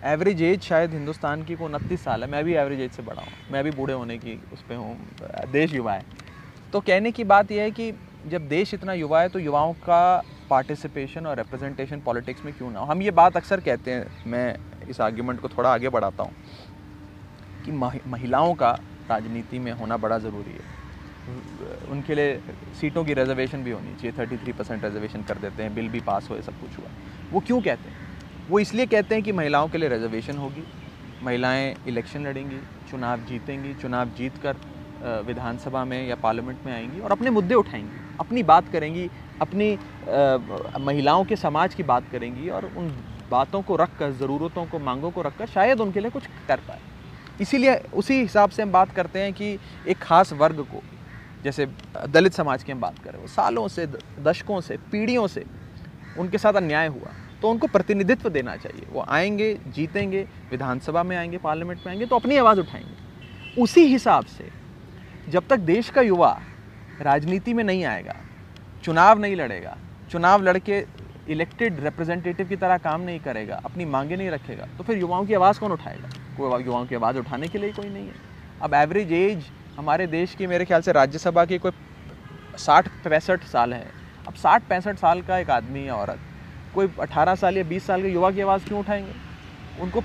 एवरेज 0.04 0.42
एज 0.42 0.62
शायद 0.64 0.94
हिंदुस्तान 0.94 1.44
की 1.44 1.56
को 1.56 1.66
उनतीस 1.66 2.04
साल 2.04 2.24
है। 2.24 2.30
मैं 2.30 2.44
भी 2.44 2.54
एवरेज 2.56 2.80
एज 2.82 2.92
से 2.92 3.04
बड़ा 3.04 3.22
हूँ। 3.22 3.32
मैं 3.52 3.64
भी 3.64 3.72
बूढ़े 3.72 3.94
होने 3.94 4.18
की 4.18 4.40
उस 4.54 4.62
पर 4.62 4.76
हूँ। 4.76 5.52
देश 5.52 5.74
युवा 5.74 5.94
है। 5.94 6.06
तो 6.74 6.80
कहने 6.80 7.12
की 7.12 7.24
बात 7.26 7.52
यह 7.52 7.64
है 7.64 7.72
कि 7.72 7.92
जब 8.28 8.48
देश 8.50 8.74
इतना 8.74 8.94
युवा 8.94 9.22
है 9.22 9.30
तो 9.30 9.40
युवाओं 9.40 9.74
का 9.84 10.24
पार्टिसिपेशन 10.50 11.26
और 11.26 11.38
रिप्रेजेंटेशन 11.38 12.02
पॉलिटिक्स 12.02 12.46
में 12.46 12.54
क्यों 12.54 12.72
ना 12.72 12.80
हो? 12.80 12.86
हम 12.86 13.02
ये 13.02 13.12
बात 13.12 13.38
अक्सर 13.38 13.60
कहते 13.60 13.92
हैं। 13.92 14.06
मैं 14.28 14.56
इस 14.90 15.02
आर्ग्यूमेंट 15.02 15.40
को 15.42 15.50
थोड़ा 15.50 15.74
आगे 15.74 15.90
बढ़ाता 15.90 16.24
हूँ 16.24 16.34
कि 17.66 17.72
महिलाओं 17.72 18.54
का 18.54 18.72
राजनीति 19.10 19.60
में 19.60 19.72
होना 19.72 19.98
बड़ा 19.98 20.18
ज़रूरी 20.20 20.52
है। 20.52 20.80
उनके 21.92 22.16
लिए 22.16 22.40
सीटों 22.82 23.04
की 23.06 23.14
रिजर्वेशन 23.14 23.64
भी 23.64 23.72
होनी 23.72 23.96
चाहिए। 23.96 24.18
थर्टी 24.20 24.38
थ्री 24.38 24.52
परसेंट 24.52 24.84
रिजर्वेशन 24.84 25.24
कर 25.24 25.38
देते 25.38 25.64
हैं। 25.64 25.74
बिल 25.76 25.90
भी 25.90 26.00
पास 26.02 26.30
हुए, 26.32 26.42
सब 26.42 26.60
कुछ 26.62 26.78
हुआ। 26.80 26.90
वो 27.32 27.40
क्यों 27.40 27.62
कहते 27.62 27.90
हैं? 27.90 28.10
वो 28.50 28.60
इसलिए 28.60 28.86
कहते 28.86 29.16
हैं 29.16 29.24
कि 29.24 29.32
महिलाओं 29.32 29.68
के 29.70 29.78
लिए 29.78 29.90
रिजर्वेशन 29.90 30.38
होगी। 30.38 30.64
महिलाएँ 31.24 31.74
इलेक्शन 31.88 32.28
लड़ेंगी 32.28 32.60
चुनाव 32.92 33.26
जीतेंगी 33.26 33.74
चुनाव 33.82 34.10
जीत 34.18 34.38
कर 34.38 34.56
विधानसभा 35.28 35.84
में 35.86 36.08
या 36.08 36.16
पार्लियामेंट 36.16 36.66
में 36.66 36.74
आएँगी 36.74 37.00
और 37.00 37.12
अपने 37.12 37.30
मुद्दे 37.30 37.56
उठाएँगी 37.56 38.00
अपनी 38.20 38.44
बात 38.44 38.68
करेंगी 38.70 39.08
अपनी 39.42 39.72
अ, 39.74 40.78
महिलाओं 40.80 41.24
के 41.26 41.36
समाज 41.36 41.74
की 41.76 41.84
बात 41.84 42.12
करेंगी 42.12 42.50
और 42.50 42.66
उन 42.68 42.88
बातों 43.32 43.62
को 43.62 43.76
रख 43.76 43.98
कर 44.00 44.12
ज़रूरतों 44.12 44.66
को 44.66 44.80
मांगों 44.80 45.12
को 45.12 45.22
रख 45.22 45.38
कर 45.38 45.46
शायद 45.48 45.82
उनके 45.82 46.00
लिए 46.00 46.10
कुछ 46.12 46.28
कर 46.48 46.60
पाए। 46.68 46.80
इसीलिए 47.42 47.76
उसी 47.94 48.20
हिसाब 48.22 48.50
से 48.50 48.64
हम 48.64 48.72
बात 48.72 48.92
करते 48.92 49.20
हैं 49.20 49.34
कि 49.34 49.58
एक 49.88 49.98
खास 49.98 50.34
वर्ग 50.34 50.60
को 50.72 50.82
जैसे 51.44 51.68
दलित 52.10 52.34
समाज 52.34 52.64
की 52.64 52.72
हम 52.72 52.82
बात 52.82 53.04
करें 53.04 53.20
वो 53.20 53.28
सालों 53.28 53.68
से 53.68 53.88
दशकों 54.20 54.60
से 54.62 54.78
पीढ़ियों 54.92 55.28
से 55.28 55.46
उनके 56.20 56.38
साथ 56.38 56.54
अन्याय 56.54 56.88
हुआ। 56.88 57.14
तो 57.42 57.50
उनको 57.50 57.68
प्रतिनिधित्व 57.68 58.30
देना 58.30 58.56
चाहिए। 58.56 58.86
वो 58.92 59.06
आएँगे, 59.10 59.54
जीतेंगे, 59.68 60.26
विधानसभा 60.52 61.04
में 61.04 61.16
आएँगे, 61.18 61.38
पार्लियामेंट 61.40 61.80
में 61.80 61.88
आएँगे 61.88 62.06
तो 62.06 62.16
अपनी 62.16 62.38
आवाज़ 62.38 62.60
उठाएँगे। 62.60 63.62
उसी 63.62 63.86
हिसाब 63.88 64.26
से 64.28 64.50
जब 65.30 65.48
तक 65.48 65.60
देश 65.60 65.90
का 65.90 66.02
युवा 66.02 66.40
राजनीति 67.02 67.54
में 67.54 67.64
नहीं 67.64 67.84
आएगा, 67.86 68.16
चुनाव 68.84 69.20
नहीं 69.20 69.36
लड़ेगा, 69.36 69.78
चुनाव 70.12 70.44
लड़के 70.44 70.84
इलेक्टेड 71.30 71.80
रिप्रेजेंटेटिव 71.80 72.48
की 72.48 72.56
तरह 72.56 72.78
काम 72.80 73.02
नहीं 73.02 73.20
करेगा, 73.20 73.62
अपनी 73.66 73.86
मांगे 73.86 74.16
नहीं 74.16 74.30
रखेगा 74.30 74.68
तो 74.78 74.84
फिर 74.84 74.98
युवाओं 74.98 75.26
की 75.26 75.34
आवाज़ 75.34 75.60
कौन 75.60 75.72
उठाएगा? 75.72 76.10
कोई 76.38 76.64
युवाओं 76.64 76.86
की 76.86 76.96
आवाज़ 76.96 77.18
उठाने 77.18 77.48
के 77.48 77.58
लिए 77.58 77.72
कोई 77.72 77.90
नहीं 77.90 78.06
है। 78.06 78.14
अब 78.62 78.74
एवरेज 78.74 79.12
एज 79.14 79.46
हमारे 79.78 80.08
देश 80.08 80.36
की, 80.36 80.48
मेरे 80.48 80.66
ख्याल 80.66 80.82
से 80.82 80.92
राज्यसभा 80.92 81.46
की 81.46 81.58
कोई 81.58 81.72
साठ 82.58 82.88
पैंसठ 83.04 83.44
साल 83.46 83.74
है। 83.74 83.88
अब 84.28 84.34
साठ 84.36 84.64
पैंसठ 84.70 84.98
साल 84.98 85.22
का 85.22 85.38
एक 85.38 85.50
आदमी 85.52 85.88
या 85.88 85.96
औरत 85.96 86.20
कोई 86.74 86.90
अठारह 87.00 87.36
साल 87.36 87.58
या 87.58 87.64
बीस 87.64 87.88
साल 87.88 88.02
के 88.02 88.10
युवा 88.10 88.32
की 88.32 88.42
आवाज़ 88.42 88.66
क्यों 88.66 88.80
उठाएँगे? 88.80 89.14
उनको 89.82 90.04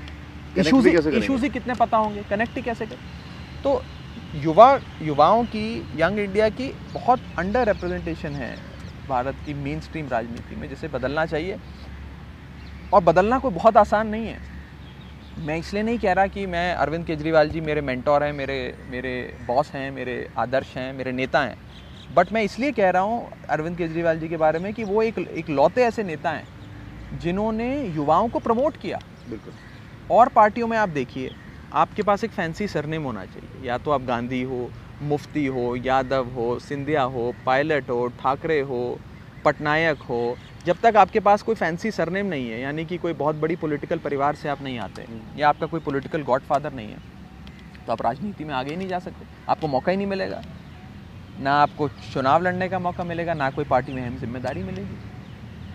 इशूज़ 0.56 0.88
ही 0.88 1.18
इशूज़ 1.18 1.44
ही 1.44 1.48
कितने 1.50 1.74
पता 1.74 1.96
होंगे? 1.96 2.22
कनेक्ट 2.30 2.56
ही 2.56 2.62
कैसे 2.62 2.86
कर? 2.86 2.96
तो 3.64 3.82
युवा 4.34 4.80
युवाओं 5.02 5.44
की 5.44 5.66
यंग 5.96 6.18
इंडिया 6.18 6.48
की 6.48 6.72
बहुत 6.94 7.20
अंडर 7.38 7.66
रिप्रेजेंटेशन 7.66 8.34
है 8.34 8.54
भारत 9.08 9.36
की 9.46 9.54
मेन 9.54 9.80
स्ट्रीम 9.80 10.08
राजनीति 10.08 10.56
में 10.56 10.68
जिसे 10.68 10.88
बदलना 10.88 11.26
चाहिए। 11.26 11.56
और 12.92 13.02
बदलना 13.04 13.38
कोई 13.38 13.50
बहुत 13.50 13.76
आसान 13.76 14.08
नहीं 14.08 14.26
है। 14.26 14.38
मैं 15.38 15.56
इसलिए 15.58 15.82
नहीं 15.82 15.98
कह 15.98 16.12
रहा 16.12 16.26
कि 16.26 16.46
मैं 16.46 16.74
अरविंद 16.74 17.04
केजरीवाल 17.06 17.50
जी 17.50 17.60
मेरे 17.60 17.80
मेंटोर 17.80 18.24
हैं 18.24 18.32
मेरे 18.32 18.58
मेरे 18.90 19.12
बॉस 19.46 19.70
हैं 19.70 19.90
मेरे 19.90 20.14
आदर्श 20.38 20.76
हैं 20.76 20.92
मेरे 20.92 21.12
नेता 21.12 21.40
हैं। 21.40 21.56
बट 22.14 22.32
मैं 22.32 22.42
इसलिए 22.42 22.72
कह 22.72 22.90
रहा 22.90 23.02
हूँ 23.02 23.30
अरविंद 23.50 23.76
केजरीवाल 23.78 24.18
जी 24.18 24.28
के 24.28 24.36
बारे 24.36 24.58
में 24.58 24.72
कि 24.74 24.84
वो 24.84 25.02
एक 25.02 25.18
एक 25.18 25.50
लौते 25.50 25.82
ऐसे 25.84 26.02
नेता 26.02 26.30
हैं 26.30 26.55
जिन्होंने 27.10 27.68
युवाओं 27.82 28.28
को 28.28 28.38
प्रमोट 28.40 28.76
किया। 28.76 29.00
बिल्कुल। 29.26 29.54
और 30.10 30.28
पार्टियों 30.30 30.68
में 30.68 30.76
आप 30.78 30.88
देखिए 30.90 31.34
आपके 31.72 32.02
पास 32.02 32.24
एक 32.24 32.32
फैंसी 32.32 32.68
सरनेम 32.68 33.04
होना 33.04 33.24
चाहिए। 33.26 33.66
या 33.66 33.78
तो 33.78 33.90
आप 33.92 34.02
गांधी 34.04 34.42
हो 34.44 34.72
मुफ्ती 35.00 35.46
हो 35.48 35.74
यादव 35.78 36.28
हो 36.30 36.58
सिंधिया 36.60 37.02
हो 37.04 37.32
पायलट 37.46 37.90
हो 37.90 38.06
ठाकरे 38.20 38.60
हो 38.62 38.80
पटनायक 39.44 40.02
हो 40.04 40.38
जब 40.64 40.78
तक 40.82 40.96
आपके 40.96 41.20
पास 41.20 41.42
कोई 41.42 41.54
फैंसी 41.54 41.90
सरनेम 41.92 42.26
नहीं 42.26 42.48
है 42.50 42.60
यानी 42.60 42.84
कि 42.86 42.98
कोई 42.98 43.12
बहुत 43.14 43.36
बड़ी 43.36 43.56
पॉलिटिकल 43.56 43.98
परिवार 44.00 44.34
से 44.36 44.48
आप 44.48 44.62
नहीं 44.62 44.78
आते 44.80 45.06
या 45.34 45.48
आपका 45.48 45.66
कोई 45.66 45.80
पॉलिटिकल 45.82 46.22
गॉडफादर 46.24 46.72
नहीं 46.72 46.90
है 46.90 46.98
तो 47.86 47.92
आप 47.92 48.02
राजनीति 48.02 48.44
में 48.44 48.54
आगे 48.54 48.70
ही 48.70 48.76
नहीं 48.76 48.88
जा 48.88 48.98
सकते। 49.00 49.26
आपको 49.48 49.68
मौका 49.68 49.90
ही 49.90 49.96
नहीं 49.98 50.06
मिलेगा। 50.08 50.42
ना 51.36 51.52
आपको 51.62 51.88
चुनाव 52.02 52.42
लड़ने 52.42 52.68
का 52.68 52.78
मौका 52.80 53.04
मिलेगा 53.04 53.34
ना 53.34 53.50
कोई 53.52 53.64
पार्टी 53.66 53.92
में 53.92 54.02
अहम 54.02 54.16
ज़िम्मेदारी 54.18 54.62
मिलेगी। 54.64 55.00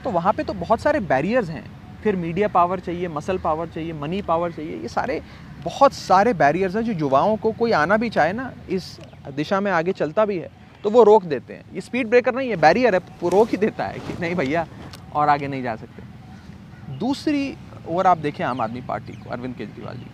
तो 0.02 0.12
वहाँ 0.12 0.34
पे 0.34 0.44
तो 0.44 0.54
बहुत 0.56 0.80
सारे 0.82 1.00
बैरियर्स 1.02 1.50
हैं। 1.50 1.64
फिर 2.04 2.16
मीडिया 2.16 2.48
पावर 2.50 2.80
चाहिए 2.80 3.08
मसल 3.10 3.38
पावर 3.38 3.68
चाहिए 3.68 3.94
मनी 3.94 4.22
पावर 4.24 4.52
चाहिए, 4.52 4.78
ये 4.78 4.88
सारे, 4.90 5.22
बहुत 5.64 5.94
सारे 5.94 6.34
बैरियर्स 6.36 6.76
हैं 6.76 6.84
जो 6.84 6.92
युवाओं 6.94 7.36
को 7.38 7.52
कोई 7.54 7.72
आना 7.74 7.98
भी 7.98 8.10
चाहे 8.10 8.34
ना, 8.34 8.52
इस 8.70 8.98
दिशा 9.32 9.60
में 9.62 9.72
आगे 9.72 9.92
चलता 9.94 10.26
भी 10.26 10.38
है 10.38 10.50
तो 10.84 10.90
वो 10.90 11.04
रोक 11.04 11.24
देते 11.26 11.54
हैं। 11.54 11.64
ये 11.74 11.82
स्पीड 11.82 12.08
ब्रेकर 12.10 12.36
नहीं 12.36 12.50
है 12.50 12.56
बैरियर 12.58 12.96
है, 12.96 13.02
वो 13.22 13.30
रोक 13.30 13.50
ही 13.50 13.58
देता 13.58 13.86
है 13.86 14.00
कि 14.00 14.14
नहीं 14.22 14.36
भैया, 14.36 14.66
और 15.14 15.30
आगे 15.30 15.48
नहीं 15.48 15.64
जा 15.64 15.76
सकते। 15.76 16.98
दूसरी 16.98 17.56
ओर 17.88 18.08
आप 18.08 18.18
देखें 18.20 18.44
आम 18.46 18.62
आदमी 18.62 18.82
पार्टी 18.82 19.14
को, 19.14 19.30
अरविंद 19.30 19.56
केजरीवाल 19.56 19.98
जी 19.98 20.04
को। 20.04 20.10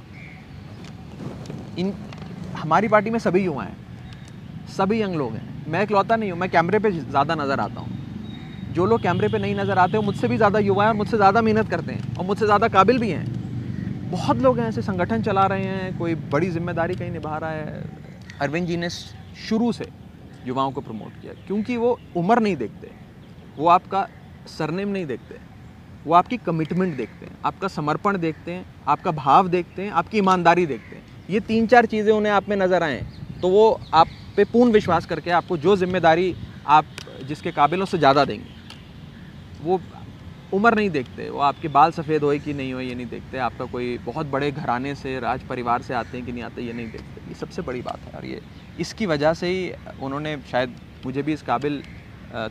इन, 1.78 1.94
हमारी 2.58 2.88
पार्टी 2.88 3.10
में 3.10 3.20
सभी 3.20 3.44
युवा 3.44 3.64
हैं, 3.64 3.78
सभी 4.78 5.02
यंग 5.02 5.16
लोग 5.16 5.34
हैं। 5.34 5.66
मैं 5.68 5.84
इकलौता 5.84 6.16
नहीं 6.16 6.32
हूँ, 6.32 6.40
मैं 6.40 6.50
कैमरे 6.50 6.80
पे 6.80 6.92
ज़्यादा 6.92 7.36
नज़र 7.36 7.60
आता 7.60 7.82
हूँ। 7.82 7.97
जो 8.70 8.86
लोग 8.86 9.02
कैमरे 9.02 9.28
पे 9.28 9.38
नहीं 9.38 9.56
नज़र 9.56 9.78
आते, 9.80 9.98
वो 9.98 10.04
मुझसे 10.04 10.28
भी 10.28 10.38
ज़्यादा 10.38 10.60
युवा 10.60 10.84
हैं 10.84 10.90
और 10.90 10.96
मुझसे 10.98 11.18
ज़्यादा 11.18 11.42
मेहनत 11.42 11.70
करते 11.70 11.92
हैं 11.92 12.16
और 12.18 12.26
मुझसे 12.26 12.46
ज़्यादा 12.46 12.68
काबिल 12.70 13.00
भी 13.00 13.10
हैं। 13.10 14.10
बहुत 14.12 14.38
लोग 14.38 14.60
हैं, 14.60 14.68
ऐसे 14.68 14.82
संगठन 14.82 15.22
चला 15.24 15.46
रहे 15.46 15.64
हैं, 15.64 15.98
कोई 15.98 16.16
बड़ी 16.16 16.50
ज़िम्मेदारी 16.50 16.96
कहीं 16.96 17.12
निभा 17.12 17.38
रहा 17.38 17.52
है। 17.52 17.84
अरविंद 18.42 18.68
जी 18.68 18.78
ने 18.78 18.90
शुरू 18.90 19.72
से 19.72 19.88
युवाओं 20.46 20.72
को 20.72 20.82
प्रमोट 20.82 21.22
किया, 21.22 21.34
क्योंकि 21.48 21.78
वो 21.78 21.98
उम्र 22.18 22.40
नहीं 22.40 22.56
देखते, 22.58 22.92
वो 23.58 23.68
आपका 23.70 24.08
सरनेम 24.50 24.90
नहीं 24.90 25.06
देखते, 25.06 25.36
वो 26.06 26.14
आपकी 26.14 26.38
कमिटमेंट 26.40 26.96
देखते 26.98 27.26
हैं, 27.26 27.38
आपका 27.46 27.68
समर्पण 27.70 28.18
देखते 28.18 28.52
हैं, 28.52 28.66
आपका 28.88 29.12
भाव 29.14 29.48
देखते 29.48 29.82
हैं, 29.82 29.92
आपकी 29.92 30.18
ईमानदारी 30.18 30.66
देखते 30.66 30.96
हैं। 30.96 31.04
ये 31.30 31.40
तीन 31.42 31.68
चार 31.68 31.86
चीज़ें 31.86 32.12
उन्हें 32.14 32.32
आप 32.34 32.50
में 32.50 32.56
नज़र 32.58 32.84
आएँ 32.84 33.02
तो 33.42 33.50
वो 33.50 33.80
आप 33.94 34.08
पे 34.38 34.44
पूर्ण 34.46 34.72
विश्वास 34.72 35.06
करके 35.06 35.32
आपको 35.32 35.58
जो 35.58 35.76
ज़िम्मेदारी 35.78 36.34
आप 36.68 36.86
जिसके 37.28 37.52
काबिल 37.52 37.86
से 37.86 37.98
ज़्यादा 37.98 38.24
देंगे। 38.26 38.56
वो 39.62 39.80
उम्र 40.54 40.74
नहीं 40.76 40.90
देखते। 40.90 41.30
वो 41.30 41.40
आपके 41.42 41.68
बाल 41.68 41.92
सफ़ेद 41.92 42.24
होए 42.24 42.38
कि 42.40 42.54
नहीं 42.54 42.74
हो 42.74 42.80
ये 42.80 42.96
नहीं 42.96 43.08
देखते। 43.08 43.38
आपका 43.38 43.66
कोई 43.66 43.98
बहुत 44.06 44.28
बड़े 44.28 44.52
घराने 44.52 44.94
से 44.96 45.20
राज 45.20 45.44
परिवार 45.48 45.82
से 45.82 45.94
आते 45.94 46.18
हैं 46.18 46.26
कि 46.26 46.32
नहीं 46.32 46.44
आते 46.44 46.62
ये 46.62 46.74
नहीं 46.74 46.92
देखते। 46.92 47.22
ये 47.30 47.36
सबसे 47.36 47.62
बड़ी 47.62 47.82
बात 47.82 48.00
है। 48.06 48.12
और 48.12 48.26
ये 48.26 48.42
इसकी 48.80 49.06
वजह 49.06 49.34
से 49.34 49.48
ही 49.48 49.72
उन्होंने 50.02 50.38
शायद 50.52 50.76
मुझे 51.06 51.22
भी 51.22 51.34
इस 51.34 51.42
काबिल 51.42 51.82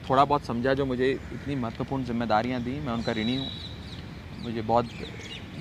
थोड़ा 0.09 0.25
बहुत 0.25 0.45
समझा 0.45 0.75
जो 0.75 0.85
मुझे 0.87 1.11
इतनी 1.11 1.55
महत्वपूर्ण 1.57 2.05
जिम्मेदारियाँ 2.05 2.61
दी। 2.63 2.79
मैं 2.81 2.93
उनका 2.93 3.13
ऋणी 3.13 3.37
हूँ। 3.37 3.49
मुझे 4.43 4.63
बहुत 4.63 4.89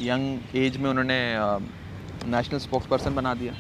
यंग 0.02 0.56
एज 0.56 0.78
में 0.78 0.90
उन्होंने 0.90 1.20
नेशनल 2.28 2.60
स्पोक्स 2.60 2.88
पर्सन 2.88 3.16
बना 3.16 3.34
दिया। 3.34 3.54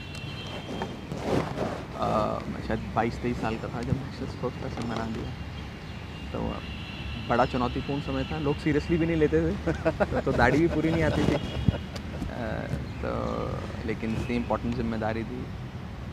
आ, 1.96 2.40
मैं 2.48 2.68
शायद 2.68 2.92
बाईस 2.96 3.22
तेईस 3.22 3.42
साल 3.42 3.56
का 3.56 3.68
था 3.68 3.82
जब 3.82 3.96
नेशनल 3.96 4.28
स्पोक्स 4.30 4.58
पर्सन 4.64 4.90
बना 4.90 5.06
दिया। 5.16 5.30
तो 6.32 6.40
बड़ा 7.30 7.46
चुनौतीपूर्ण 7.46 8.02
समय 8.02 8.24
था। 8.24 8.40
लोग 8.40 8.58
सीरियसली 8.60 8.98
भी 8.98 9.06
नहीं 9.06 9.18
लेते 9.18 9.42
थे। 9.42 10.22
तो 10.22 10.32
दाढ़ी 10.34 10.60
भी 10.60 10.68
पूरी 10.68 10.92
नहीं 10.92 11.04
आती 11.04 11.24
थी। 11.24 11.38
तो 13.02 13.88
लेकिन 13.88 14.12
इतनी 14.14 14.36
इम्पोर्टेंट 14.36 14.76
ज़िम्मेदारी 14.76 15.24
थी। 15.24 15.44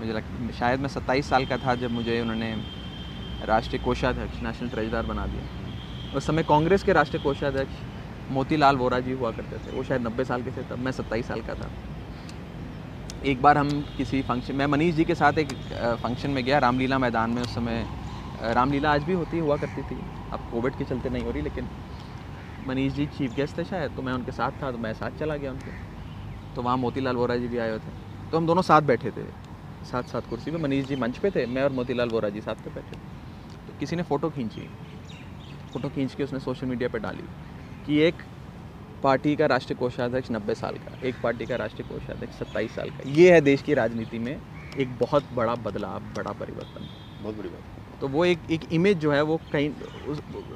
मुझे 0.01 0.12
लग, 0.12 0.53
शायद 0.59 0.81
मैं 0.81 0.88
सत्ताईस 0.88 1.29
साल 1.29 1.44
का 1.46 1.57
था 1.59 1.75
जब 1.75 1.90
मुझे 1.90 2.20
उन्होंने 2.20 2.55
राष्ट्रीय 3.46 3.83
कोषाध्यक्ष 3.85 4.42
नेशनल 4.42 4.68
ट्रेजदार 4.68 5.07
बना 5.07 5.27
दिया। 5.27 6.16
उस 6.16 6.27
समय 6.27 6.42
कांग्रेस 6.42 6.83
के 6.83 6.92
राष्ट्रीय 6.92 7.22
कोषाध्यक्ष 7.22 8.31
मोतीलाल 8.33 8.77
वोरा 8.77 8.98
जी 9.01 9.12
हुआ 9.12 9.31
करते 9.31 9.57
थे। 9.57 9.77
वो 9.77 9.83
शायद 9.85 10.07
नब्बे 10.07 10.25
साल 10.25 10.42
के 10.42 10.51
थे, 10.51 10.62
तब 10.62 10.79
मैं 10.79 10.92
सत्ताईस 10.92 11.27
साल 11.29 11.40
का 11.40 11.55
था। 11.55 11.70
एक 13.25 13.42
बार 13.42 13.59
हम 13.59 13.68
किसी 13.96 14.22
फ़ंक्शन 14.22 14.55
मैं 14.57 14.66
मनीष 14.66 14.94
जी 14.94 15.05
के 15.05 15.14
साथ 15.14 15.38
एक 15.38 15.48
फ़ंक्शन 16.03 16.31
में 16.31 16.44
गया, 16.44 16.59
रामलीला 16.59 16.98
मैदान 16.98 17.31
में 17.31 17.42
उस 17.42 17.55
समय 17.55 17.85
रामलीला 18.44 18.92
आज 18.92 19.02
भी 19.02 19.12
होती, 19.12 19.38
हुआ 19.38 19.57
करती 19.57 19.83
थी। 19.85 20.00
अब 20.33 20.50
कोविड 20.52 20.76
के 20.76 20.85
चलते 20.85 21.09
नहीं 21.09 21.24
हो 21.24 21.31
रही, 21.31 21.42
लेकिन 21.42 21.68
मनीष 22.68 22.92
जी 22.92 23.07
चीफ 23.09 23.35
गेस्ट 23.35 23.59
थे 23.59 23.64
शायद 23.64 23.96
तो 23.96 24.02
मैं 24.02 24.12
उनके 24.12 24.33
साथ 24.33 24.62
था 24.62 24.70
तो 24.72 24.78
मैं 24.78 24.92
साथ 24.94 25.18
चला 25.18 25.37
गया 25.37 25.50
उनके। 25.50 26.55
तो 26.55 26.62
वहाँ 26.62 26.76
मोतीलाल 26.76 27.16
वोरा 27.16 27.37
जी 27.37 27.48
भी 27.48 27.59
आए 27.59 27.70
हुए 27.70 27.78
थे। 27.78 28.31
तो 28.31 28.37
हम 28.37 28.46
दोनों 28.46 28.62
साथ 28.62 28.83
बैठे 28.83 29.11
थे 29.11 29.24
साथ 29.85 30.02
साथ 30.02 30.28
कुर्सी 30.31 30.50
पे। 30.50 30.59
मनीष 30.59 30.87
जी 30.87 30.96
मंच 30.96 31.18
पे 31.18 31.31
थे, 31.31 31.46
मैं 31.46 31.62
और 31.62 31.72
मोतीलाल 31.72 32.09
वोरा 32.09 32.28
जी 32.28 32.40
साथ 32.40 32.64
पे 32.64 32.70
बैठे। 32.70 32.96
तो 33.66 33.78
किसी 33.81 33.96
ने 33.96 34.02
फ़ोटो 34.02 34.31
खींची, 34.31 34.68
फ़ोटो 35.72 35.88
खींच 35.88 36.14
के 36.14 36.24
उसने 36.24 36.40
सोशल 36.40 36.66
मीडिया 36.66 36.88
पे 36.88 36.98
डाली 36.98 37.24
कि 37.87 37.98
एक 37.98 38.22
पार्टी 39.02 39.35
का 39.37 39.46
राष्ट्रीय 39.46 39.76
कोषाध्यक्ष 39.78 40.31
नब्बे 40.31 40.55
साल 40.55 40.74
का, 40.76 40.98
एक 41.05 41.14
पार्टी 41.22 41.46
का 41.46 41.57
राष्ट्रीय 41.57 41.88
कोषाध्यक्ष 41.88 42.38
सत्ताईस 42.38 42.74
साल 42.74 42.90
का। 42.90 43.11
ये 43.11 43.33
है 43.33 43.40
देश 43.40 43.62
की 43.62 43.74
राजनीति 43.74 44.18
में 44.18 44.37
एक 44.78 44.98
बहुत 44.98 45.33
बड़ा 45.35 45.55
बदलाव, 45.57 46.00
बड़ा 46.16 46.33
परिवर्तन। 46.33 46.88
बहुत 47.22 47.37
बड़ी 47.37 47.48
बात। 47.48 47.71
तो 48.03 48.09
वो 48.09 48.25
एक 48.25 48.38
एक 48.51 48.62
इमेज 48.73 48.99
जो 48.99 49.11
है 49.12 49.21
वो 49.23 49.37
कहीं 49.53 49.71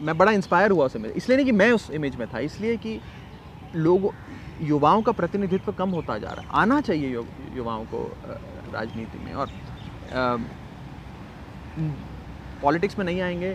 मैं 0.03 0.17
बड़ा 0.19 0.33
इंस्पायर 0.33 0.71
हुआ 0.71 0.85
उस 0.87 0.97
इमेज 0.97 1.13
इसलिए 1.17 1.37
नहीं 1.37 1.47
कि 1.47 1.53
मैं 1.53 1.71
उस 1.73 1.91
इमेज 1.91 2.17
में 2.17 2.27
था 2.29 2.39
इसलिए 2.47 2.77
कि 2.77 2.99
लोग 3.77 4.13
युवाओं 4.63 5.03
का 5.03 5.13
प्रतिनिधित्व 5.13 5.73
कम 5.73 5.91
होता 5.91 6.17
जा 6.19 6.31
रहा 6.31 6.43
है। 6.43 6.49
आना 6.61 6.81
चाहिए 6.81 7.09
यु, 7.09 7.25
युवाओं 7.55 7.85
को 7.85 8.03
राजनीति 8.73 9.19
में। 9.19 9.33
और 9.35 9.51
पॉलिटिक्स 12.63 12.99
में 12.99 13.05
नहीं 13.05 13.21
आएँगे 13.21 13.53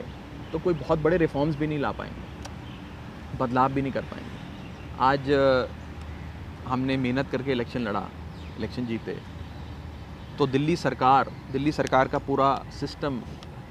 तो 0.52 0.60
कोई 0.60 0.74
बहुत 0.74 1.00
बड़े 1.00 1.18
रिफॉर्म्स 1.18 1.56
भी 1.58 1.68
नहीं 1.68 1.80
ला 1.80 1.92
पाएँगे। 1.92 3.38
बदलाव 3.38 3.74
भी 3.74 3.82
नहीं 3.82 3.94
कर 3.94 4.02
पाएँगे। 4.14 4.40
आज 5.02 5.30
हमने 6.68 6.98
मेहनत 6.98 7.30
करके 7.32 7.52
इलेक्शन 7.52 7.82
लड़ा 7.82 8.08
इलेक्शन 8.58 8.86
जीते 8.86 9.18
तो 10.40 10.48
दिल्ली 10.48 10.76
सरकार 10.78 11.32
दिल्ली 11.52 11.72
सरकार 11.72 12.08
का 12.08 12.18
पूरा 12.22 12.54
सिस्टम 12.80 13.22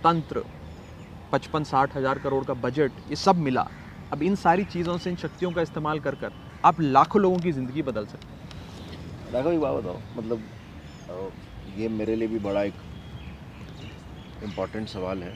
तंत्र, 0.05 0.43
पचपन 1.33 1.65
साठ 1.65 1.97
हज़ार 1.97 2.19
करोड़ 2.19 2.45
का 2.45 2.55
बजट 2.57 2.93
ये 3.11 3.17
सब 3.19 3.37
मिला। 3.39 3.67
अब 4.13 4.23
इन 4.23 4.35
सारी 4.37 4.65
चीज़ों 4.67 4.97
से, 4.99 5.11
इन 5.11 5.17
शक्तियों 5.17 5.51
का 5.53 5.63
इस्तेमाल 5.63 6.01
कर 6.01 6.15
कर, 6.15 6.33
आप 6.65 6.81
लाखों 6.81 7.21
लोगों 7.23 7.39
की 7.39 7.53
ज़िंदगी 7.53 7.83
बदल 7.83 8.07
सकते 8.07 8.27
हैं। 8.27 9.33
राघव 9.33 9.53
एक 9.53 9.61
बात 9.61 9.75
बताओ 9.75 10.01
मतलब 10.17 10.43
ये 11.79 11.89
मेरे 11.91 12.15
लिए 12.17 12.29
भी 12.29 12.39
बड़ा 12.41 12.63
एक 12.63 12.75
इंपॉर्टेंट 14.45 14.89
सवाल 14.89 15.23
है। 15.23 15.33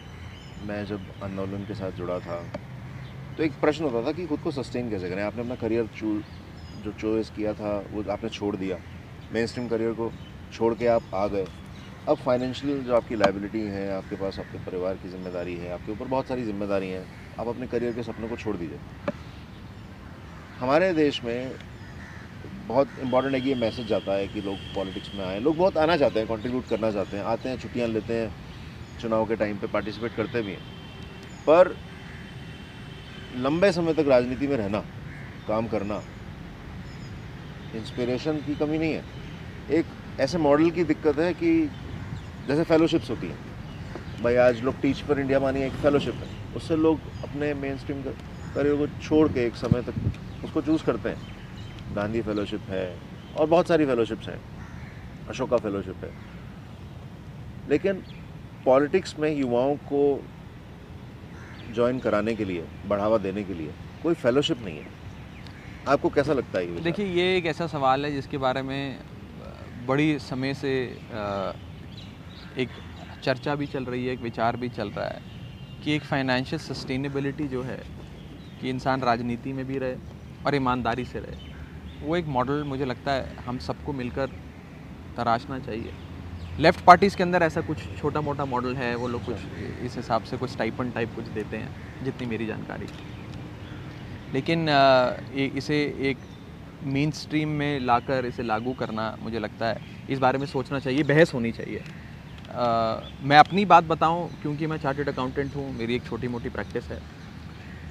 मैं 0.63 0.85
जब 0.87 1.01
आंदोलन 1.23 1.65
के 1.65 1.75
साथ 1.75 1.93
जुड़ा 1.93 2.19
था 2.21 2.43
तो 3.37 3.43
एक 3.43 3.53
प्रश्न 3.61 3.85
होता 3.85 4.07
था 4.07 4.13
कि 4.13 4.27
खुद 4.27 4.41
को 4.41 4.51
सस्टेन 4.53 4.91
कैसे 4.91 5.09
करें? 5.11 5.23
आपने 5.23 5.43
अपना 5.43 5.55
करियर 5.57 5.87
चू, 5.97 6.21
जो 6.85 6.93
चॉइस 6.93 7.31
किया 7.31 7.53
था, 7.55 7.79
वो 7.91 8.03
आपने 8.13 8.31
छोड़ 8.31 8.55
दिया। 8.57 8.79
मेन 9.33 9.47
स्ट्रीम 9.47 9.69
करियर 9.69 9.93
को 9.93 10.11
छोड़ 10.53 10.75
के 10.75 10.87
आप 10.89 11.15
आ 11.15 11.27
गए। 11.27 11.47
अब 12.07 12.17
फाइनेंशियल 12.17 12.83
जो 12.85 12.95
आपकी 12.97 13.17
लाइबिलिटी 13.17 13.61
है, 13.61 13.91
आपके 13.91 14.17
पास, 14.17 14.39
आपके 14.41 14.59
परिवार 14.59 14.97
की 14.97 15.09
ज़िम्मेदारी 15.09 15.57
है, 15.57 15.71
आपके 15.71 15.93
ऊपर 15.93 16.07
बहुत 16.07 16.29
सारी 16.29 16.45
ज़िम्मेदारी 16.45 16.91
हैं, 16.91 17.07
आप 17.39 17.49
अपने 17.49 17.67
करियर 17.67 17.93
के 17.93 18.03
सपनों 18.03 18.29
को 18.29 18.37
छोड़ 18.37 18.57
दीजिए। 18.57 18.79
हमारे 20.61 20.93
देश 20.93 21.23
में 21.25 21.57
बहुत 22.45 22.99
इंपॉर्टेंट 22.99 23.35
है 23.35 23.41
कि 23.41 23.49
ये 23.49 23.55
मैसेज 23.55 23.87
जाता 23.87 24.15
है 24.15 24.27
कि 24.29 24.41
लोग 24.41 24.57
पॉलिटिक्स 24.75 25.15
में 25.15 25.25
आए। 25.25 25.39
लोग 25.41 25.57
बहुत 25.57 25.77
आना 25.79 25.97
चाहते 25.97 26.19
हैं 26.19 26.29
कंट्रीब्यूट 26.29 26.67
करना 26.67 26.91
चाहते 26.91 27.17
हैं, 27.17 27.25
आते 27.25 27.49
हैं, 27.49 27.57
छुट्टियाँ 27.57 27.89
लेते 27.89 28.15
हैं, 28.15 28.31
चुनाव 28.99 29.27
के 29.27 29.37
टाइम 29.37 29.59
पे 29.59 29.67
पार्टिसिपेट 29.67 30.15
करते 30.15 30.43
भी 30.43 30.53
हैं। 30.53 30.61
पर 31.47 31.75
लंबे 33.33 33.73
समय 33.73 33.95
तक 33.95 34.09
राजनीति 34.09 34.47
में 34.47 34.57
रहना, 34.57 34.81
काम 35.47 35.67
करना 35.67 36.03
इंस्पिरेशन 37.73 38.41
की 38.41 38.55
कमी 38.55 38.79
नहीं 38.79 38.93
है। 38.93 39.05
एक 39.69 39.93
ऐसे 40.21 40.39
मॉडल 40.39 40.71
की 40.71 40.85
दिक्कत 40.85 41.19
है 41.19 41.33
कि 41.35 41.51
जैसे 42.49 42.65
फेलोशिप्स 42.65 43.11
होती 43.11 43.27
हैं। 43.27 43.39
भाई 44.23 44.35
आज 44.37 44.63
लोग 44.63 44.81
टीच 44.81 45.01
पर 45.01 45.19
इंडिया 45.21 45.39
मानी 45.41 45.63
एक 45.63 45.73
फेलोशिप 45.73 46.15
है। 46.15 46.55
उससे 46.57 46.77
लोग 46.77 47.01
अपने 47.23 47.55
मेन 47.55 47.79
स्ट्रीम 47.79 48.03
करियर 48.55 48.77
को 48.77 48.87
छोड़ 49.01 49.29
के 49.29 49.45
एक 49.47 49.55
समय 49.55 49.83
तक 49.83 50.45
उसको 50.45 50.63
चूज़ 50.63 50.85
करते 50.85 51.09
हैं। 51.09 51.95
गांधी 51.95 52.23
फेलोशिप 52.23 52.61
है, 52.61 52.99
और 53.37 53.47
बहुत 53.47 53.69
सारी 53.69 53.87
फेलोशिप्स 53.87 54.29
हैं। 54.29 54.41
अशोका 55.29 55.57
फेलोशिप 55.57 56.05
है। 56.05 56.11
लेकिन 57.69 58.03
पॉलिटिक्स 58.65 59.19
में 59.19 59.31
युवाओं 59.37 59.77
को 59.77 60.03
ज्वाइन 61.75 61.99
कराने 61.99 62.35
के 62.35 62.45
लिए, 62.45 62.65
बढ़ावा 62.87 63.19
देने 63.19 63.43
के 63.43 63.55
लिए 63.55 63.73
कोई 64.03 64.15
फेलोशिप 64.15 64.65
नहीं 64.65 64.79
है। 64.79 64.87
आपको 65.89 66.09
कैसा 66.09 66.33
लगता 66.33 66.59
है 66.59 66.83
देखिए, 66.83 67.07
ये 67.07 67.37
एक 67.37 67.47
ऐसा 67.47 67.67
सवाल 67.67 68.05
है 68.05 68.13
जिसके 68.13 68.39
बारे 68.39 68.63
में 68.63 68.99
बड़ी 69.87 70.19
समय 70.19 70.55
से 70.55 70.71
एक 72.55 72.81
चर्चा 73.23 73.55
भी 73.57 73.67
चल 73.67 73.85
रही 73.85 74.07
है, 74.07 74.13
एक 74.13 74.21
विचार 74.21 74.57
भी 74.57 74.69
चल 74.69 74.91
रहा 74.91 75.07
है 75.07 75.21
कि 75.83 75.93
एक 75.93 76.05
फाइनेंशियल 76.05 76.59
सस्टेनेबिलिटी 76.61 77.49
जो 77.49 77.63
है, 77.63 77.79
कि 78.61 78.71
इंसान 78.71 79.03
राजनीति 79.03 79.53
में 79.53 79.65
भी 79.67 79.79
रहे 79.79 79.97
और 80.45 80.55
ईमानदारी 80.55 81.05
से 81.05 81.21
रहे, 81.21 81.37
वो 82.03 82.17
एक 82.17 82.27
मॉडल 82.29 82.63
मुझे 82.65 82.85
लगता 82.85 83.13
है 83.13 83.33
हम 83.47 83.59
सबको 83.61 83.93
मिलकर 83.93 84.27
तराशना 85.17 85.59
चाहिए। 85.61 85.93
लेफ़्ट 86.59 86.81
पार्टीज़ 86.87 87.17
के 87.17 87.23
अंदर 87.23 87.43
ऐसा 87.43 87.61
कुछ 87.63 87.89
छोटा 87.97 88.21
मोटा 88.21 88.45
मॉडल 88.47 88.77
है, 88.77 88.95
वो 88.97 89.09
लोग 89.09 89.23
कुछ 89.23 89.47
इस 89.49 89.97
हिसाब 89.97 90.23
से 90.23 90.37
कुछ 90.37 90.57
टाइपन 90.59 90.91
टाइप 90.91 91.13
कुछ 91.15 91.29
देते 91.29 91.57
हैं, 91.57 91.69
जितनी 92.03 92.27
मेरी 92.27 92.47
जानकारी। 92.47 92.89
लेकिन 94.33 94.69
इसे 95.57 95.77
एक 96.11 96.25
मेन 96.83 97.11
स्ट्रीम 97.13 97.49
में 97.59 97.79
लाकर 97.81 98.27
इसे 98.27 98.43
लागू 98.43 98.73
करना 98.75 99.15
मुझे 99.21 99.39
लगता 99.39 99.67
है, 99.67 99.77
इस 100.09 100.19
बारे 100.19 100.39
में 100.39 100.47
सोचना 100.47 100.79
चाहिए, 100.79 101.03
बहस 101.05 101.35
होनी 101.35 101.53
चाहिए। 101.53 101.83
आ, 102.55 103.01
मैं 103.21 103.39
अपनी 103.39 103.65
बात 103.67 103.85
बताऊँ 103.85 104.29
क्योंकि 104.43 104.67
मैं 104.67 104.77
चार्टेड 104.79 105.09
अकाउंटेंट 105.09 105.57
हूँ 105.57 105.73
मेरी 105.75 105.95
एक 105.95 106.05
छोटी 106.05 106.29
मोटी 106.29 106.49
प्रैक्टिस 106.51 106.91
है 106.91 107.01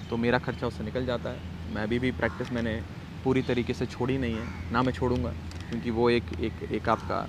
तो 0.09 0.17
मेरा 0.17 0.39
खर्चा 0.39 0.67
उससे 0.67 0.83
निकल 0.83 1.05
जाता 1.05 1.29
है। 1.29 1.41
मैं 1.67 1.83
अभी 1.83 1.99
भी 1.99 2.11
प्रैक्टिस 2.13 2.51
मैंने 2.51 2.81
पूरी 3.23 3.41
तरीके 3.43 3.73
से 3.73 3.85
छोड़ी 3.87 4.17
नहीं 4.17 4.37
है 4.37 4.53
ना 4.71 4.83
मैं 4.83 4.91
छोड़ूँगा 4.93 5.35
क्योंकि 5.69 5.91
वो 5.91 6.09
एक 6.09 6.33
एक 6.39 6.63
एक 6.71 6.89
आपका 6.89 7.27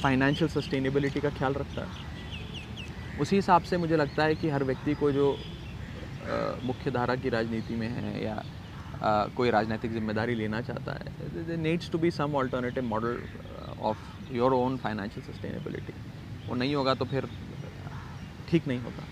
फाइनेंशियल 0.00 0.48
सस्टेनेबिलिटी 0.50 1.20
का 1.20 1.30
ख्याल 1.30 1.54
रखता 1.54 1.82
है। 1.82 1.92
उसी 3.18 3.36
हिसाब 3.36 3.62
से 3.62 3.76
मुझे 3.78 3.96
लगता 3.96 4.24
है 4.24 4.36
कि 4.36 4.48
हर 4.50 4.64
व्यक्ति 4.64 4.94
को 4.94 5.10
जो 5.12 5.26
मुख्य 6.64 6.90
धारा 6.90 7.16
की 7.16 7.28
राजनीति 7.30 7.76
में 7.76 7.88
है 7.88 8.22
या 8.24 8.34
अ, 9.00 9.26
कोई 9.36 9.50
राजनीतिक 9.50 9.92
ज़िम्मेदारी 9.92 10.34
लेना 10.34 10.60
चाहता 10.62 10.92
है 10.94 11.56
needs 11.58 11.90
to 11.90 11.98
be 11.98 12.10
some 12.10 12.34
alternative 12.36 12.84
model 12.84 13.16
of 13.82 14.32
your 14.32 14.52
own 14.52 14.76
financial 14.76 15.32
sustainability 15.32 15.92
वो 16.48 16.54
नहीं 16.54 16.74
होगा 16.74 16.94
तो 16.94 17.04
फिर 17.04 17.28
ठीक 18.48 18.66
नहीं 18.68 18.78
होगा 18.78 19.04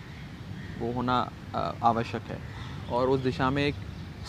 वो 0.78 0.92
होना 0.92 1.18
आवश्यक 1.82 2.22
है। 2.22 2.38
और 2.90 3.08
उस 3.08 3.20
दिशा 3.20 3.50
में 3.50 3.66
एक 3.66 3.74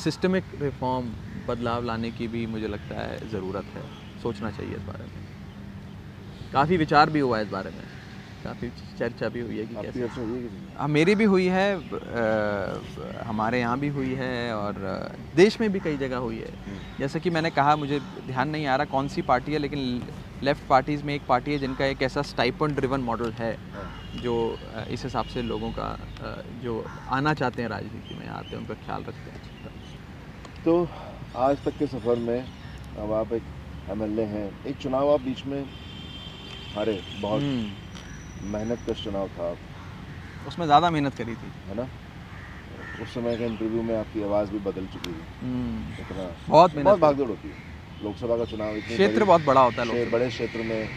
सिस्टमिक 0.04 0.44
रिफॉर्म 0.62 1.12
बदलाव 1.48 1.84
लाने 1.84 2.12
की 2.12 2.28
भी 2.28 2.46
मुझे 2.46 2.68
लगता 2.68 3.00
है 3.02 3.30
ज़रूरत 3.30 3.66
है। 3.76 3.84
सोचना 4.22 4.52
चाहिए 4.52 4.76
इस 4.76 4.82
बारे 4.82 5.04
में। 5.04 6.52
काफ़ी 6.54 6.78
विचार 6.78 7.10
भी 7.10 7.20
हुआ 7.20 7.38
है 7.38 7.44
इस 7.44 7.52
बारे 7.52 7.70
में। 7.70 7.84
काफ़ी 8.44 8.70
चर्चा 9.00 9.30
भी 9.30 9.42
हुई 9.42 9.58
है 9.58 9.66
कि 9.66 9.76
कैसे 9.76 10.02
है 10.02 10.62
हाँ 10.78 10.88
मेरी 10.88 11.16
भी 11.16 11.24
हुई 11.24 11.46
है 11.48 11.68
अ, 11.76 13.24
हमारे 13.28 13.60
यहाँ 13.60 13.80
भी 13.80 13.88
हुई 13.90 14.14
है 14.16 14.54
और 14.56 14.80
देश 15.36 15.60
में 15.62 15.72
भी 15.72 15.80
कई 15.80 15.98
जगह 15.98 16.18
हुई 16.18 16.38
है। 16.38 16.82
जैसे 17.00 17.20
कि 17.20 17.30
मैंने 17.30 17.50
कहा 17.50 17.76
मुझे 17.76 18.00
ध्यान 18.00 18.50
नहीं 18.50 18.66
आ 18.66 18.76
रहा 18.76 18.86
कौन 18.86 19.08
सी 19.08 19.22
पार्टी 19.22 19.54
है 19.54 19.60
लेकिन 19.60 19.80
लेफ़्ट 20.44 20.64
पार्टीज़ 20.70 21.04
में 21.04 21.14
एक 21.16 21.22
पार्टी 21.28 21.52
है 21.52 21.58
जिनका 21.60 21.86
एक 21.86 22.02
ऐसा 22.02 22.22
स्टाइपन 22.22 22.74
ड्रिवन 22.76 23.02
मॉडल 23.02 23.32
है। 23.40 23.56
जो 24.16 24.34
इस 24.90 25.04
हिसाब 25.04 25.26
से 25.26 25.42
लोगों 25.42 25.72
का 25.72 25.88
जो 26.64 26.74
आना 27.10 27.34
चाहते 27.34 27.62
हैं 27.62 27.70
राजनीति 27.70 28.16
में 28.16 28.28
आते 28.28 28.56
हैं 28.56 28.62
उनका 28.62 28.74
ख्याल 28.86 29.04
रखते 29.04 29.32
हैं। 29.32 29.40
तो 30.66 30.76
आज 31.38 31.58
तक 31.66 31.78
के 31.80 31.88
सफ़र 31.88 32.20
में 32.28 32.40
अब 32.40 33.12
आप 33.14 33.34
एक 33.34 33.44
एमएलए 33.92 34.24
हैं 34.26 34.46
एक 34.68 34.76
चुनाव 34.78 35.12
आप 35.14 35.22
बीच 35.22 35.46
में 35.46 35.62
हारे 36.76 37.00
बहुत। 37.22 37.42
हम्म, 37.42 37.83
मेहनत 38.44 38.80
का 38.88 38.94
चुनाव 38.94 39.28
था। 39.30 39.56
उसमें 40.48 40.66
ज़्यादा 40.66 40.90
मेहनत 40.90 41.14
करी 41.14 41.36
थी। 41.36 41.52
है 41.70 41.76
ना? 41.76 41.88
उस 43.02 43.14
समय 43.14 43.38
के 43.38 43.46
इंटरव्यू 43.46 43.82
में 43.82 43.96
आपकी 43.96 44.22
आवाज़ 44.24 44.52
भी 44.52 44.60
बदल 44.60 44.86
चुकी 44.88 45.10
थी। 45.10 45.46
हम्म, 45.46 46.02
इतना 46.02 46.24
बहुत 46.50 46.76
मेहनत 46.76 46.86
बहुत 46.86 47.00
भागदौड़ 47.00 47.30
होती 47.30 47.48
है। 47.48 48.04
लोकसभा 48.04 48.38
का 48.38 48.46
चुनाव 48.46 48.80
क्षेत्र 48.82 49.24
बहुत 49.24 49.42
बड़ा 49.42 49.62
होता 49.62 49.84
है 49.84 50.06
बड़े 50.10 50.28
क्षेत्र 50.30 50.64
में 50.64 50.88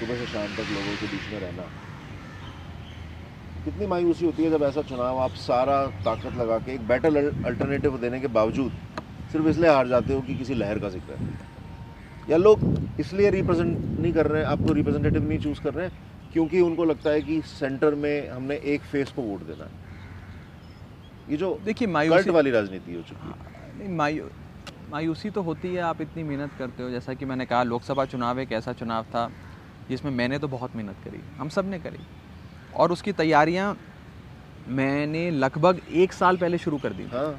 सुबह 0.00 0.16
से 0.16 0.26
शाम 0.26 0.54
तक 0.54 0.70
लोगों 0.70 0.94
के 0.96 1.06
बीच 1.06 1.32
में 1.32 1.38
रहना। 1.40 1.68
कितनी 3.64 3.86
मायूसी 3.86 4.24
होती 4.24 4.44
है 4.44 4.50
जब 4.50 4.62
ऐसा 4.62 4.82
चुनाव 4.82 5.18
आप 5.18 5.34
सारा 5.36 5.76
ताकत 6.04 6.36
लगा 6.36 6.58
के 6.58 6.74
एक 6.74 6.86
बेटर 6.88 7.16
अल्टरनेटिव 7.16 7.96
देने 7.98 8.20
के 8.20 8.26
बावजूद 8.34 8.72
सिर्फ़ 9.32 9.46
इसलिए 9.48 9.70
हार 9.70 9.88
जाते 9.88 10.14
हो 10.14 10.20
कि 10.22 10.34
किसी 10.38 10.54
लहर 10.54 10.78
का 10.78 10.88
ज़िक्र 10.88 11.12
है। 11.12 11.32
या 12.28 12.36
लोग 12.36 12.60
इसलिए 13.00 13.30
रिप्रेजेंट 13.30 13.76
नहीं 14.00 14.12
कर 14.12 14.26
रहे 14.26 14.42
हैं 14.42 14.48
आपको 14.48 14.72
रिप्रेजेंटेटिव 14.72 15.28
नहीं 15.28 15.38
चूज़ 15.38 15.60
कर 15.60 15.74
रहे 15.74 15.86
हैं 15.86 15.92
क्योंकि 16.34 16.60
उनको 16.60 16.84
लगता 16.84 17.10
है 17.10 17.20
कि 17.22 17.40
सेंटर 17.46 17.94
में 17.94 18.28
हमने 18.28 18.60
एक 18.74 18.80
फेस 18.82 19.10
को 19.10 19.22
वोट 19.22 19.42
देना 19.42 19.64
है। 19.64 19.70
ये 21.28 21.36
जो 21.36 21.58
देखिए 21.64 21.88
मायूसी 21.88 22.30
वाली 22.30 22.50
राजनीति 22.50 22.94
हो 22.94 23.02
चुकी 23.02 23.28
है। 23.28 23.78
नहीं 23.78 23.96
मायू 23.96 24.28
मायूसी 24.90 25.30
तो 25.30 25.42
होती 25.42 25.72
है 25.74 25.80
आप 25.82 26.00
इतनी 26.00 26.22
मेहनत 26.22 26.50
करते 26.58 26.82
हो। 26.82 26.90
जैसा 26.90 27.14
कि 27.14 27.24
मैंने 27.24 27.44
कहा 27.46 27.62
लोकसभा 27.62 28.04
चुनाव 28.04 28.40
एक 28.40 28.52
ऐसा 28.52 28.72
चुनाव 28.72 29.02
था 29.04 29.30
जिसमें 29.88 30.10
मैंने 30.12 30.38
तो 30.38 30.48
बहुत 30.48 30.76
मेहनत 30.76 30.96
करी 31.04 31.22
हम 31.38 31.48
सबने 31.48 31.78
करी। 31.78 32.04
और 32.72 32.92
उसकी 32.92 33.12
तैयारियाँ 33.12 33.74
मैंने 34.68 35.30
लगभग 35.30 35.80
एक 36.02 36.12
साल 36.12 36.36
पहले 36.36 36.58
शुरू 36.58 36.78
कर 36.78 36.92
दी 36.92 37.04
हाँ। 37.12 37.32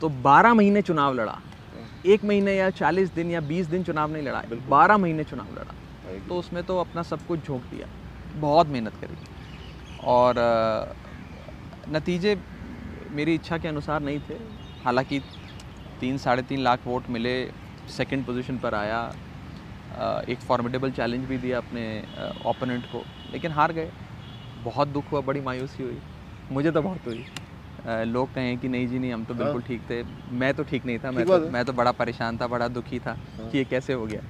तो 0.00 0.08
12 0.22 0.54
महीने 0.54 0.82
चुनाव 0.82 1.14
लड़ा। 1.14 1.40
एक 2.06 2.24
महीने 2.24 2.56
या 2.56 2.70
40 2.70 3.14
दिन 3.14 3.30
या 3.30 3.40
20 3.48 3.66
दिन 3.66 3.82
चुनाव 3.84 4.12
नहीं 4.12 4.22
लड़ा 4.22 4.40
बिल्कुल। 4.40 4.68
12 4.70 4.98
महीने 4.98 5.24
चुनाव 5.24 5.52
लड़ा। 5.52 5.74
तो 6.28 6.38
उसमें 6.38 6.62
तो 6.64 6.78
अपना 6.80 7.02
सब 7.02 7.26
कुछ 7.26 7.46
झोंक 7.46 7.62
दिया। 7.64 7.86
बहुत 8.40 8.66
मेहनत 8.66 8.92
करी। 9.00 9.16
और 10.06 10.34
नतीजे 11.88 12.36
मेरी 13.10 13.34
इच्छा 13.34 13.58
के 13.58 13.68
अनुसार 13.68 14.00
नहीं 14.02 14.18
थे। 14.20 14.34
हालाँकि 14.84 15.20
तीन 16.00 16.18
साढ़े 16.18 16.42
तीन 16.42 16.60
लाख 16.60 16.86
वोट 16.86 17.08
मिले 17.10 17.34
सेकंड 17.90 18.24
पोजीशन 18.26 18.58
पर 18.58 18.74
आया। 18.74 19.00
एक 20.28 20.38
फॉर्मिडेबल 20.38 20.90
चैलेंज 20.92 21.24
भी 21.24 21.38
दिया 21.38 21.58
अपने 21.58 21.84
ओपोनेंट 22.46 22.84
को 22.92 23.02
लेकिन 23.32 23.52
हार 23.52 23.72
गए। 23.72 23.90
बहुत 24.64 24.88
दुख 24.88 25.12
हुआ 25.12 25.20
बड़ी 25.22 25.40
मायूसी 25.40 25.82
हुई। 25.82 25.98
मुझे 26.52 26.70
तो 26.70 26.82
बहुत 26.82 27.06
हुई। 27.06 27.24
लोग 28.06 28.32
कहें 28.34 28.58
कि 28.58 28.68
नहीं 28.68 28.88
जी 28.88 28.98
नहीं 28.98 29.12
हम 29.12 29.24
तो 29.24 29.34
बिल्कुल 29.34 29.62
ठीक 29.62 29.82
थे। 29.90 30.02
मैं 30.34 30.52
तो 30.54 30.62
ठीक 30.64 30.86
नहीं 30.86 30.98
था 30.98 31.10
मैं 31.10 31.26
तो 31.26 31.38
मैं 31.50 31.64
तो 31.64 31.72
बड़ा 31.72 31.92
परेशान 31.94 32.38
था 32.38 32.46
बड़ा 32.46 32.68
दुखी 32.68 32.98
था 32.98 33.16
कि 33.40 33.58
ये 33.58 33.64
कैसे 33.64 33.92
हो 33.92 34.06
गया। 34.06 34.20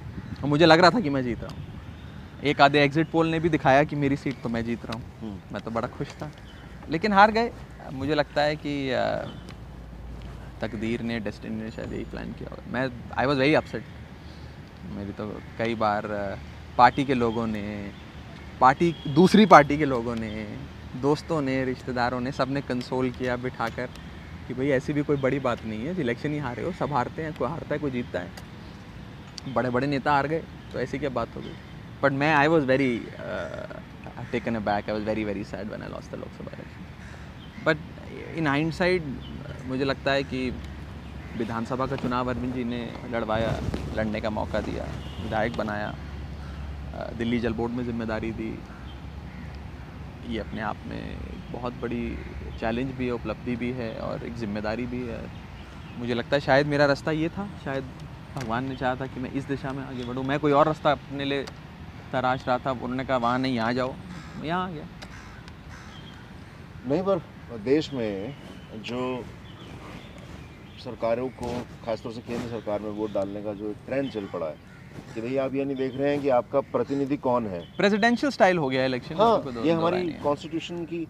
मुझे 0.47 0.65
लग 0.65 0.79
रहा 0.79 0.89
था 0.89 0.99
कि 0.99 1.09
मैं 1.09 1.23
जीत 1.23 1.43
रहा 1.43 1.55
हूँ। 1.55 2.41
एक 2.43 2.61
आधे 2.61 2.79
एग्जिट 2.79 3.09
पोल 3.09 3.27
ने 3.27 3.39
भी 3.39 3.49
दिखाया 3.49 3.83
कि 3.83 3.95
मेरी 3.95 4.15
सीट 4.15 4.41
तो 4.43 4.49
मैं 4.49 4.63
जीत 4.65 4.85
रहा 4.85 4.97
हूँ। 4.97 5.03
हम्म। 5.21 5.53
मैं 5.53 5.61
तो 5.61 5.71
बड़ा 5.71 5.87
खुश 5.87 6.07
था। 6.07 6.31
लेकिन 6.89 7.13
हार 7.13 7.31
गए। 7.31 7.51
मुझे 7.93 8.15
लगता 8.15 8.41
है 8.41 8.55
कि 8.55 8.73
तकदीर 10.61 11.01
ने 11.01 11.19
डेस्टिनी 11.19 11.63
ने 11.63 11.71
शायद 11.71 11.93
यही 11.93 12.03
प्लान 12.03 12.31
किया 12.33 12.49
होगा। 12.49 12.71
मैं 12.71 12.89
आई 13.17 13.25
वॉज़ 13.25 13.39
वेरी 13.39 13.53
अपसेट 13.53 13.83
मेरी 14.95 15.11
तो 15.11 15.27
कई 15.57 15.75
बार 15.75 16.07
पार्टी 16.77 17.05
के 17.05 17.13
लोगों 17.13 17.47
ने 17.47 17.91
पार्टी 18.61 18.95
दूसरी 19.07 19.45
पार्टी 19.45 19.77
के 19.77 19.85
लोगों 19.85 20.15
ने 20.15 20.29
दोस्तों 21.01 21.41
ने 21.41 21.63
रिश्तेदारों 21.65 22.19
ने 22.19 22.31
सबने 22.31 22.61
कंसोल 22.61 23.09
किया 23.09 23.35
बिठाकर 23.35 23.89
कि 24.47 24.53
भाई 24.53 24.69
ऐसी 24.69 24.93
भी 24.93 25.03
कोई 25.03 25.17
बड़ी 25.17 25.39
बात 25.39 25.65
नहीं 25.65 25.85
है। 25.85 25.99
इलेक्शन 26.01 26.33
ही 26.33 26.39
हारे 26.39 26.63
हो 26.63 26.71
सब 26.71 26.93
हारते 26.93 27.23
हैं 27.23 27.33
कोई 27.33 27.47
हारता 27.47 27.73
है 27.73 27.79
कोई 27.79 27.91
जीतता 27.91 28.19
है। 28.19 28.48
बड़े 29.47 29.69
बड़े 29.69 29.87
नेता 29.87 30.11
हार 30.13 30.27
गए 30.27 30.39
तो 30.71 30.79
ऐसी 30.79 30.99
क्या 30.99 31.09
बात 31.09 31.35
हो 31.35 31.41
गई? 31.41 31.53
बट 32.03 32.11
मैं 32.13 32.33
I 32.33 32.47
was 32.47 32.65
very 32.65 32.97
taken 34.31 34.55
aback 34.59 34.89
I 34.89 34.95
was 34.95 35.05
very 35.05 35.23
very 35.25 35.43
sad 35.43 35.67
when 35.67 35.81
I 35.83 35.89
lost 35.89 36.11
the 36.11 36.19
Lok Sabha 36.19 36.57
election 36.57 37.65
but 37.65 38.37
in 38.37 38.47
hindsight 38.47 39.03
मुझे 39.69 39.85
लगता 39.85 40.11
है 40.11 40.23
कि 40.23 40.49
विधानसभा 41.37 41.85
का 41.85 41.95
चुनाव 41.95 42.29
अरविंद 42.29 42.53
जी 42.53 42.63
ने 42.63 42.81
लड़वाया, 43.11 43.51
लड़ने 43.95 44.19
का 44.21 44.29
मौका 44.29 44.61
दिया, 44.61 44.85
विधायक 45.23 45.57
बनाया 45.57 45.93
दिल्ली 47.17 47.39
जल 47.39 47.53
बोर्ड 47.53 47.73
में 47.73 47.83
ज़िम्मेदारी 47.85 48.31
दी। 48.31 48.51
ये 50.25 50.39
अपने 50.39 50.61
आप 50.61 50.77
में 50.87 51.17
बहुत 51.51 51.73
बड़ी 51.81 52.05
चैलेंज 52.59 52.91
भी 52.97 53.05
है, 53.05 53.11
उपलब्धि 53.13 53.55
भी 53.55 53.71
है 53.73 53.91
और 53.99 54.25
एक 54.27 54.33
ज़िम्मेदारी 54.37 54.85
भी 54.85 55.05
है। 55.07 55.21
मुझे 55.99 56.13
लगता 56.13 56.35
है 56.35 56.41
शायद 56.41 56.67
मेरा 56.67 56.85
रास्ता 56.85 57.11
ये 57.11 57.29
था, 57.29 57.47
शायद 57.65 57.83
भगवान 58.35 58.69
ने 58.69 58.75
चाहा 58.75 58.95
था 58.95 59.07
कि 59.07 59.19
मैं 59.19 59.31
इस 59.31 59.43
दिशा 59.43 59.73
में 59.73 59.83
आगे 59.83 60.03
बढ़ूँ। 60.03 60.23
मैं 60.23 60.39
कोई 60.39 60.51
और 60.51 60.65
रास्ता 60.65 60.91
अपने 60.91 61.25
लिए 61.25 61.45
तराश 62.11 62.47
रहा 62.47 62.57
था 62.57 62.71
उन्होंने 62.71 63.05
कहा 63.05 63.17
वहाँ 63.17 63.39
नहीं 63.39 63.55
यहाँ 63.55 63.73
जाओ। 63.73 63.93
मैं 64.39 64.47
यहाँ 64.47 64.67
आ 64.67 64.71
गया। 64.71 64.83
नहीं 66.87 67.03
पर 67.03 67.17
देश 67.57 67.93
में 67.93 68.35
जो 68.75 69.23
सरकारों 70.83 71.29
को 71.29 71.65
खासतौर 71.85 72.11
से 72.11 72.21
केंद्र 72.21 72.49
सरकार 72.49 72.79
में 72.79 72.89
वोट 72.89 73.13
डालने 73.13 73.41
का 73.43 73.53
जो 73.53 73.69
एक 73.71 73.77
ट्रेंड 73.85 74.11
चल 74.11 74.25
पड़ा 74.25 74.45
है 74.45 74.55
कि 75.13 75.21
भाई 75.21 75.37
आप 75.37 75.55
ये 75.55 75.65
नहीं 75.65 75.75
देख 75.75 75.95
रहे 75.95 76.09
हैं 76.09 76.21
कि 76.21 76.29
आपका 76.29 76.59
प्रतिनिधि 76.61 77.17
कौन 77.17 77.47
है? 77.47 77.59
प्रेसिडेंशियल 77.77 78.31
स्टाइल 78.31 78.57
हो 78.57 78.69
गया 78.69 78.85
इलेक्शन 78.85 79.15
हाँ 79.15 79.29
इसमें 79.29 79.43
कोई 79.43 79.53
दो- 79.53 79.65
ये 79.65 79.71
हमारी 79.71 80.09
कॉन्स्टिट्यूशन 80.23 80.85
की 80.85 81.07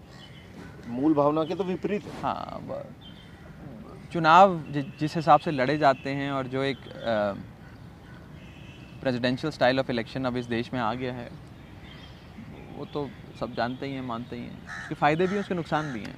मूल 0.87 1.13
भावना 1.13 1.43
के 1.43 1.55
तो 1.55 1.63
विपरीत 1.63 2.03
है। 2.03 2.21
हाँ 2.21 2.59
चुनाव 4.11 4.57
जि, 4.71 4.81
जिस 4.99 5.15
हिसाब 5.15 5.39
से 5.39 5.51
लड़े 5.51 5.77
जाते 5.77 6.09
हैं 6.09 6.31
और 6.31 6.47
जो 6.47 6.63
एक 6.63 6.77
प्रेसिडेंशियल 9.01 9.51
स्टाइल 9.51 9.79
ऑफ़ 9.79 9.91
इलेक्शन 9.91 10.25
अब 10.25 10.37
इस 10.37 10.45
देश 10.45 10.73
में 10.73 10.79
आ 10.79 10.93
गया 10.93 11.13
है 11.13 11.29
वो 12.77 12.85
तो 12.85 13.09
सब 13.39 13.55
जानते 13.55 13.85
ही 13.85 13.93
हैं 13.93 14.01
मानते 14.01 14.35
ही 14.35 14.41
हैं। 14.43 14.57
उसके 14.79 14.95
फ़ायदे 14.95 15.27
भी 15.27 15.33
हैं 15.33 15.39
उसके 15.39 15.55
नुकसान 15.55 15.91
भी 15.93 15.99
हैं। 15.99 16.15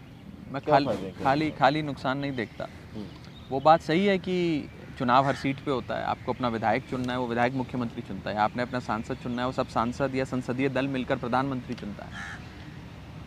मैं 0.54 0.62
खाली 0.62 0.86
क्या 0.88 1.24
खाली 1.24 1.50
खाली 1.52 1.82
नुकसान 1.82 2.18
नहीं 2.18 2.32
देखता। 2.32 2.68
हम्म, 2.96 3.08
वो 3.52 3.60
बात 3.60 3.82
सही 3.82 4.06
है 4.06 4.18
कि 4.20 4.68
चुनाव 4.98 5.28
हर 5.28 5.36
सीट 5.36 5.60
पे 5.60 5.72
होता 5.72 5.96
है। 5.96 6.04
आपको 6.06 6.34
अपना 6.34 6.48
विधायक 6.48 6.84
चुनना 6.90 7.14
है 7.14 7.20
वो 7.20 7.28
विधायक 7.28 7.54
मुख्यमंत्री 7.54 8.02
चुनता 8.02 8.32
है। 8.32 8.38
आपने 8.38 8.64
अपना 8.64 8.80
सांसद 8.80 9.18
चुनना 9.18 9.42
है 9.42 9.46
वो 9.46 9.52
सब 9.52 9.68
सांसद 9.68 10.16
या 10.16 10.26
संसदीय 10.26 10.70
दल 10.70 10.88
मिलकर 10.88 11.18
प्रधानमंत्री 11.18 11.76
चुनता 11.76 12.06
है। 12.06 12.12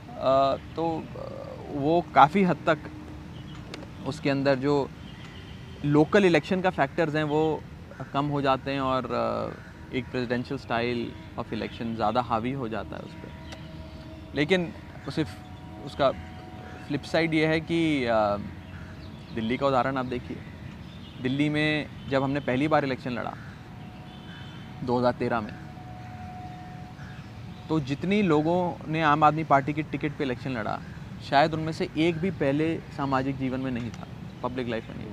अ, 0.09 0.57
तो 0.77 0.85
वो 1.77 2.01
काफ़ी 2.15 2.43
हद 2.43 2.59
तक 2.67 2.89
उसके 4.07 4.31
अंदर 4.31 4.59
जो 4.59 4.75
लोकल 5.85 6.25
इलेक्शन 6.25 6.61
का 6.61 6.71
फैक्टर्स 6.71 7.15
हैं 7.15 7.25
वो 7.25 7.63
कम 8.13 8.27
हो 8.27 8.41
जाते 8.43 8.71
हैं 8.71 8.81
और 8.81 9.05
एक 9.93 10.11
प्रेसिडेंशियल 10.11 10.61
स्टाइल 10.61 11.11
ऑफ़ 11.39 11.55
इलेक्शन 11.55 11.95
ज़्यादा 11.95 12.21
हावी 12.23 12.53
हो 12.53 12.69
जाता 12.69 12.97
है 12.97 13.03
उस 13.03 13.15
पर 13.15 14.37
लेकिन 14.37 14.73
सिर्फ़ 15.11 15.85
उसका 15.87 16.11
फ्लिप 16.87 17.03
साइड 17.03 17.35
ये 17.35 17.47
है 17.47 17.61
कि 17.61 17.81
दिल्ली 19.35 19.57
का 19.57 19.67
उदाहरण 19.67 19.97
आप 19.97 20.07
देखिए। 20.07 20.37
दिल्ली 21.23 21.49
में 21.49 21.87
जब 22.11 22.23
हमने 22.23 22.41
पहली 22.41 22.69
बार 22.69 22.85
इलेक्शन 22.85 23.11
लड़ा 23.11 23.35
2013 24.87 25.41
में 25.41 25.53
तो 27.69 27.79
जितनी 27.81 28.21
लोगों 28.23 28.91
ने 28.93 29.03
आम 29.03 29.25
आदमी 29.25 29.45
पार्टी 29.45 29.73
की 29.73 29.83
टिकट 29.83 30.17
पे 30.19 30.25
इलेक्शन 30.25 30.51
लड़ा 30.51 30.79
शायद 31.31 31.55
उनमें 31.55 31.73
से 31.73 31.89
एक 31.99 32.17
भी 32.17 32.31
पहले 32.31 32.77
सामाजिक 32.97 33.37
जीवन 33.39 33.61
में 33.61 33.71
नहीं 33.71 33.91
था 33.91 34.07
पब्लिक 34.43 34.69
लाइफ 34.69 34.89
में 34.89 34.97
नहीं 34.97 35.09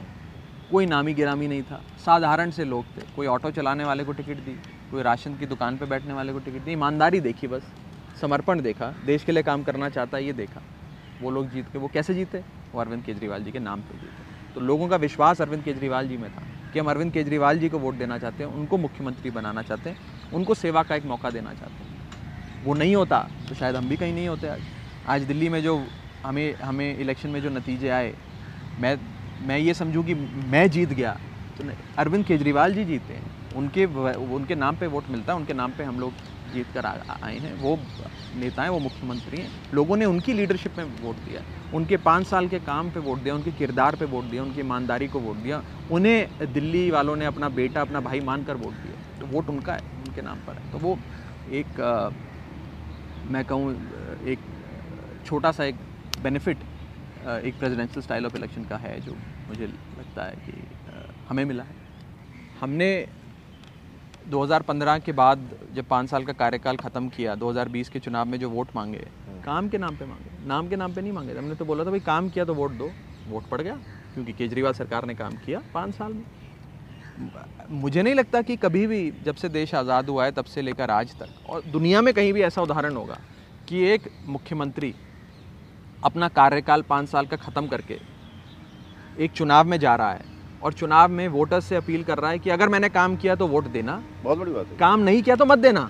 कोई 0.71 0.85
नामी 0.85 1.13
गिरामी 1.13 1.47
नहीं 1.47 1.63
था। 1.63 1.81
साधारण 2.05 2.51
से 2.51 2.65
लोग 2.65 2.85
थे। 2.97 3.01
कोई 3.15 3.27
ऑटो 3.27 3.51
चलाने 3.51 3.83
वाले 3.83 4.03
को 4.03 4.11
टिकट 4.11 4.37
दी, 4.37 4.51
कोई 4.91 5.01
राशन 5.01 5.35
की 5.35 5.45
दुकान 5.45 5.77
पर 5.77 5.85
बैठने 5.85 6.13
वाले 6.13 6.33
को 6.33 6.39
टिकट 6.39 6.59
दी, 6.59 6.71
ईमानदारी 6.71 7.19
देखी 7.19 7.47
बस, 7.47 7.63
समर्पण 8.21 8.61
देखा, 8.61 8.93
देश 9.05 9.23
के 9.23 9.31
लिए 9.31 9.43
काम 9.43 9.63
करना 9.63 9.89
चाहता 9.89 10.17
है, 10.17 10.25
ये 10.25 10.33
देखा। 10.33 10.61
वो 11.21 11.31
लोग 11.31 11.49
जीत 11.49 11.65
के 11.71 11.79
वो 11.79 11.87
कैसे 11.87 12.13
जीते? 12.13 12.43
वो 12.73 12.81
अरविंद 12.81 13.03
केजरीवाल 13.03 13.43
जी 13.43 13.51
के 13.51 13.59
नाम 13.59 13.81
पे 13.81 13.97
जीते। 13.97 14.53
तो 14.53 14.61
लोगों 14.61 14.87
का 14.87 14.95
विश्वास 14.95 15.41
अरविंद 15.41 15.63
केजरीवाल 15.63 16.07
जी 16.07 16.17
में 16.17 16.29
था 16.31 16.43
कि 16.73 16.79
हम 16.79 16.89
अरविंद 16.89 17.11
केजरीवाल 17.13 17.59
जी 17.59 17.69
को 17.69 17.79
वोट 17.79 17.95
देना 17.95 18.17
चाहते 18.17 18.43
हैं, 18.43 18.51
उनको 18.51 18.77
मुख्यमंत्री 18.77 19.31
बनाना 19.31 19.61
चाहते 19.61 19.89
हैं, 19.89 19.97
उनको 20.33 20.53
सेवा 20.53 20.83
का 20.83 20.95
एक 20.95 21.05
मौका 21.05 21.29
देना 21.29 21.53
चाहते 21.53 21.83
हैं। 21.83 22.63
वो 22.63 22.73
नहीं 22.73 22.95
होता 22.95 23.27
तो 23.49 23.55
शायद 23.55 23.75
हम 23.75 23.89
भी 23.89 23.97
कहीं 23.97 24.13
नहीं 24.13 24.27
होते 24.27 24.47
आज। 24.47 24.61
आज 25.07 25.21
दिल्ली 25.21 25.49
में 25.49 25.61
जो 25.63 25.83
हमें 26.23 26.55
हमें 26.63 26.97
इलेक्शन 26.97 27.29
में 27.29 27.41
जो 27.41 27.49
नतीजे 27.49 27.89
आए 27.89 28.13
मैं 28.79 28.95
मैं 29.47 29.57
ये 29.59 29.73
समझूँ 29.73 30.03
कि 30.05 30.13
मैं 30.15 30.69
जीत 30.71 30.89
गया 30.89 31.17
तो 31.57 31.63
अरविंद 31.97 32.25
केजरीवाल 32.25 32.73
जी 32.73 32.83
जीते 32.85 33.13
हैं। 33.13 33.29
उनके 33.55 33.85
उनके 33.85 34.55
नाम 34.55 34.75
पे 34.77 34.87
वोट 34.87 35.09
मिलता 35.09 35.33
है 35.33 35.37
उनके 35.39 35.53
नाम 35.53 35.71
पे 35.73 35.83
हम 35.83 35.99
लोग 35.99 36.13
जीत 36.47 36.71
कर 36.71 36.85
आ- 36.85 36.93
आ- 37.09 37.15
आए 37.23 37.37
हैं। 37.39 37.53
वो 37.53 37.75
नेता 38.33 38.63
हैं 38.63 38.69
वो 38.69 38.79
मुख्यमंत्री 38.79 39.41
हैं। 39.41 39.49
लोगों 39.73 39.97
ने 39.97 40.05
उनकी 40.05 40.33
लीडरशिप 40.33 40.77
में 40.77 40.83
वोट 41.01 41.15
दिया। 41.19 41.41
उनके 41.73 41.97
पाँच 41.97 42.27
साल 42.27 42.47
के 42.47 42.59
काम 42.59 42.91
पे 42.91 42.99
वोट 42.99 43.19
दिया 43.19 43.35
उनके 43.35 43.51
किरदार 43.51 43.95
पे 43.95 44.05
वोट 44.05 44.25
दिया 44.25 44.43
उनकी 44.43 44.59
ईमानदारी 44.59 45.07
को 45.07 45.19
वोट 45.19 45.37
दिया। 45.37 45.61
उन्हें 45.89 46.53
दिल्ली 46.53 46.89
वालों 46.91 47.15
ने 47.15 47.25
अपना 47.25 47.49
बेटा 47.59 47.81
अपना 47.81 48.01
भाई 48.01 48.19
मानकर 48.21 48.57
वोट 48.57 48.73
दिया। 48.75 48.97
तो 49.21 49.27
वोट 49.27 49.49
उनका 49.49 49.73
है 49.73 49.81
उनके 50.03 50.21
नाम 50.21 50.39
पर 50.47 50.53
है। 50.53 50.71
तो 50.71 50.77
वो 50.79 50.97
एक 51.61 51.79
अ, 51.81 52.09
मैं 53.25 53.43
कहूँ 53.45 53.71
एक 54.27 54.39
छोटा 55.25 55.51
सा 55.51 55.63
एक 55.65 55.75
बेनिफिट 56.23 56.57
एक 57.45 57.57
प्रेसिडेंशियल 57.59 58.01
स्टाइल 58.01 58.25
ऑफ़ 58.25 58.35
इलेक्शन 58.37 58.63
का 58.65 58.77
है 58.77 58.99
जो 59.01 59.15
मुझे 59.47 59.67
लगता 59.67 60.23
है 60.23 60.35
कि 60.37 60.53
हमें 61.29 61.43
मिला 61.45 61.63
है। 61.63 61.75
हमने 62.61 62.89
2015 64.31 64.99
के 64.99 65.11
बाद 65.13 65.49
जब 65.75 65.87
पाँच 65.87 66.09
साल 66.09 66.25
का 66.25 66.33
कार्यकाल 66.35 66.77
ख़त्म 66.77 67.09
किया 67.09 67.35
2020 67.37 67.89
के 67.89 67.99
चुनाव 67.99 68.25
में 68.25 68.37
जो 68.39 68.49
वोट 68.49 68.75
मांगे 68.75 69.05
काम 69.45 69.69
के 69.69 69.77
नाम 69.77 69.95
पे 69.97 70.05
मांगे 70.05 70.47
नाम 70.47 70.69
के 70.69 70.75
नाम 70.75 70.93
पे 70.93 71.01
नहीं 71.01 71.13
मांगे 71.13 71.37
हमने 71.37 71.55
तो 71.55 71.65
बोला 71.65 71.85
था 71.85 71.89
भाई 71.89 71.99
काम 72.07 72.29
किया 72.29 72.45
तो 72.45 72.53
वोट 72.53 72.71
दो। 72.73 72.91
वोट 73.27 73.49
पड़ 73.49 73.61
गया 73.61 73.75
क्योंकि 74.13 74.33
केजरीवाल 74.33 74.73
सरकार 74.73 75.05
ने 75.05 75.15
काम 75.15 75.35
किया 75.45 75.61
पाँच 75.73 75.95
साल 75.95 76.13
में। 76.13 76.23
मुझे 77.71 78.01
नहीं 78.01 78.15
लगता 78.15 78.41
कि 78.41 78.55
कभी 78.57 78.85
भी 78.87 78.99
जब 79.25 79.35
से 79.35 79.49
देश 79.51 79.73
आज़ाद 79.75 80.09
हुआ 80.09 80.25
है 80.25 80.31
तब 80.31 80.45
से 80.45 80.61
लेकर 80.61 80.91
आज 80.91 81.15
तक 81.19 81.49
और 81.49 81.63
दुनिया 81.71 82.01
में 82.01 82.13
कहीं 82.13 82.33
भी 82.33 82.41
ऐसा 82.43 82.61
उदाहरण 82.61 82.95
होगा 82.95 83.17
कि 83.67 83.83
एक 83.87 84.09
मुख्यमंत्री 84.27 84.93
अपना 86.03 86.27
कार्यकाल 86.35 86.81
पाँच 86.81 87.09
साल 87.09 87.25
का 87.25 87.37
ख़त्म 87.37 87.67
करके 87.67 87.97
एक 89.17 89.31
चुनाव 89.31 89.67
में 89.67 89.77
जा 89.79 89.95
रहा 89.95 90.11
है 90.11 90.29
और 90.63 90.73
चुनाव 90.73 91.09
में 91.11 91.27
वोटर्स 91.27 91.65
से 91.65 91.75
अपील 91.75 92.03
कर 92.03 92.17
रहा 92.17 92.31
है 92.31 92.39
कि 92.39 92.49
अगर 92.49 92.69
मैंने 92.69 92.89
काम 92.89 93.15
किया 93.15 93.35
तो 93.35 93.47
वोट 93.47 93.67
देना। 93.71 94.01
बहुत 94.23 94.37
बड़ी 94.37 94.51
बात 94.51 94.67
है। 94.67 94.77
काम 94.77 94.99
नहीं 94.99 95.21
किया 95.23 95.35
तो 95.35 95.45
मत 95.45 95.59
देना। 95.59 95.89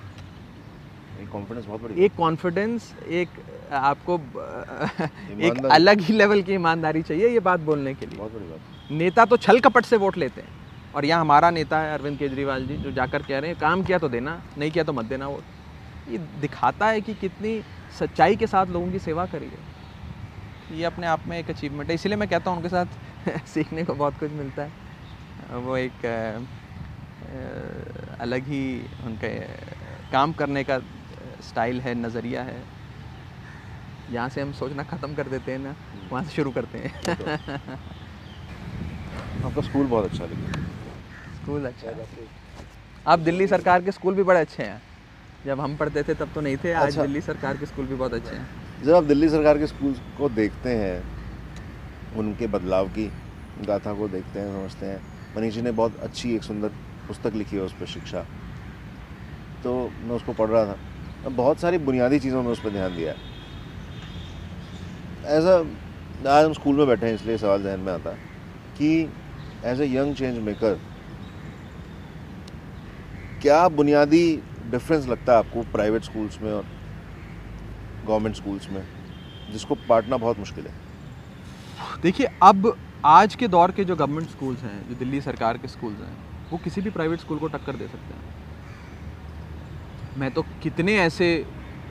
एक 1.21 1.29
कॉन्फिडेंस 1.29 1.65
बहुत 1.65 1.81
बड़ी 1.81 2.03
एक 2.05 2.15
कॉन्फिडेंस 2.17 2.93
एक 3.09 3.29
आपको 3.73 4.17
एक 5.41 5.65
अलग 5.71 6.01
ही 6.01 6.13
लेवल 6.13 6.41
की 6.41 6.53
ईमानदारी 6.53 7.01
चाहिए 7.01 7.29
ये 7.29 7.39
बात 7.39 7.59
बोलने 7.61 7.93
के 7.93 8.05
लिए। 8.05 8.17
बहुत 8.17 8.33
बड़ी 8.33 8.45
बात 8.45 8.91
नेता 8.91 9.25
तो 9.25 9.37
छल 9.37 9.59
कपट 9.59 9.85
से 9.85 9.97
वोट 9.97 10.17
लेते 10.17 10.41
हैं। 10.41 10.59
और 10.95 11.05
यहाँ 11.05 11.21
हमारा 11.21 11.49
नेता 11.51 11.79
है 11.79 11.93
अरविंद 11.93 12.17
केजरीवाल 12.19 12.65
जी 12.67 12.77
जो 12.77 12.91
जाकर 12.91 13.21
कह 13.23 13.39
रहे 13.39 13.51
हैं 13.51 13.59
काम 13.59 13.83
किया 13.83 13.97
तो 13.97 14.09
देना 14.09 14.41
नहीं 14.57 14.71
किया 14.71 14.83
तो 14.83 14.93
मत 14.93 15.05
देना 15.05 15.27
वोट। 15.27 16.11
ये 16.11 16.17
दिखाता 16.41 16.87
है 16.87 17.01
कि 17.01 17.13
कितनी 17.13 17.61
सच्चाई 17.99 18.35
के 18.35 18.47
साथ 18.47 18.65
लोगों 18.65 18.91
की 18.91 18.99
सेवा 18.99 19.25
करी 19.25 19.45
है। 19.45 19.70
ये 20.71 20.83
अपने 20.85 21.07
आप 21.07 21.27
में 21.27 21.37
एक 21.39 21.49
अचीवमेंट 21.49 21.89
है 21.89 21.95
इसीलिए 21.95 22.17
मैं 22.17 22.27
कहता 22.29 22.51
हूँ 22.51 22.57
उनके 22.57 22.69
साथ 22.69 23.45
सीखने 23.47 23.83
को 23.83 23.93
बहुत 23.93 24.19
कुछ 24.19 24.31
मिलता 24.31 24.63
है। 24.63 25.59
वो 25.59 25.77
एक 25.77 26.05
अलग 28.21 28.47
ही 28.47 28.63
उनके 29.05 29.29
काम 30.11 30.33
करने 30.33 30.63
का 30.63 30.79
स्टाइल 31.49 31.81
है 31.81 31.93
नज़रिया 31.95 32.43
है। 32.43 32.61
यहाँ 34.11 34.29
से 34.29 34.41
हम 34.41 34.51
सोचना 34.53 34.83
ख़त्म 34.83 35.15
कर 35.15 35.27
देते 35.27 35.51
हैं 35.51 35.59
ना 35.59 35.75
वहाँ 36.11 36.23
से 36.23 36.31
शुरू 36.31 36.51
करते 36.51 36.77
हैं। 36.77 36.91
आपका 39.45 39.61
स्कूल 39.61 39.85
बहुत 39.87 40.11
अच्छा 40.11 40.25
लगा 40.25 40.63
स्कूल 41.35 41.65
अच्छा 41.65 41.89
है। 41.89 42.07
अब 43.05 43.23
दिल्ली 43.23 43.47
सरकार 43.47 43.81
के 43.81 43.91
स्कूल 43.91 44.15
भी 44.15 44.23
बड़े 44.23 44.39
अच्छे 44.39 44.63
हैं। 44.63 44.81
जब 45.45 45.59
हम 45.59 45.75
पढ़ते 45.77 46.03
थे 46.03 46.13
तब 46.13 46.33
तो 46.35 46.41
नहीं 46.41 46.57
थे 46.63 46.73
आज 46.73 46.87
अच्छा। 46.87 47.01
दिल्ली 47.01 47.21
सरकार 47.21 47.57
के 47.57 47.65
स्कूल 47.65 47.85
भी 47.85 47.95
बहुत 47.95 48.13
अच्छे 48.13 48.35
हैं। 48.35 48.60
जब 48.83 48.93
आप 48.95 49.03
दिल्ली 49.03 49.27
सरकार 49.29 49.57
के 49.57 49.67
स्कूल 49.67 49.93
को 50.17 50.29
देखते 50.29 50.69
हैं, 50.69 51.03
उनके 52.17 52.47
बदलाव 52.47 52.87
की 52.89 53.05
गाथा 53.67 53.93
को 53.93 54.07
देखते 54.07 54.39
हैं, 54.39 54.47
समझते 54.51 54.85
हैं। 54.85 55.01
मनीष 55.37 55.53
जी 55.53 55.61
ने 55.61 55.71
बहुत 55.71 55.99
अच्छी 55.99 56.33
एक 56.35 56.43
सुंदर 56.43 56.69
पुस्तक 57.07 57.35
लिखी 57.35 57.55
है 57.55 57.61
उस 57.61 57.73
पर 57.73 57.85
शिक्षा। 57.85 58.25
तो 59.63 59.73
मैं 59.99 60.15
उसको 60.15 60.33
पढ़ 60.33 60.49
रहा 60.49 60.65
था। 60.65 61.29
बहुत 61.29 61.59
सारी 61.59 61.77
बुनियादी 61.79 62.19
चीज़ों 62.19 62.43
में 62.43 62.51
उस 62.51 62.59
पर 62.59 62.69
ध्यान 62.69 62.95
दिया 62.95 63.11
है। 63.11 63.17
ऐसा 65.37 65.57
आज 66.29 66.45
हम 66.45 66.53
स्कूल 66.53 66.75
में 66.75 66.87
बैठे 66.87 67.05
हैं, 67.05 67.15
इसलिए 67.15 67.37
सवाल 67.37 67.63
जहन 67.63 67.79
में 67.79 67.93
आता 67.93 68.11
कि 68.77 69.09
as 69.65 69.81
a 69.81 69.85
young 69.87 70.15
change 70.15 70.37
maker 70.39 70.79
क्या 73.41 73.67
बुनियादी 73.69 74.41
डिफरेंस 74.71 75.07
लगता 75.07 75.33
है 75.33 75.39
आपको 75.39 75.61
प्राइवेट 75.71 76.03
स्कूल्स 76.03 76.41
में 76.41 76.51
और 76.51 76.65
गवर्नमेंट 78.07 78.35
स्कूल्स 78.35 78.69
में, 78.69 78.83
जिसको 79.51 79.75
बांटना 79.89 80.17
बहुत 80.17 80.39
मुश्किल 80.39 80.67
है। 80.67 80.73
देखिए, 82.01 82.27
अब 82.43 82.75
आज 83.05 83.35
के 83.35 83.47
दौर 83.47 83.71
के 83.71 83.83
जो 83.83 83.95
गवर्नमेंट 83.95 84.29
स्कूल्स 84.29 84.63
हैं, 84.63 84.89
जो 84.89 84.95
दिल्ली 84.95 85.21
सरकार 85.21 85.57
के 85.57 85.67
स्कूल्स 85.67 85.99
हैं, 85.99 86.17
वो 86.51 86.57
किसी 86.57 86.81
भी 86.81 86.89
प्राइवेट 86.89 87.19
स्कूल 87.19 87.37
को 87.37 87.47
टक्कर 87.47 87.75
दे 87.75 87.87
सकते 87.87 88.13
हैं। 88.13 88.29
मैं 90.17 90.31
तो 90.31 90.41
कितने 90.63 90.97
ऐसे 90.99 91.27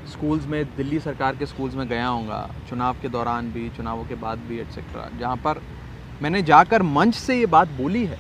स्कूल्स 0.09 0.47
में, 0.47 0.65
दिल्ली 0.77 0.99
सरकार 1.01 1.37
के 1.37 1.47
स्कूल्स 1.47 1.75
में 1.75 1.89
गया 1.89 2.07
हूँगा 2.07 2.49
चुनाव 2.69 2.97
के 3.03 3.09
दौरान 3.09 3.51
भी, 3.53 3.69
चुनावों 3.69 4.05
के 4.05 4.15
बाद 4.15 4.39
भी 4.39 4.59
एट्सेट्रा 4.59 5.09
जहाँ 5.19 5.37
पर 5.37 5.63
मैंने 6.23 6.43
जाकर 6.43 6.83
मंच 6.83 7.15
से 7.15 7.39
ये 7.39 7.47
बात 7.47 7.69
बोली 7.71 8.05
है 8.07 8.19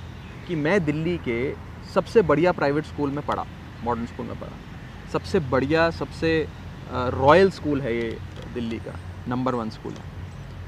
कि 0.49 0.55
मैं 0.57 0.84
दिल्ली 0.84 1.16
के 1.18 1.55
सबसे 1.95 2.22
बढ़िया 2.22 2.53
प्राइवेट 2.53 2.84
स्कूल 2.84 3.11
में 3.11 3.24
पढ़ा 3.26 3.45
मॉडर्न 3.84 4.07
स्कूल 4.07 4.26
में 4.26 4.38
पढ़ा। 4.41 5.09
सबसे 5.12 5.41
बढ़िया, 5.41 5.91
सबसे 5.91 6.47
रॉयल 6.93 7.51
स्कूल 7.51 7.80
है 7.80 7.95
ये 7.97 8.16
दिल्ली 8.55 8.78
का, 8.78 8.95
नंबर 9.28 9.55
वन 9.55 9.70
स्कूल। 9.70 9.93
है 9.93 10.18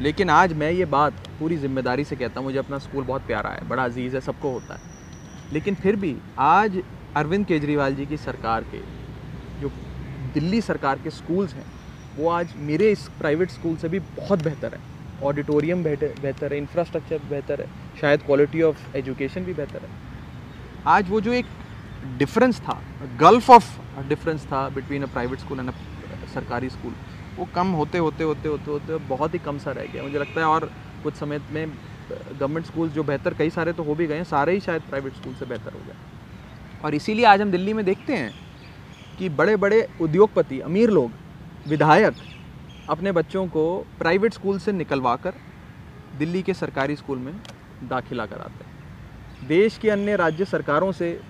लेकिन 0.00 0.30
आज 0.30 0.52
मैं 0.52 0.70
ये 0.70 0.84
बात 0.86 1.26
पूरी 1.38 1.56
ज़िम्मेदारी 1.56 2.04
से 2.04 2.16
कहता 2.16 2.40
हूँ, 2.40 2.46
मुझे 2.46 2.58
अपना 2.58 2.78
स्कूल 2.78 3.04
बहुत 3.04 3.26
प्यारा 3.26 3.50
है, 3.50 3.68
बड़ा 3.68 3.84
अज़ीज़ 3.84 4.14
है, 4.14 4.20
सबको 4.20 4.50
होता 4.50 4.74
है। 4.74 4.80
लेकिन 5.52 5.74
फिर 5.74 5.96
भी 5.96 6.16
आज 6.38 6.80
अरविंद 7.16 7.46
केजरीवाल 7.46 7.94
जी 7.94 8.06
की 8.06 8.16
सरकार 8.16 8.64
के, 8.64 8.80
जो 9.60 9.70
दिल्ली 10.34 10.60
सरकार 10.60 10.98
के 10.98 11.10
स्कूल्स 11.10 11.54
हैं, 11.54 11.66
वो 12.16 12.28
आज 12.30 12.54
मेरे 12.60 12.90
इस 12.92 13.06
प्राइवेट 13.18 13.50
स्कूल 13.50 13.76
से 13.76 13.88
भी 13.88 13.98
बहुत 13.98 14.42
बेहतर 14.44 14.74
है। 14.74 14.80
ऑडिटोरियम 15.22 15.82
बेहतर 15.84 16.52
है, 16.52 16.58
इंफ्रास्ट्रक्चर 16.58 17.20
बेहतर 17.30 17.60
है, 17.60 17.66
शायद 18.00 18.22
क्वालिटी 18.22 18.62
ऑफ़ 18.62 18.96
एजुकेशन 18.96 19.44
भी 19.44 19.54
बेहतर 19.54 19.82
है। 19.82 19.90
आज 20.86 21.10
वो 21.10 21.20
जो 21.20 21.32
एक 21.32 21.46
डिफरेंस 22.18 22.60
था 22.60 22.80
गल्फ 23.20 23.50
ऑफ़ 23.50 23.66
डिफरेंस 24.08 24.46
था 24.46 24.68
between 24.70 25.02
a 25.02 25.06
private 25.06 25.40
school 25.40 25.58
and 25.58 25.68
a 25.68 25.72
सरकारी 26.32 26.70
स्कूल, 26.70 26.92
वो 27.36 27.46
कम 27.54 27.66
होते 27.72 27.98
होते 27.98 28.24
होते 28.24 28.48
होते 28.48 28.70
होते 28.70 28.96
बहुत 29.08 29.34
ही 29.34 29.38
कम 29.38 29.58
सा 29.58 29.72
रह 29.72 29.86
गया। 29.86 30.02
मुझे 30.02 30.18
लगता 30.18 30.40
है 30.40 30.46
और 30.46 30.70
कुछ 31.04 31.14
समय 31.14 31.40
में 31.50 31.72
गवर्नमेंट 32.10 32.66
स्कूल 32.66 32.88
जो 32.90 33.02
बेहतर, 33.02 33.34
कई 33.34 33.50
सारे 33.50 33.72
तो 33.72 33.82
हो 33.82 33.94
भी 33.94 34.06
गए 34.06 34.16
हैं, 34.16 34.24
सारे 34.24 34.52
ही 34.52 34.60
शायद 34.60 34.82
प्राइवेट 34.82 35.14
स्कूल 35.14 35.34
से 35.34 35.46
बेहतर 35.46 35.72
हो 35.72 35.80
गए। 35.86 35.94
और 36.84 36.94
इसीलिए 36.94 37.24
आज 37.24 37.40
हम 37.40 37.50
दिल्ली 37.50 37.72
में 37.72 37.84
देखते 37.84 38.16
हैं 38.16 38.32
कि 39.18 39.28
बड़े 39.30 39.56
बड़े 39.56 39.86
उद्योगपति, 40.00 40.60
अमीर 40.60 40.90
लोग, 40.90 41.10
विधायक 41.68 42.14
अपने 42.88 43.12
बच्चों 43.12 43.46
को 43.46 43.64
प्राइवेट 43.98 44.32
स्कूल 44.32 44.58
से 44.58 44.72
निकलवा 44.72 45.14
कर 45.16 45.34
दिल्ली 46.18 46.42
के 46.42 46.54
सरकारी 46.54 46.96
स्कूल 46.96 47.18
में 47.18 47.34
दाखिला 47.84 48.26
कराते 48.26 48.64
हैं। 48.64 49.48
देश 49.48 49.78
की 49.78 49.88
अन्य 49.88 50.16
राज्य 50.16 50.44
सरकारों 50.44 50.90
से, 50.92 51.20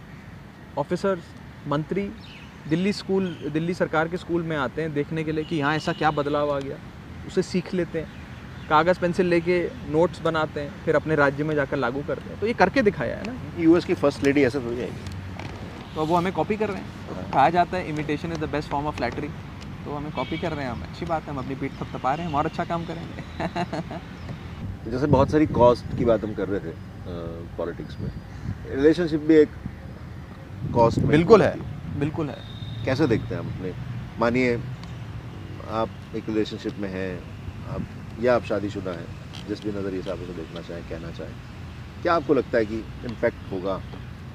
ऑफिसर्स, 0.78 1.22
मंत्री 1.68 2.11
दिल्ली 2.70 2.92
स्कूल 2.92 3.24
दिल्ली 3.52 3.74
सरकार 3.74 4.08
के 4.08 4.16
स्कूल 4.16 4.42
में 4.42 4.56
आते 4.56 4.82
हैं 4.82 4.92
देखने 4.94 5.24
के 5.24 5.32
लिए 5.32 5.44
कि 5.44 5.56
यहाँ 5.56 5.74
ऐसा 5.76 5.92
क्या 5.92 6.10
बदलाव 6.10 6.50
आ 6.52 6.58
गया। 6.60 6.76
उसे 7.26 7.42
सीख 7.42 7.72
लेते 7.74 7.98
हैं। 7.98 8.06
कागज़ 8.70 8.98
पेंसिल 9.00 9.26
लेके 9.26 9.60
नोट्स 9.92 10.22
बनाते 10.22 10.60
हैं 10.60 10.84
फिर 10.84 10.96
अपने 10.96 11.14
राज्य 11.16 11.44
में 11.44 11.54
जाकर 11.54 11.76
लागू 11.76 12.02
करते 12.08 12.30
हैं। 12.30 12.38
तो 12.40 12.46
ये 12.46 12.52
करके 12.60 12.82
दिखाया 12.82 13.16
है 13.16 13.24
ना। 13.26 13.62
यूएस 13.62 13.84
की 13.84 13.94
फ़र्स्ट 13.94 14.24
लेडी 14.24 14.42
ऐसे 14.44 14.58
हो। 14.58 14.74
जाएगी 14.74 15.10
तो 15.94 16.00
अब 16.02 16.08
वो 16.08 16.16
हमें 16.16 16.32
कॉपी 16.32 16.56
कर 16.56 16.68
रहे 16.70 16.78
हैं। 16.78 17.06
तो 17.08 17.14
कहा 17.32 17.48
जाता 17.50 17.76
है 17.76 17.88
imitation 17.88 18.32
is 18.32 18.38
the 18.40 18.48
best 18.52 18.70
form 18.70 18.86
of 18.86 18.96
flattery 18.96 19.28
तो 19.84 19.94
हमें 19.96 20.10
कॉपी 20.12 20.38
कर 20.38 20.52
रहे 20.52 20.64
हैं 20.64 20.72
हम। 20.72 20.80
अच्छी 20.82 21.06
बात 21.06 21.22
है 21.22 21.30
हम 21.30 21.38
अपनी 21.38 21.54
पीठ 21.54 21.72
थपथपा 21.80 22.14
रहे 22.14 22.24
हैं 22.26 22.30
हम 22.32 22.38
और 22.38 22.46
अच्छा 22.46 22.64
काम 22.64 22.84
करेंगे। 22.84 24.00
जैसे 24.92 25.06
बहुत 25.06 25.30
सारी 25.30 25.46
कॉस्ट 25.58 25.96
की 25.98 26.04
बात 26.04 26.24
हम 26.24 26.32
कर 26.34 26.48
रहे 26.48 26.60
थे 26.60 26.74
पॉलिटिक्स 27.58 27.96
में। 28.00 28.10
रिलेशनशिप 28.76 29.20
भी 29.28 29.34
एक 29.36 29.54
कॉस्ट 30.74 31.06
बिल्कुल 31.06 31.42
है। 31.42 31.54
बिल्कुल 32.00 32.28
है। 32.30 32.51
कैसे 32.85 33.07
देखते 33.07 33.35
हैं 33.35 33.43
हम 33.43 33.49
अपने? 33.49 33.72
मानिए, 34.18 34.57
आप 35.68 35.89
एक 36.16 36.28
रिलेशनशिप 36.28 36.74
में 36.78 36.89
हैं, 36.89 37.22
आप, 37.68 37.83
या 38.20 38.35
आप 38.37 38.45
शादीशुदा 38.45 38.91
हैं, 38.91 39.07
जिस 39.49 39.64
भी 39.64 39.70
नज़रिए 39.70 40.03
से 40.03 40.11
आप 40.11 40.18
उसे 40.18 40.33
देखना 40.33 40.61
चाहें, 40.61 40.83
कहना 40.89 41.11
चाहें, 41.11 41.33
क्या 42.03 42.14
आपको 42.14 42.35
लगता 42.35 42.59
है 42.59 42.66
कि 42.66 42.76
इम्पैक्ट 43.05 43.53
होगा 43.53 43.80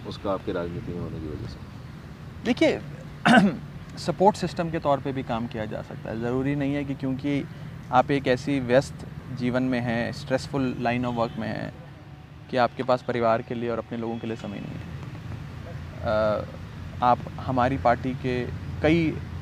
उसका 0.07 0.31
आपके 0.31 0.51
राजनीति 0.51 0.93
में 0.93 0.99
होने 0.99 1.19
की 1.19 1.27
वजह 1.27 1.47
से? 1.47 1.59
देखिए 2.45 2.79
सपोर्ट 3.97 4.35
सिस्टम 4.35 4.69
के 4.69 4.79
तौर 4.79 4.99
पे 4.99 5.11
भी 5.11 5.23
काम 5.23 5.47
किया 5.47 5.65
जा 5.65 5.81
सकता 5.81 6.09
है। 6.09 6.21
ज़रूरी 6.21 6.55
नहीं 6.55 6.73
है 6.73 6.83
कि 6.85 6.95
क्योंकि 6.95 7.43
आप 7.91 8.11
एक 8.11 8.27
ऐसी 8.27 8.59
व्यस्त 8.59 9.05
जीवन 9.37 9.63
में 9.63 9.79
हैं 9.79 10.11
स्ट्रेसफुल 10.11 10.75
लाइन 10.79 11.05
ऑफ़ 11.05 11.15
वर्क 11.15 11.33
में 11.39 11.47
हैं, 11.47 11.73
कि 12.49 12.57
आपके 12.57 12.83
पास 12.83 13.01
परिवार 13.01 13.41
के 13.41 13.55
लिए 13.55 13.69
और 13.69 13.77
अपने 13.77 13.97
लोगों 13.97 14.17
के 14.17 14.27
लिए 14.27 14.35
समय 14.35 14.59
नहीं 14.59 14.75
है। 14.75 16.56
आप 17.03 17.19
हमारी 17.39 17.77
पार्टी 17.77 18.13
के 18.13 18.43
कई 18.81 19.01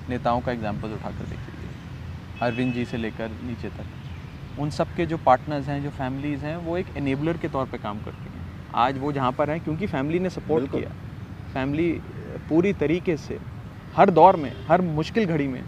नेताओं 0.10 0.42
का 0.42 0.52
एग्ज़ाम्पल 0.52 0.94
उठाकर 0.94 1.26
देख 1.26 1.40
लीजिए 1.40 2.42
अरविंद 2.42 2.74
जी 2.74 2.86
से 2.86 2.98
लेकर 2.98 3.30
नीचे 3.44 3.70
तक। 3.70 4.60
उन 4.60 4.70
सब 4.70 4.88
के 4.96 5.06
जो 5.06 5.18
पार्टनर्स 5.18 5.68
हैं 5.68 5.82
जो 5.84 5.90
फैमिलीज़ 5.90 6.44
हैं 6.46 6.56
वो 6.58 6.78
एक 6.78 6.88
एनेबलर 6.98 7.38
के 7.38 7.48
तौर 7.50 7.66
पे 7.66 7.78
काम 7.78 8.00
करती 8.00 8.24
हैं। 8.26 8.44
आज 8.76 8.98
वो 8.98 9.12
जहाँ 9.12 9.32
पर 9.32 9.50
हैं 9.50 9.60
क्योंकि 9.62 9.88
फैमिली 9.88 10.20
ने 10.20 10.30
सपोर्ट 10.30 10.72
किया। 10.72 10.90
फैमिली 11.54 11.92
पूरी 12.50 12.74
तरीके 12.74 13.18
से 13.18 13.40
हर 13.96 14.10
दौर 14.10 14.36
में 14.36 14.52
हर 14.68 14.82
मुश्किल 14.82 15.26
घड़ी 15.26 15.48
में 15.48 15.64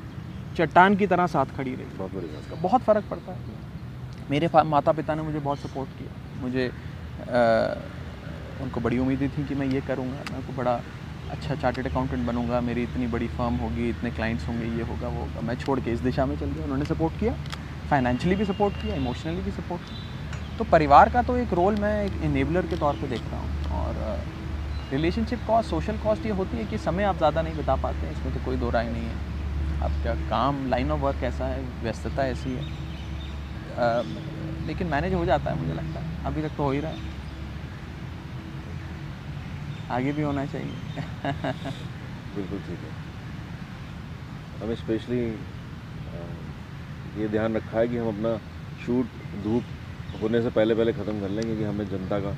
चट्टान 0.58 0.96
की 0.96 1.08
तरह 1.08 1.28
साथ 1.28 1.56
खड़ी 1.58 1.76
रही। 1.76 1.98
बहुत 1.98 2.62
बहुत 2.62 2.82
फ़र्क 2.82 3.06
पड़ता 3.12 3.32
है। 3.32 3.56
मेरे 4.30 4.50
माता 4.66 4.92
पिता 4.92 5.16
ने 5.16 5.22
मुझे 5.22 5.40
बहुत 5.40 5.60
सपोर्ट 5.60 5.90
किया। 6.00 6.42
मुझे 6.42 6.68
अ, 6.68 7.76
उनको 8.62 8.80
बड़ी 8.82 8.98
उम्मीदें 9.00 9.30
थी 9.30 9.44
कि 9.46 9.56
मैं 9.56 9.66
ये 9.68 9.82
करूँगा। 9.82 10.24
मैं 10.32 10.42
को 10.48 10.54
बड़ा 10.54 10.80
अच्छा 11.30 11.56
चार्टेड 11.56 11.88
अकाउंटेंट 11.88 12.24
बनूँगा 12.26 12.60
मेरी 12.62 12.84
इतनी 12.84 13.08
बड़ी 13.08 13.28
फर्म 13.28 13.56
होगी 13.58 13.90
इतने 13.90 14.12
क्लाइंट्स 14.12 14.48
होंगे 14.48 14.66
ये 14.68 14.82
होगा 14.82 15.08
वो 15.08 15.22
होगा। 15.22 15.42
मैं 15.42 15.56
छोड़ 15.56 15.80
के 15.80 15.92
इस 15.92 16.00
दिशा 16.02 16.26
में 16.26 16.36
चल 16.36 16.52
गया 16.52 16.64
उन्होंने 16.64 16.86
सपोर्ट 16.86 17.18
किया। 17.18 17.34
फाइनेंशियली 17.90 18.36
भी 18.36 18.46
सपोर्ट 18.46 18.78
किया 18.78 18.96
इमोशनली 18.96 19.42
भी 19.42 19.52
सपोर्ट 19.52 19.84
किया। 19.86 20.00
तो 20.60 20.64
परिवार 20.66 21.10
का 21.10 21.22
तो 21.22 21.38
एक 21.38 21.54
रोल 21.54 21.76
मैं 21.78 22.04
एक 22.06 22.18
इनेबलर 22.20 22.68
के 22.68 22.78
तौर 22.78 22.96
पे 22.96 23.08
देख 23.08 23.30
रहा 23.30 23.40
हूँ। 23.40 23.56
और 23.72 23.98
रिलेशनशिप 24.92 25.44
कॉस्ट 25.44 25.70
सोशल 25.70 25.98
कॉस्ट 25.98 26.26
ये 26.26 26.32
होती 26.34 26.58
है 26.58 26.66
कि 26.66 26.78
समय 26.78 27.04
आप 27.04 27.18
ज़्यादा 27.18 27.42
नहीं 27.42 27.56
बिता 27.56 27.76
पाते 27.78 28.06
हैं 28.08 28.14
इसमें 28.14 28.34
तो 28.34 28.40
कोई 28.42 28.58
दो 28.58 28.70
राय 28.70 28.90
नहीं 28.90 29.08
है। 29.08 29.22
आपका 29.82 30.16
काम 30.28 30.66
लाइन 30.66 30.92
ऑफ़ 30.92 31.02
वर्क 31.02 31.24
ऐसा 31.24 31.48
है 31.48 31.62
व्यस्तता 31.82 32.28
ऐसी 32.28 32.54
है। 32.54 32.64
अ, 33.66 34.04
लेकिन 34.62 34.88
मैनेज 34.88 35.14
हो 35.14 35.26
जाता 35.26 35.52
है 35.52 35.58
मुझे 35.58 35.74
लगता 35.74 36.00
है। 36.02 36.08
अभी 36.26 36.42
तक 36.44 36.54
तो 36.58 36.64
हो 36.64 36.72
ही 36.72 36.80
रहा 36.80 36.92
है। 36.92 37.00
आगे 39.90 40.12
भी 40.12 40.22
होना 40.22 40.46
चाहिए। 40.46 41.04
बिल्कुल 42.36 42.60
ठीक 42.60 42.84
है। 42.84 42.92
हमें 44.62 44.76
स्पेशली 44.76 45.20
ये 47.16 47.28
ध्यान 47.28 47.56
रखा 47.56 47.80
है 47.80 47.88
कि 47.88 47.98
हम 47.98 48.08
अपना 48.08 48.40
शूट 48.78 49.08
धूप 49.44 49.66
होने 50.14 50.42
से 50.42 50.50
पहले 50.50 50.76
पहले 50.76 50.94
ख़त्म 50.94 51.20
कर 51.22 51.30
लें 51.30 51.46
क्योंकि 51.46 51.64
हमें 51.64 51.88
जनता 51.88 52.20
का 52.20 52.36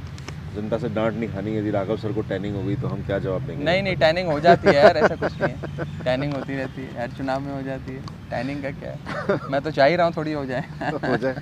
जनता 0.54 0.78
से 0.78 0.90
डांट 0.90 1.14
नहीं 1.16 1.30
खानी 1.30 1.58
यदि 1.58 1.72
राघव 1.72 1.98
सर 1.98 2.12
को 2.14 2.22
टैनिंग 2.30 2.56
हो 2.56 2.64
गई 2.64 2.76
तो 2.76 2.88
हम 2.88 3.02
क्या 3.04 3.20
जवाब 3.20 3.48
देंगे? 3.48 3.66
नहीं 3.66 3.82
नहीं 3.84 3.96
टैनिंग 3.96 4.28
हो 4.30 4.40
जाती 4.40 4.68
है 4.68 4.74
यार 4.74 4.98
ऐसा 4.98 5.16
कुछ 5.16 5.42
नहीं 5.42 5.52
है। 5.52 5.58
टैनिंग 6.06 6.34
होती 6.34 6.56
रहती 6.56 6.82
है 6.82 7.02
हर 7.02 7.12
चुनाव 7.12 7.42
में 7.42 7.52
हो 7.54 7.62
जाती 7.64 7.96
है। 7.96 8.02
टैनिंग 8.32 8.64
का 8.64 8.72
क्या 8.72 8.90
है? 8.90 9.42
मैं 9.52 9.62
तो 9.62 9.72
चाह 9.72 9.88
ही 9.88 9.96
रहा 9.96 10.06
हूँ 10.06 10.14
थोड़ी 10.18 10.34
हो 10.34 10.46
जाए। 10.46 10.92
हो 11.08 11.18
जाए। 11.18 11.36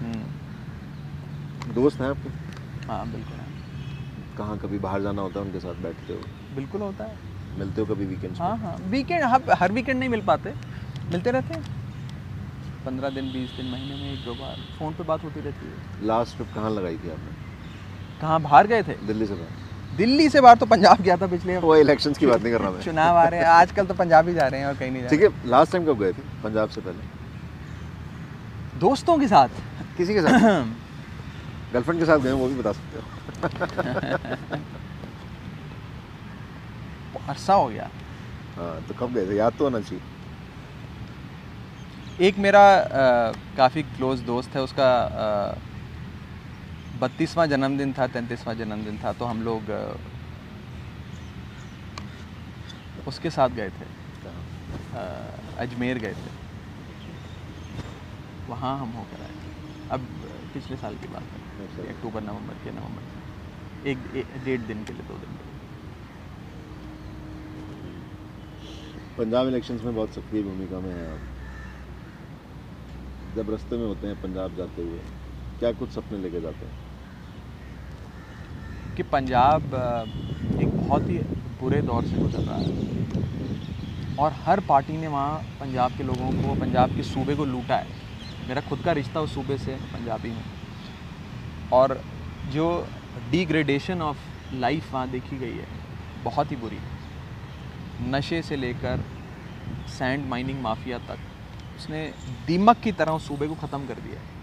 हम्म, 0.00 0.26
दोस्त 1.74 2.00
हैं 2.00 2.08
आपके? 2.08 2.28
हाँ 2.88 3.04
बिल्कुल। 3.12 3.45
कहाँ 4.38 4.58
कभी 4.58 4.78
बाहर 4.78 5.02
जाना 5.02 5.22
होता 5.22 5.40
है 5.40 5.46
उनके 5.46 5.60
साथ 5.60 5.74
बैठते 5.74 6.12
हो? 6.12 6.20
बिल्कुल 6.56 6.80
होता 6.80 7.04
है। 7.04 7.18
मिलते 7.58 7.80
हो 7.80 7.94
कभी 7.94 8.04
वीकेंड्स 8.06 8.40
हाँ 8.40 8.56
हाँ। 8.58 8.76
वीकेंड 8.88 9.24
हर 9.24 9.42
हर 9.50 9.72
वीकेंड 9.72 9.98
नहीं 9.98 10.08
मिल 10.08 10.20
पाते। 10.20 10.52
मिलते 11.12 11.30
रहते 11.30 11.54
हैं। 11.54 11.62
पंद्रह 12.86 13.10
दिन 13.10 13.24
बीस 13.24 13.50
दिन 13.50 13.70
महीने 13.70 13.94
में 13.94 14.12
एक 14.12 14.24
दो 14.24 14.34
बार। 14.34 14.56
फ़ोन 14.78 14.92
पे 14.92 15.04
बात 15.04 15.24
होती 15.24 15.40
रहती 15.40 15.66
है। 15.66 16.06
लास्ट 16.06 16.36
ट्रिप 16.36 16.48
कहाँ 16.54 16.70
लगाई 16.70 16.96
थी 16.96 17.10
आपने? 17.10 17.36
कहाँ 18.20 18.40
बाहर 18.42 18.66
गए 18.66 18.82
थे? 18.82 18.92
दिल्ली 19.06 19.26
से 19.26 19.34
बाहर। 19.34 19.96
दिल्ली 19.96 20.28
से 20.28 20.40
बाहर 20.40 20.56
तो 20.56 20.66
पंजाब 20.66 21.00
गया 21.02 21.16
था 21.16 21.26
पिछले 21.26 21.56
वो 21.56 21.76
इलेक्शंस 21.76 22.18
की 22.18 22.26
बात 22.26 22.42
नहीं 22.42 22.52
कर 22.52 22.60
रहा 22.60 22.70
मैं। 22.70 22.80
चुनाव 22.80 23.16
आ 23.16 23.28
रहे 23.28 23.40
हैं। 23.40 23.46
आजकल 23.46 23.86
तो 23.86 23.94
पंजाब 23.94 24.28
ही 24.28 24.34
जा 24.34 24.46
रहे 24.46 24.60
हैं 24.60 24.66
और 24.66 24.74
कहीं 24.74 24.90
नहीं 24.90 25.08
ठीक 25.08 25.22
है 25.22 25.28
लास्ट 25.46 25.72
टाइम 25.72 25.86
कब 25.86 25.98
गए 25.98 26.12
थे? 26.12 26.22
पंजाब 26.44 26.68
से 26.68 26.80
पहले। 26.80 26.98
दोस्तों 28.78 29.18
के 29.18 29.28
साथ। 29.28 29.48
किसी 29.96 30.14
के 30.14 30.22
साथ? 30.22 30.40
गर्लफ्रेंड 31.72 32.00
के 32.00 32.06
साथ 32.06 32.18
गए 32.18 32.32
वो 32.32 32.48
भी 32.48 32.54
बता 32.54 32.72
सकते 32.72 32.98
हो। 32.98 33.04
अरसा 37.14 37.54
हो 37.54 37.68
गया 37.68 37.90
हाँ 38.56 38.82
तो 38.82 38.94
कब 38.96 39.14
गए 39.14 39.26
थे? 39.26 39.36
याद 39.36 39.54
तो 39.54 39.64
होना 39.64 39.80
चाहिए। 39.80 40.02
एक 42.18 42.38
मेरा 42.38 42.60
काफ़ी 43.56 43.82
क्लोज 43.84 44.22
दोस्त 44.24 44.54
है 44.56 44.62
उसका 44.62 44.86
बत्तीसवां 46.94 47.46
जन्मदिन 47.48 47.92
था 47.92 48.06
तैंतीसवां 48.08 48.56
जन्मदिन 48.56 48.98
था 48.98 49.12
तो 49.14 49.24
हम 49.26 49.42
लोग 49.42 49.70
अ, 49.70 49.82
उसके 53.06 53.30
साथ 53.30 53.50
गए 53.52 53.70
थे। 53.70 53.84
कहाँ? 54.22 54.46
अ, 54.92 55.52
अजमेर 55.58 55.98
गए 55.98 56.14
थे। 56.16 56.30
वहाँ 58.46 58.78
हम 58.78 58.90
होकर 58.92 59.22
आए। 59.22 59.34
अब 59.90 60.08
पिछले 60.54 60.76
साल 60.76 60.96
की 60.96 61.08
बात 61.08 61.32
है। 61.32 61.40
अच्छा। 61.58 61.82
अक्टूबर 61.84 62.20
नवंबर 62.22 62.58
के 62.58 62.72
नवंबर। 62.72 63.05
एक, 63.86 63.98
डेढ़ 64.44 64.60
दिन 64.60 64.84
के 64.84 64.92
लिए 64.92 65.02
दो 65.02 65.14
दिन 65.14 65.32
के 65.32 65.44
लिए। 65.44 65.52
पंजाब 69.18 69.48
इलेक्शंस 69.48 69.82
में 69.82 69.94
बहुत 69.94 70.10
सक्रिय 70.10 70.42
भूमिका 70.42 70.80
में 70.80 70.90
हैं 70.90 71.08
आप। 71.12 71.20
जब 73.36 73.50
रास्ते 73.50 73.76
में 73.76 73.86
होते 73.86 74.06
हैं 74.06 74.22
पंजाब 74.22 74.56
जाते 74.56 74.82
हुए 74.82 74.98
क्या 75.58 75.72
कुछ 75.72 75.90
सपने 75.90 76.18
लेके 76.18 76.40
जाते 76.40 76.66
हैं? 76.66 76.86
कि 78.96 79.02
पंजाब 79.02 79.62
एक 80.62 80.68
बहुत 80.68 81.08
ही 81.08 81.18
बुरे 81.60 81.82
दौर 81.82 82.04
से 82.04 82.16
गुजर 82.16 82.38
रहा 82.38 82.56
है। 82.56 84.16
और 84.16 84.32
हर 84.32 84.60
पार्टी 84.60 84.96
ने 84.96 85.08
वहाँ 85.08 85.38
पंजाब 85.60 85.96
के 85.96 86.02
लोगों 86.02 86.30
को 86.32 86.60
पंजाब 86.60 86.96
के 86.96 87.02
सूबे 87.02 87.34
को 87.34 87.44
लूटा 87.44 87.76
है। 87.76 87.86
मेरा 88.48 88.60
खुद 88.60 88.78
का 88.78 88.92
रिश्ता 88.92 89.20
उस 89.20 89.34
सूबे 89.34 89.58
से 89.58 89.76
पंजाबी 89.76 90.30
हूँ। 90.30 90.42
और 91.72 92.00
जो 92.48 92.88
डिग्रेडेशन 93.30 94.02
ऑफ़ 94.02 94.18
लाइफ 94.54 94.92
वहाँ 94.92 95.08
देखी 95.10 95.36
गई 95.36 95.56
है। 95.56 95.66
बहुत 96.24 96.50
ही 96.50 96.56
बुरी। 96.56 96.78
नशे 98.02 98.42
से 98.42 98.56
लेकर 98.56 99.04
सैंड 99.88 100.26
माइनिंग 100.26 100.60
माफिया 100.62 100.98
तक। 100.98 101.18
उसने 101.76 102.14
दीमक 102.46 102.76
की 102.76 102.92
तरह 102.92 103.12
उस 103.12 103.28
सूबे 103.28 103.46
को 103.46 103.54
ख़त्म 103.54 103.86
कर 103.86 103.94
दिया 103.94 104.20
है। 104.20 104.34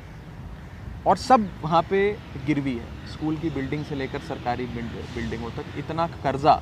और 1.07 1.17
सब 1.17 1.49
वहाँ 1.61 1.81
पे 1.83 2.17
गिरवी 2.45 2.77
है। 2.77 3.07
स्कूल 3.07 3.37
की 3.37 3.49
बिल्डिंग 3.49 3.85
से 3.85 3.95
लेकर 3.95 4.19
सरकारी 4.19 4.65
बिल्डिंगों 4.65 5.49
तक 5.51 5.77
इतना 5.77 6.07
कर्जा 6.07 6.61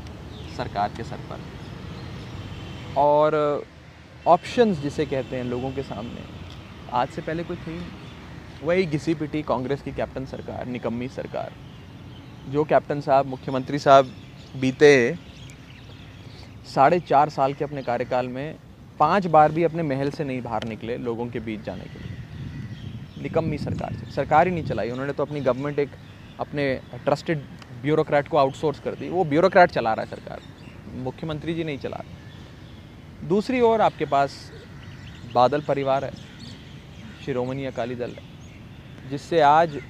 सरकार 0.58 0.94
के 0.98 1.04
सर 1.04 1.18
पर। 1.18 1.40
और 2.98 3.66
ऑप्शंस 4.28 4.78
जिसे 4.78 5.06
कहते 5.06 5.36
हैं 5.36 5.44
लोगों 5.44 5.72
के 5.72 5.84
सामने। 5.84 6.24
आज 6.94 7.10
से 7.10 7.22
पहले 7.22 7.44
कोई 7.44 7.58
थी? 7.58 7.82
वही 8.64 8.86
घिसी 8.86 9.14
पिटी 9.16 9.42
कांग्रेस 9.42 9.82
की 9.82 9.92
कैप्टन 9.92 10.26
सरकार, 10.26 10.66
निकम्मी 10.66 11.08
सरकार। 11.08 11.54
जो 12.50 12.64
कैप्टन 12.64 13.02
साहब, 13.02 13.26
मुख्यमंत्री 13.26 13.80
साहब 13.80 14.12
बीते 14.56 15.16
साढ़े 16.76 17.00
चार 17.00 17.30
साल 17.30 17.54
के 17.54 17.64
अपने 17.64 17.82
कार्यकाल 17.82 18.28
में 18.28 18.56
पाँच 19.00 19.26
बार 19.26 19.52
भी 19.52 19.64
अपने 19.64 19.84
महल 19.84 20.10
से 20.10 20.24
नहीं 20.24 20.42
बाहर 20.42 20.64
निकले 20.64 20.98
लोगों 20.98 21.28
के 21.28 21.40
बीच 21.40 21.62
जाने 21.62 21.84
के 21.84 22.00
लिए। 22.00 22.18
निकम्मी 23.24 23.58
सरकार 23.58 23.94
से। 23.94 24.12
सरकार 24.12 24.48
ही 24.48 24.54
नहीं 24.54 24.64
चलाई। 24.64 24.90
उन्होंने 24.90 25.14
तो 25.14 25.26
अपनी 25.26 25.42
गवर्नमेंट 25.42 25.80
एक 25.80 25.90
अपने 26.40 26.82
ट्रस्टेड 27.06 27.38
ब्यूरोक्रेट 27.82 28.28
को 28.28 28.38
आउटसोर्स 28.38 28.80
कर 28.80 28.96
दी। 28.96 29.10
वो 29.10 29.24
ब्यूरोक्रेट 29.24 29.70
चला 29.70 29.94
रहा 29.94 30.04
है 30.04 30.10
सरकार। 30.10 30.42
मुख्यमंत्री 30.94 31.54
जी 31.54 31.64
नहीं 31.64 31.78
चला 31.78 31.98
रहे। 31.98 33.28
दूसरी 33.28 33.62
ओर 33.62 33.82
आपके 33.82 34.06
पास 34.06 34.52
बादल 35.34 35.62
परिवार 35.62 36.06
है। 36.06 36.12
शिरोमणि 37.26 37.66
अकाली 37.66 37.96
दल 37.96 38.10
है। 38.10 38.24
जिससे 39.10 39.42
आज 39.42 39.82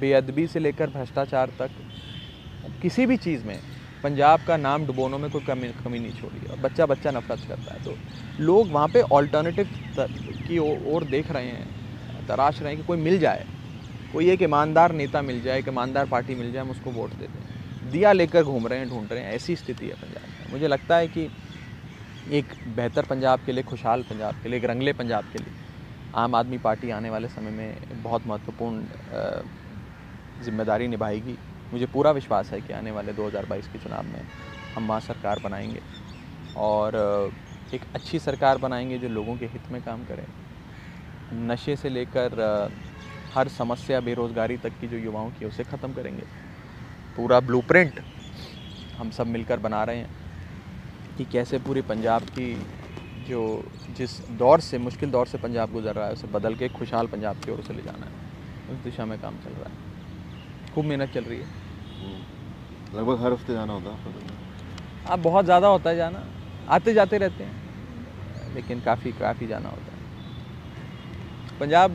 बेअदबी 0.00 0.46
से 0.46 0.60
लेकर 0.60 0.90
भ्रष्टाचार 0.90 1.52
तक, 1.58 1.70
किसी 2.82 3.06
भी 3.06 3.16
चीज़ 3.16 3.44
में, 3.44 3.58
पंजाब 4.02 4.40
का 4.46 4.56
नाम 4.56 4.86
डुबोनों 4.86 5.18
में 5.18 5.30
कोई 5.30 5.40
कमी 5.40 5.68
कमी 5.84 5.98
नहीं 5.98 6.12
छोड़ी। 6.12 6.46
और 6.46 6.58
बच्चा 6.58 6.86
बच्चा 6.86 7.10
नफरत 7.10 7.40
करता 7.48 7.74
है। 7.74 7.84
तो 7.84 7.96
लोग 8.40 8.70
वहाँ 8.70 8.88
पे 8.88 9.00
ऑल्टरनेटिव 9.00 9.68
की 10.48 10.58
ओर 10.92 11.04
देख 11.04 11.30
रहे 11.30 11.46
हैं, 11.46 12.26
तराश 12.26 12.60
रहे 12.60 12.68
हैं 12.68 12.80
कि 12.80 12.86
कोई 12.86 12.98
मिल 12.98 13.18
जाए। 13.18 13.46
कोई 14.12 14.30
एक 14.30 14.42
ईमानदार 14.42 14.92
नेता 14.92 15.22
मिल 15.22 15.42
जाए, 15.42 15.58
एक 15.58 15.68
ईमानदार 15.68 16.06
पार्टी 16.06 16.34
मिल 16.34 16.52
जाए, 16.52 16.62
हम 16.62 16.70
उसको 16.70 16.90
वोट 16.90 17.10
देते 17.10 17.38
हैं 17.38 17.90
दिया 17.90 18.12
लेकर 18.12 18.44
घूम 18.44 18.66
रहे 18.66 18.78
हैं, 18.78 18.88
ढूंढ 18.88 19.12
रहे 19.12 19.20
हैं, 19.20 19.32
ऐसी 19.32 19.56
स्थिति 19.56 19.86
है 19.86 19.94
पंजाब 19.94 20.22
में। 20.22 20.52
मुझे 20.52 20.68
लगता 20.68 20.96
है 20.96 21.08
कि 21.08 21.28
एक 22.30 22.44
बेहतर 22.76 23.04
पंजाब 23.04 23.40
के 23.46 23.52
लिए, 23.52 23.62
खुशहाल 23.62 24.02
पंजाब 24.02 24.34
के 24.42 24.48
लिए, 24.48 24.58
एक 24.58 24.64
रंगले 24.64 24.92
पंजाब 24.92 25.24
के 25.24 25.38
लिए, 25.38 25.52
आम 26.14 26.34
आदमी 26.34 26.58
पार्टी 26.58 26.90
आने 26.90 27.10
वाले 27.10 27.28
समय 27.28 27.50
में 27.50 28.02
बहुत 28.02 28.26
महत्वपूर्ण 28.26 28.82
ज़िम्मेदारी 30.44 30.88
निभाएगी। 30.88 31.36
मुझे 31.72 31.86
पूरा 31.86 32.10
विश्वास 32.12 32.52
है 32.52 32.60
कि 32.60 32.72
आने 32.72 32.90
वाले 32.90 33.12
2022 33.12 33.68
के 33.68 33.78
चुनाव 33.78 34.04
में 34.04 34.20
हम 34.76 34.88
वहाँ 34.88 35.00
सरकार 35.00 35.38
बनाएँगे 35.40 35.80
और, 36.56 36.96
एक 37.72 37.84
अच्छी 37.94 38.18
सरकार 38.20 38.58
बनाएँगे 38.58 38.98
जो 38.98 39.08
लोगों 39.10 39.36
के 39.36 39.46
हित 39.46 39.70
में 39.72 39.80
काम 39.82 40.04
करे। 40.04 40.26
नशे 41.30 41.76
से 41.76 41.88
लेकर, 41.88 42.70
हर 43.32 43.48
समस्या 43.48 44.00
बेरोज़गारी 44.00 44.56
तक 44.58 44.72
की 44.80 44.88
जो 44.88 44.96
युवाओं 44.98 45.30
की 45.30 45.44
उसे 45.44 45.64
ख़त्म 45.64 45.92
करेंगे। 45.92 46.26
पूरा 47.16 47.40
ब्लूप्रिंट 47.40 48.00
हम 48.98 49.10
सब 49.10 49.26
मिलकर 49.26 49.58
बना 49.58 49.82
रहे 49.84 49.96
हैं 49.98 50.08
कि 51.18 51.24
कैसे 51.24 51.58
पूरे 51.58 51.82
पंजाब 51.82 52.22
की 52.28 52.48
जो 53.16 53.40
जिस 53.90 54.20
दौर 54.32 54.60
से, 54.60 54.78
मुश्किल 54.78 55.10
दौर 55.10 55.26
से 55.26 55.38
पंजाब 55.38 55.72
गुजर 55.72 55.94
रहा 55.94 56.06
है, 56.06 56.12
उसे 56.12 56.28
बदल 56.28 56.54
के 56.54 56.68
खुशहाल 56.70 57.06
पंजाब 57.06 57.36
की 57.36 57.50
ओर 57.50 57.58
उसे 57.58 57.74
ले 57.74 57.82
जाना 57.82 58.06
है। 58.06 58.12
उस 58.68 58.78
दिशा 58.80 59.04
में 59.04 59.18
काम 59.18 59.38
चल 59.38 59.50
रहा 59.50 59.70
है। 59.70 59.93
खूब 60.74 60.84
मेहनत 60.86 61.10
चल 61.10 61.24
रही 61.24 61.40
है। 61.40 61.50
लगभग 62.92 63.20
हर 63.20 63.32
हफ़्ते 63.32 63.52
जाना 63.52 63.72
होता 63.74 63.90
है? 63.92 63.98
अब 65.06 65.18
बहुत 65.20 65.44
ज़्यादा 65.44 65.68
होता 65.68 65.90
है 65.90 65.96
जाना। 65.96 66.30
आते 66.68 66.94
जाते 66.94 67.18
रहते 67.18 67.44
हैं 67.44 67.58
लेकिन 68.48 68.80
काफ़ी 68.82 69.12
काफ़ी 69.14 69.46
जाना 69.46 69.68
होता 69.70 69.92
है। 69.94 70.02
पंजाब 71.60 71.94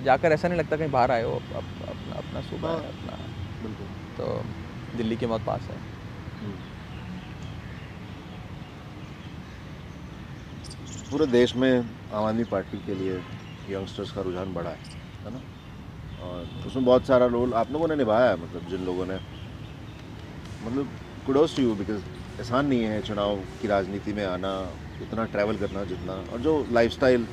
जाकर 0.00 0.32
ऐसा 0.32 0.48
नहीं 0.48 0.58
लगता 0.58 0.76
कहीं 0.76 0.88
बाहर 0.90 1.10
आए 1.10 1.22
हो 1.22 1.36
अप, 1.36 1.52
अप, 1.54 1.66
अपना 1.88 2.14
अपना 2.16 2.40
सूबा 2.42 2.72
है 2.72 2.76
हाँ। 2.76 2.84
अपना। 2.84 3.16
बिल्कुल। 3.60 3.94
तो 4.16 4.42
दिल्ली 4.92 5.16
के 5.16 5.26
बहुत 5.26 5.44
पास 5.44 5.68
है। 5.70 5.82
पूरे 11.10 11.26
देश 11.28 11.54
में 11.56 11.70
आम 11.70 12.24
आदमी 12.24 12.44
पार्टी 12.46 12.80
के 12.80 12.94
लिए 12.94 13.16
यंगस्टर्स 13.66 14.12
का 14.12 14.22
रुझान 14.22 14.52
बढ़ा 14.54 14.70
है 14.72 14.78
है 15.24 15.30
ना? 15.30 15.44
और 16.24 16.46
उसमें 16.66 16.84
बहुत 16.84 17.06
सारा 17.06 17.26
रोल 17.28 17.54
आप 17.54 17.70
लोगों 17.72 17.88
ने 17.88 17.96
निभाया 17.96 18.30
है 18.30 18.36
मतलब 18.36 18.68
जिन 18.68 18.80
लोगों 18.84 19.06
ने। 19.06 19.18
मतलब 20.60 20.90
कुडोस 21.26 21.56
टू 21.56 21.62
यू 21.62 21.74
बिकॉज़ 21.74 22.04
आसान 22.38 22.66
नहीं 22.66 22.82
है 22.84 23.00
चुनाव 23.02 23.42
की 23.60 23.68
राजनीति 23.68 24.12
में 24.12 24.24
आना 24.24 24.52
इतना 25.00 25.24
ट्रैवल 25.26 25.56
करना 25.58 25.84
जितना 25.84 26.14
और 26.14 26.40
जो 26.40 26.54
लाइफस्टाइल 26.72 27.26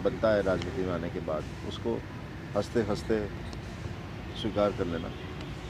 बनता 0.00 0.32
है 0.34 0.42
राजनीति 0.42 0.84
में 0.84 0.92
आने 0.92 1.10
के 1.10 1.20
बाद 1.22 1.44
उसको 1.64 1.96
हँसते 2.54 2.80
हँसते 2.90 3.18
स्वीकार 4.34 4.72
कर 4.72 4.86
लेना। 4.86 5.10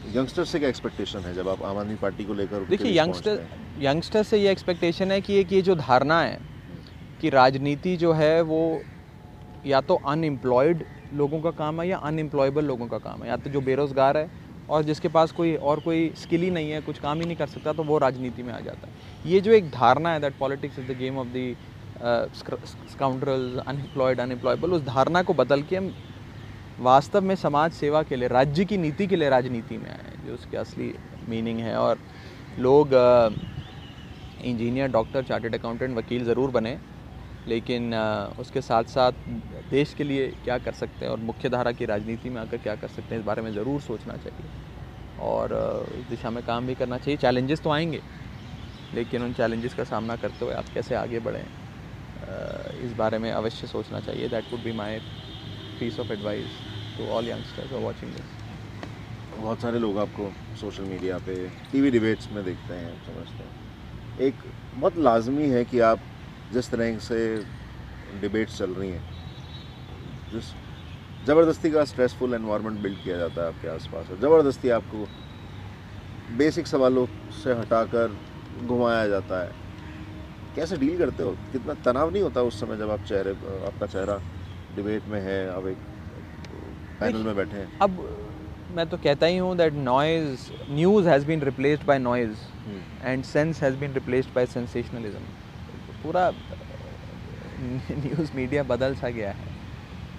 यंगस्टर 0.05 0.45
से 0.45 0.59
क्या 0.59 0.68
एक्सपेक्टेशन 0.68 1.25
है 1.25 1.35
जब 1.35 1.49
आप 1.49 1.62
आम 1.62 1.79
आदमी 1.79 1.97
पार्टी 1.97 2.25
को 2.25 2.35
लेकर 2.35 2.64
देखिए 2.70 2.99
यंगस्टर 2.99 3.47
यंगस्टर 3.83 4.22
से 4.22 4.39
ये 4.39 4.51
एक्सपेक्टेशन 4.53 5.11
है 5.12 5.20
कि 5.20 5.35
एक 5.37 5.53
ये 5.53 5.62
जो 5.62 5.75
धारणा 5.75 6.20
है 6.22 6.39
कि 7.20 7.31
राजनीति 7.31 7.97
जो 7.97 8.12
है 8.12 8.41
वो 8.43 8.61
या 9.64 9.81
तो 9.81 9.95
अनएम्प्लॉयड 10.07 10.85
लोगों 11.15 11.41
का 11.41 11.51
काम 11.53 11.81
है 11.81 11.89
या 11.89 11.97
अनएम्प्लॉयबल 11.99 12.65
लोगों 12.65 12.87
का 12.89 12.99
काम 13.01 13.23
है? 13.23 13.29
या 13.29 13.37
तो 13.37 13.51
जो 13.51 13.61
बेरोज़गार 13.62 14.17
है 14.17 14.29
और 14.69 14.83
जिसके 14.85 15.09
पास 15.09 15.33
कोई 15.33 15.55
और 15.57 15.81
कोई 15.81 16.11
स्किल 16.17 16.43
ही 16.43 16.51
नहीं 16.51 16.71
है, 16.71 16.81
कुछ 16.81 16.99
काम 16.99 17.21
ही 17.21 17.27
नहीं 17.27 17.37
कर 17.37 17.47
सकता 17.49 17.73
तो 17.73 17.85
वो 17.85 17.99
राजनीति 17.99 18.43
में 18.43 18.53
आ 18.53 18.61
जाता 18.61 18.87
है। 18.87 18.93
ये 19.25 19.41
जो 19.41 19.53
एक 19.53 19.71
धारणा 19.71 20.12
है 20.12 20.21
that 20.21 20.35
politics 20.39 20.79
is 20.79 20.87
the 20.87 20.97
game 20.99 21.19
of 21.19 21.29
the 21.29 21.57
scoundrels 21.97 23.59
unemployed 23.59 24.21
unemployable 24.21 24.73
उस 24.73 24.83
धारणा 24.85 25.23
को 25.23 25.35
बदल 25.35 25.62
के 25.62 25.77
हम 25.77 25.93
वास्तव 26.79 27.23
में 27.23 27.35
समाज 27.37 27.73
सेवा 27.73 28.03
के 28.03 28.17
लिए, 28.17 28.29
राज्य 28.29 28.65
की 28.65 28.77
नीति 28.79 29.07
के 29.07 29.17
लिए 29.17 29.29
राजनीति 29.31 29.77
में 29.79 29.91
आए 29.91 30.17
जो 30.27 30.35
उसकी 30.35 30.57
असली 30.57 30.93
मीनिंग 31.29 31.59
है। 31.61 31.77
और 31.79 31.99
लोग 32.59 32.95
इंजीनियर 34.41 34.89
डॉक्टर 34.91 35.23
चार्टर्ड 35.25 35.55
अकाउंटेंट 35.55 35.97
वकील 35.97 36.25
ज़रूर 36.25 36.51
बने। 36.51 36.77
लेकिन 37.47 37.95
उसके 38.39 38.61
साथ 38.63 38.85
साथ 38.89 39.13
देश 39.71 39.93
के 39.95 40.05
लिए 40.05 40.29
क्या 40.45 40.59
कर 40.59 40.73
सकते 40.75 41.05
हैं 41.05 41.13
और 41.13 41.21
मुख्य 41.23 41.49
धारा 41.51 41.73
की 41.73 41.87
राजनीति 41.87 42.31
में 42.31 42.41
आकर 42.43 42.59
क्या 42.59 42.77
कर 42.77 42.89
सकते 42.89 43.15
हैं 43.15 43.21
इस 43.21 43.27
बारे 43.27 43.43
में 43.43 43.51
ज़रूर 43.53 43.81
सोचना 43.83 44.17
चाहिए। 44.17 44.51
और 45.19 45.53
इस 45.95 46.07
दिशा 46.07 46.31
में 46.31 46.43
काम 46.45 46.67
भी 46.67 46.75
करना 46.75 46.99
चाहिए। 46.99 47.17
चैलेंजेस 47.19 47.61
तो 47.63 47.71
आएँगे, 47.71 48.03
लेकिन 48.93 49.23
उन 49.23 49.33
चैलेंजेस 49.35 49.75
का 49.75 49.85
सामना 49.85 50.17
करते 50.17 50.45
हुए 50.45 50.55
आप 50.55 50.69
कैसे 50.75 50.95
आगे 50.97 51.21
बढ़ें 51.21 51.45
इस 52.79 52.93
बारे 52.95 53.19
में 53.19 53.31
अवश्य 53.33 53.67
सोचना 53.67 54.01
चाहिए। 54.01 54.29
That 54.29 54.53
would 54.53 54.63
be 54.63 54.73
my 54.75 54.99
piece 55.81 55.99
of 56.01 56.13
advice 56.13 56.63
to 56.97 57.09
all 57.09 57.29
youngsters 57.29 57.73
are 57.73 57.79
watching 57.81 58.15
this 58.15 58.27
बहुत 59.33 59.61
सारे 59.63 59.79
लोग 59.79 59.99
आपको 59.99 60.33
सोशल 60.57 60.85
मीडिया 60.85 61.19
पे 61.21 61.35
टीवी 61.73 61.91
डिबेट्स 61.91 62.31
में 62.33 62.45
देखते 62.45 62.75
हैं, 62.75 62.97
समझते 62.99 63.45
हैं। 63.45 63.53
एक 64.19 64.43
बहुत 64.75 64.99
लाजमी 64.99 65.49
है 65.51 65.65
कि 65.65 65.81
आप 65.83 66.01
जिस 66.55 66.71
तरह 66.71 66.99
से 67.09 67.19
डिबेट्स 68.21 68.59
चल 68.59 68.71
रही 68.75 68.91
हैं 68.91 69.05
जिस 70.33 70.53
ज़बरदस्ती 71.27 71.71
का 71.71 71.85
स्ट्रेसफुल 71.91 72.35
एनवायरनमेंट 72.35 72.81
बिल्ड 72.83 73.03
किया 73.05 73.17
जाता 73.19 73.43
है 73.43 73.49
आपके 73.49 73.69
आसपास 73.69 74.07
ज़बरदस्ती 74.21 74.69
आपको 74.79 75.07
बेसिक 76.39 76.67
सवालों 76.67 77.07
से 77.43 77.53
हटाकर 77.55 78.17
घुमाया 78.67 79.07
जाता 79.09 79.41
है। 79.43 79.51
कैसे 80.57 80.77
डील 80.77 80.99
करते 80.99 81.23
हो? 81.23 81.31
कितना 81.53 81.75
तनाव 81.85 82.11
नहीं 82.13 82.23
होता 82.23 82.43
उस 82.43 82.61
समय 82.61 82.77
जब 82.77 82.91
आप 82.91 83.05
चेहरे 83.09 83.31
आपका 83.67 83.87
चेहरा 83.87 84.17
डिबेट 84.77 85.09
में 85.13 85.21
है 85.21 85.39
आप 85.55 85.67
एक 85.67 85.79
पैनल 87.01 87.23
में 87.23 87.37
बैठे 87.37 87.57
हैं? 87.57 87.69
अब 87.83 87.91
मैं 88.77 88.87
तो 88.89 88.97
कहता 89.05 89.27
ही 89.27 89.37
हूँ 89.37 89.57
that 89.57 89.73
noise 89.73 90.51
news 90.71 91.09
has 91.09 91.27
been 91.27 91.43
replaced 91.43 91.85
by 91.87 91.99
noise 91.99 92.37
and 93.05 93.25
sense 93.25 93.63
has 93.63 93.77
been 93.81 93.93
replaced 93.95 94.35
by 94.35 94.47
sensationalism 94.55 95.21
पूरा 96.05 96.31
न्यूज़ 97.61 98.31
मीडिया 98.37 98.63
बदल 98.65 98.95
सा 98.95 99.09
गया 99.11 99.31
है। 99.33 99.53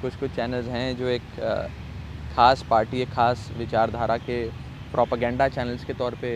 कुछ 0.01 0.15
कुछ 0.15 0.31
चैनल्स 0.35 0.67
हैं 0.69 0.95
जो 0.97 1.07
एक 1.09 1.23
खास 2.31 2.63
पार्टी 2.69 3.01
एक 3.01 3.11
खास 3.11 3.47
विचारधारा 3.57 4.17
के 4.19 4.45
प्रोपागेंडा 4.93 5.47
चैनल्स 5.49 5.83
के 5.85 5.93
तौर 5.93 6.15
पे 6.21 6.31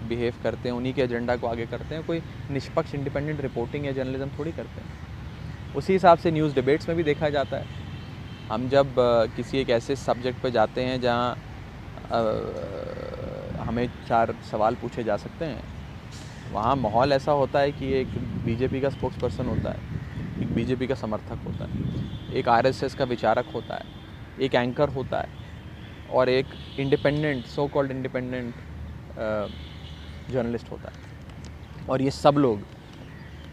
बिहेव 0.00 0.34
करते 0.42 0.68
हैं, 0.68 0.76
उन्हीं 0.76 0.92
के 0.94 1.02
एजेंडा 1.02 1.36
को 1.36 1.46
आगे 1.46 1.66
करते 1.66 1.94
हैं। 1.94 2.04
कोई 2.04 2.22
निष्पक्ष 2.50 2.94
इंडिपेंडेंट 2.94 3.40
रिपोर्टिंग 3.40 3.86
या 3.86 3.92
जर्नलिज्म 3.92 4.30
थोड़ी 4.38 4.52
करते 4.52 4.80
हैं। 4.80 4.88
उसी 5.74 5.92
हिसाब 5.92 6.18
से 6.18 6.30
न्यूज़ 6.30 6.54
डिबेट्स 6.54 6.88
में 6.88 6.96
भी 6.96 7.02
देखा 7.04 7.30
जाता 7.30 7.56
है। 7.56 7.66
हम 8.50 8.68
जब 8.68 8.94
किसी 9.36 9.58
एक 9.58 9.70
ऐसे 9.70 9.96
सब्जेक्ट 9.96 10.40
पर 10.42 10.50
जाते 10.50 10.84
हैं 10.84 11.00
जहाँ 11.00 11.36
हमें 13.60 13.88
चार 14.08 14.34
सवाल 14.42 14.74
पूछे 14.76 15.04
जा 15.04 15.16
सकते 15.18 15.44
हैं 15.44 15.62
वहाँ 16.52 16.74
माहौल 16.76 17.12
ऐसा 17.12 17.32
होता 17.32 17.60
है 17.60 17.72
कि 17.72 17.92
एक 17.94 18.08
बीजेपी 18.44 18.80
का 18.80 18.88
स्पोक्स 18.90 19.20
पर्सन 19.22 19.46
होता 19.46 19.70
है 19.70 20.42
एक 20.42 20.54
बीजेपी 20.54 20.86
का 20.86 20.94
समर्थक 20.94 21.44
होता 21.46 21.64
है 21.64 22.34
एक 22.34 22.48
आरएसएस 22.48 22.94
का 22.94 23.04
विचारक 23.04 23.52
होता 23.54 23.74
है 23.74 24.44
एक 24.44 24.54
एंकर 24.54 24.88
होता 24.88 25.20
है 25.20 25.38
और 26.12 26.28
एक 26.28 26.46
independent 26.80 27.44
so 27.46 27.66
called 27.68 27.90
independent 27.90 28.54
journalist 30.32 30.70
होता 30.70 30.88
है। 30.88 31.86
और 31.88 32.02
ये 32.02 32.10
सब 32.10 32.34
लोग 32.38 32.60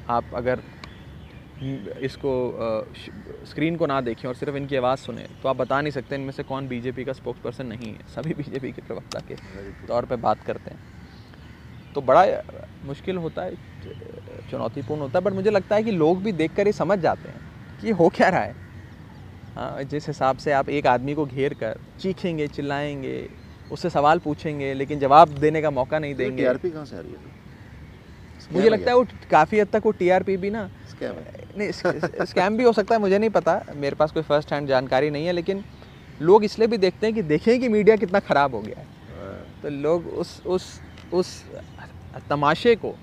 आप 0.09 0.33
अगर 0.35 0.61
इसको 2.01 2.31
स्क्रीन 3.45 3.75
को 3.75 3.85
ना 3.85 3.99
देखें 4.01 4.27
और 4.29 4.35
सिर्फ़ 4.35 4.55
इनकी 4.57 4.75
आवाज़ 4.75 4.99
सुने 4.99 5.27
तो 5.43 5.49
आप 5.49 5.55
बता 5.55 5.81
नहीं 5.81 5.91
सकते 5.91 6.15
इनमें 6.15 6.31
से 6.31 6.43
कौन 6.43 6.67
बीजेपी 6.67 7.05
का 7.05 7.13
स्पोक्स 7.13 7.39
पर्सन 7.43 7.65
नहीं 7.65 7.93
है। 7.93 8.07
सभी 8.15 8.33
बीजेपी 8.33 8.71
के 8.71 8.81
प्रवक्ता 8.81 9.19
के 9.27 9.35
तौर 9.87 10.05
पे 10.05 10.15
बात 10.17 10.43
करते 10.43 10.71
हैं। 10.71 10.96
तो 11.97 12.01
बड़ा 12.03 12.23
मुश्किल 12.85 13.17
होता 13.17 13.43
है 13.43 13.55
चुनौतीपूर्ण 14.49 15.01
होता 15.01 15.19
है 15.19 15.23
बट 15.25 15.33
मुझे 15.33 15.49
लगता 15.49 15.75
है 15.75 15.83
कि 15.83 15.91
लोग 15.93 16.21
भी 16.23 16.31
देख 16.33 16.51
कर 16.55 16.67
ये 16.67 16.73
समझ 16.73 16.97
जाते 16.99 17.29
हैं 17.29 17.39
कि 17.83 17.91
हो 17.91 18.09
क्या 18.09 18.29
रहा 18.29 18.41
है। 18.41 18.53
हाँ 19.55 19.83
जिस 19.85 20.07
हिसाब 20.07 20.37
से 20.37 20.51
आप 20.51 20.69
एक 20.69 20.87
आदमी 20.87 21.13
को 21.13 21.25
घेर 21.25 21.53
कर 21.53 21.79
चीखेंगे 21.99 22.47
चिल्लाएँगे 22.47 23.15
उससे 23.71 23.89
सवाल 23.89 24.19
पूछेंगे 24.19 24.73
लेकिन 24.73 24.99
जवाब 24.99 25.29
देने 25.39 25.61
का 25.61 25.71
मौका 25.71 25.99
नहीं 25.99 26.15
देंगे। 26.15 26.37
टीआरपी 26.37 26.71
कहाँ 26.71 26.85
से 26.85 26.97
आ 26.97 26.99
रही 26.99 27.13
है 27.13 27.19
मुझे 28.51 28.69
लगता 28.69 28.91
है 28.91 28.97
वो 28.97 29.05
काफ़ी 29.29 29.59
हद 29.59 29.67
तक 29.67 29.81
वो 29.85 29.91
टीआरपी 29.93 30.37
भी 30.37 30.49
ना 30.49 30.69
स्कैम 30.87 31.17
है। 31.17 31.25
नहीं 31.57 31.71
स्कैम 32.25 32.57
भी 32.57 32.63
हो 32.63 32.73
सकता 32.73 32.95
है 32.95 33.01
मुझे 33.01 33.17
नहीं 33.17 33.29
पता 33.29 33.59
मेरे 33.75 33.95
पास 33.95 34.11
कोई 34.11 34.23
फ़र्स्ट 34.23 34.53
हैंड 34.53 34.67
जानकारी 34.67 35.09
नहीं 35.09 35.25
है 35.25 35.31
लेकिन 35.31 35.63
लोग 36.19 36.43
इसलिए 36.43 36.67
भी 36.67 36.77
देखते 36.77 37.07
हैं 37.07 37.15
कि 37.15 37.21
देखें 37.23 37.59
कि 37.59 37.69
मीडिया 37.69 37.95
कितना 37.95 38.19
ख़राब 38.19 38.55
हो 38.55 38.61
गया 38.61 38.79
है। 38.79 38.87
हाँ, 39.09 39.45
तो 39.63 39.69
लोग 39.69 40.07
उस 40.07 40.39
उस 40.45 40.65
उस 41.11 41.29
तमाशे 42.19 42.75
को 42.75 42.95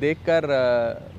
देखकर 0.00 0.46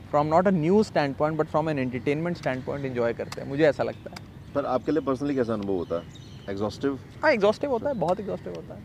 from 0.09 0.27
not 0.27 0.47
a 0.47 0.51
news 0.51 0.87
standpoint 1.15 1.37
but 1.37 1.47
from 1.47 1.69
an 1.69 1.79
entertainment 1.79 2.37
standpoint 2.65 2.85
enjoy 2.85 3.13
करते 3.13 3.41
हैं। 3.41 3.47
मुझे 3.47 3.63
ऐसा 3.63 3.83
लगता 3.83 4.11
है। 4.11 4.53
पर 4.53 4.65
आपके 4.65 4.91
लिए 4.91 5.01
पर्सनली 5.01 5.35
कैसा 5.35 5.53
अनुभव 5.53 5.73
होता 5.73 5.95
है? 5.95 6.03
एग्जॉस्टिव 6.49 6.99
हाँ 7.23 7.31
एग्जॉस्टिव 7.31 7.71
होता 7.71 7.89
है 7.89 7.95
बहुत 7.95 8.19
एग्जॉस्टिव 8.19 8.53
होता 8.55 8.73
है। 8.73 8.81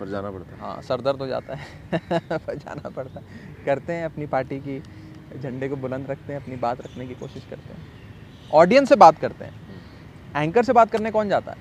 पर 0.00 0.08
जाना 0.08 0.30
पड़ता 0.30 0.54
है। 0.54 0.60
हाँ 0.60 0.82
सर 0.82 1.00
दर्द 1.00 1.18
हो 1.18 1.26
जाता 1.26 1.54
है। 1.54 1.66
पर 2.38 2.54
जाना 2.54 2.88
पड़ता 2.88 3.20
है। 3.20 3.26
करते 3.64 3.92
हैं 3.92 4.04
अपनी 4.04 4.26
पार्टी 4.26 4.58
की 4.58 4.82
झंडे 5.40 5.68
को 5.68 5.76
बुलंद 5.76 6.10
रखते 6.10 6.32
हैं 6.32 6.40
अपनी 6.40 6.56
बात 6.56 6.80
रखने 6.80 7.06
की 7.06 7.14
कोशिश 7.14 7.46
करते 7.50 7.72
हैं। 7.72 7.86
ऑडियंस 8.52 8.88
से 8.88 8.96
बात 8.96 9.18
करते 9.18 9.44
हैं। 9.44 9.54
एंकर 10.36 10.64
से 10.64 10.72
बात 10.72 10.90
करने 10.90 11.10
कौन 11.10 11.28
जाता 11.28 11.52
है? 11.52 11.58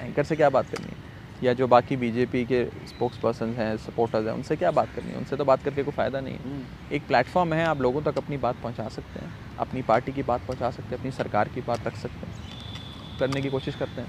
एंकर 0.00 0.24
से 0.24 0.36
क्या 0.36 0.50
बात 0.50 0.66
करनी 0.66 0.86
है? 0.86 0.99
या 1.42 1.52
जो 1.54 1.66
बाकी 1.68 1.96
बीजेपी 1.96 2.44
के 2.46 2.64
स्पोक्स 2.86 3.18
पर्सन 3.18 3.54
हैं 3.54 3.76
सपोर्टर्स 3.78 4.26
हैं 4.26 4.32
उनसे 4.34 4.56
क्या 4.56 4.70
बात 4.70 4.92
करनी 4.92 5.12
है? 5.12 5.18
उनसे 5.18 5.36
तो 5.36 5.44
बात 5.44 5.62
करके 5.62 5.82
कोई 5.82 5.92
फ़ायदा 5.92 6.20
नहीं 6.20 6.34
है। 6.36 6.68
एक 6.90 7.06
प्लेटफॉर्म 7.08 7.52
है 7.54 7.64
आप 7.66 7.80
लोगों 7.82 8.02
तक 8.02 8.18
अपनी 8.18 8.36
बात 8.38 8.56
पहुँचा 8.58 8.88
सकते 8.88 9.24
हैं 9.24 9.32
अपनी 9.58 9.82
पार्टी 9.82 10.12
की 10.12 10.22
बात 10.22 10.44
पहुँचा 10.46 10.70
सकते 10.70 10.94
हैं 10.94 10.98
अपनी 10.98 11.10
सरकार 11.12 11.48
की 11.48 11.60
बात 11.62 11.86
रख 11.86 11.96
सकते 11.96 12.26
हैं 12.26 12.34
करने 13.18 13.42
की 13.42 13.48
कोशिश 13.48 13.74
करते 13.74 14.00
हैं। 14.00 14.08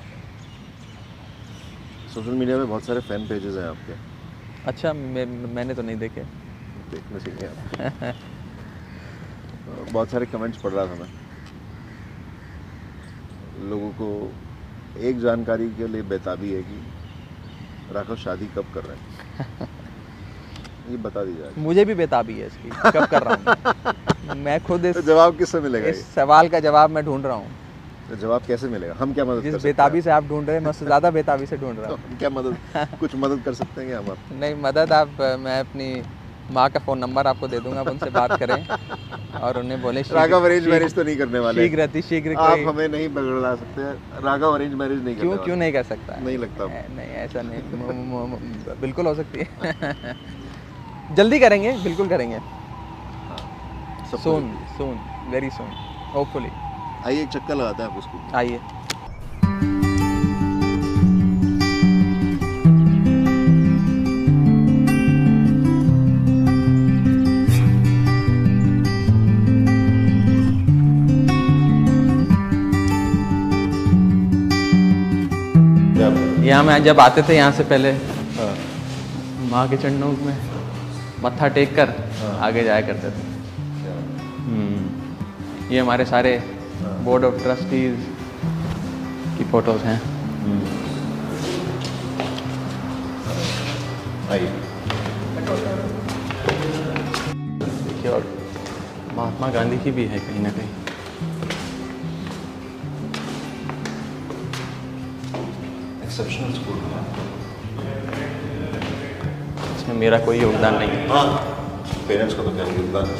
सोशल 2.07 2.34
मीडिया 2.34 2.57
में 2.57 2.67
बहुत 2.67 2.86
सारे 2.86 2.99
फ़ैन 3.01 3.27
पेजेस 3.27 3.55
हैं 3.55 3.63
आपके। 3.63 3.93
अच्छा 4.65 4.93
मैं, 4.93 5.25
मैंने 5.25 5.73
तो 5.73 5.82
नहीं 5.82 5.95
देखे। 5.97 6.23
देखने 6.91 7.19
सीखे 7.19 7.49
बहुत 9.67 10.11
सारे 10.11 10.25
कमेंट्स 10.25 10.57
पढ़ 10.57 10.73
रहा 10.73 10.86
था 10.88 10.95
मैं। 10.95 11.07
लोगों 13.69 13.91
को 13.93 14.07
एक 14.95 15.19
जानकारी 15.19 15.67
के 15.75 15.88
लिए 15.88 16.03
बेताबी 16.03 16.51
है 16.53 16.63
कि 16.63 16.79
राघव 17.93 18.15
शादी 18.15 18.45
कब 18.57 18.65
कर 18.73 18.81
रहे 18.83 18.95
हैं? 18.95 19.67
ये 20.91 20.97
बता 20.97 21.23
दी 21.25 21.33
जाए 21.37 21.63
मुझे 21.63 21.85
भी 21.85 21.93
बेताबी 21.95 22.37
है 22.39 22.47
इसकी 22.47 22.69
कब 22.91 23.05
कर 23.05 23.23
रहा 23.23 23.33
हूँ? 23.35 24.35
मैं 24.45 24.59
खुद 24.61 24.85
इस 24.85 24.95
तो 24.95 25.01
जवाब 25.01 25.37
किससे 25.37 25.59
मिलेगा 25.61 25.87
इस 25.89 26.05
सवाल 26.15 26.49
का 26.49 26.59
जवाब 26.59 26.89
मैं 26.89 27.03
ढूंढ 27.05 27.25
रहा 27.25 27.35
हूँ। 27.35 27.51
तो 28.09 28.15
जवाब 28.15 28.41
कैसे 28.47 28.67
मिलेगा? 28.69 28.93
हम 28.99 29.13
क्या 29.13 29.25
मदद 29.25 29.43
जिस 29.43 29.63
बेताबी 29.63 30.01
से 30.01 30.09
आप 30.11 30.23
ढूंढ 30.29 30.47
रहे 30.47 30.55
हैं 30.57 30.63
मैं 30.63 30.69
उससे 30.69 30.85
ज़्यादा 30.85 31.11
बेताबी 31.11 31.45
से 31.45 31.57
ढूंढ 31.57 31.79
रहा 31.79 31.91
हूँ। 31.91 32.17
क्या 32.19 32.29
मदद 32.29 32.57
कुछ 32.99 33.15
मदद 33.15 33.43
कर 33.45 33.53
सकते 33.53 33.81
हैं 33.81 33.89
क्या 33.89 33.99
हम 33.99 34.09
आप? 34.11 34.17
नहीं 34.31 34.55
मदद 34.63 34.93
आप 34.93 35.21
मैं 35.39 35.59
अपनी 35.59 35.93
माँ 36.51 36.69
का 36.69 36.79
फ़ोन 36.79 36.99
नंबर 36.99 37.27
आपको 37.27 37.47
दे 37.47 37.59
दूँगा 37.59 37.79
आप 37.79 37.87
उनसे 37.87 38.09
बात 38.09 38.37
करें। 38.39 38.65
और 39.41 39.57
उन्हें 39.57 39.81
बोले 39.81 40.01
राघव 40.11 40.45
अरेंज 40.45 40.67
मैरिज 40.67 40.93
तो 40.95 41.03
नहीं 41.03 41.17
करने 41.17 41.39
वाले। 41.39 41.61
शीघ्र 41.61 41.79
अति 41.79 42.01
शीघ्र 42.01 42.35
आप 42.37 42.59
हमें 42.67 42.87
नहीं 42.87 43.07
बगड़ा 43.09 43.55
सकते। 43.55 43.91
राघव 44.25 44.53
अरेंज 44.53 44.73
मैरिज 44.73 45.03
नहीं 45.03 45.15
क्यों 45.15 45.37
क्यों 45.37 45.55
नहीं 45.55 45.73
कर 45.73 45.83
सकता? 45.83 46.19
नहीं 46.19 46.37
लगता। 46.37 46.65
नहीं 46.95 47.09
ऐसा 47.25 47.41
नहीं। 47.41 48.75
बिल्कुल 48.81 49.07
हो 49.07 49.15
सकती 49.15 49.39
है। 49.39 50.15
जल्दी 51.15 51.39
करेंगे 51.39 51.71
बिल्कुल 51.83 52.09
करेंगे। 52.09 52.39
Soon 54.17 54.51
soon 54.77 54.99
very 55.31 55.49
soon 55.49 55.71
hopefully 56.13 56.51
आइए 57.05 57.25
चक्कर 57.25 57.55
लगाते 57.55 57.83
हैं 57.83 57.89
आपको 57.89 58.01
स्कूल 58.01 58.35
आइए। 58.35 58.59
यहाँ 76.51 76.63
मैं 76.63 76.83
जब 76.83 76.99
आते 76.99 77.21
थे 77.23 77.35
यहाँ 77.35 77.51
से 77.57 77.63
पहले 77.63 77.91
हाँ। 78.37 78.53
माँ 79.49 79.67
के 79.69 79.77
चरणों 79.77 80.07
में 80.25 80.37
मत्था 81.23 81.47
टेक 81.57 81.75
कर 81.75 81.93
आगे 82.47 82.63
जाया 82.63 82.81
करते 82.87 83.09
थे। 83.09 83.21
हम्म, 84.47 85.69
ये 85.71 85.79
हमारे 85.79 86.05
सारे 86.05 86.33
बोर्ड 87.05 87.25
ऑफ़ 87.25 87.37
ट्रस्टीज 87.43 87.95
की 89.37 89.43
फ़ोटोज़ 89.51 89.83
हैं। 89.83 89.99
देखिए 97.87 98.11
और 98.11 98.27
महात्मा 99.15 99.47
गांधी 99.51 99.77
की 99.83 99.91
भी 99.91 100.05
है 100.05 100.19
कहीं 100.19 100.43
ना 100.43 100.51
कहीं। 100.51 100.69
मेरा 110.01 110.17
कोई 110.25 110.37
योगदान 110.39 110.75
नहीं 110.75 110.89
है। 110.89 111.07
हाँ। 111.09 111.25
पेरेंट्स 112.07 112.33
का 112.35 112.43
तो 112.43 112.51
क्या 112.51 112.65
योगदान 112.75 113.05
है? 113.05 113.15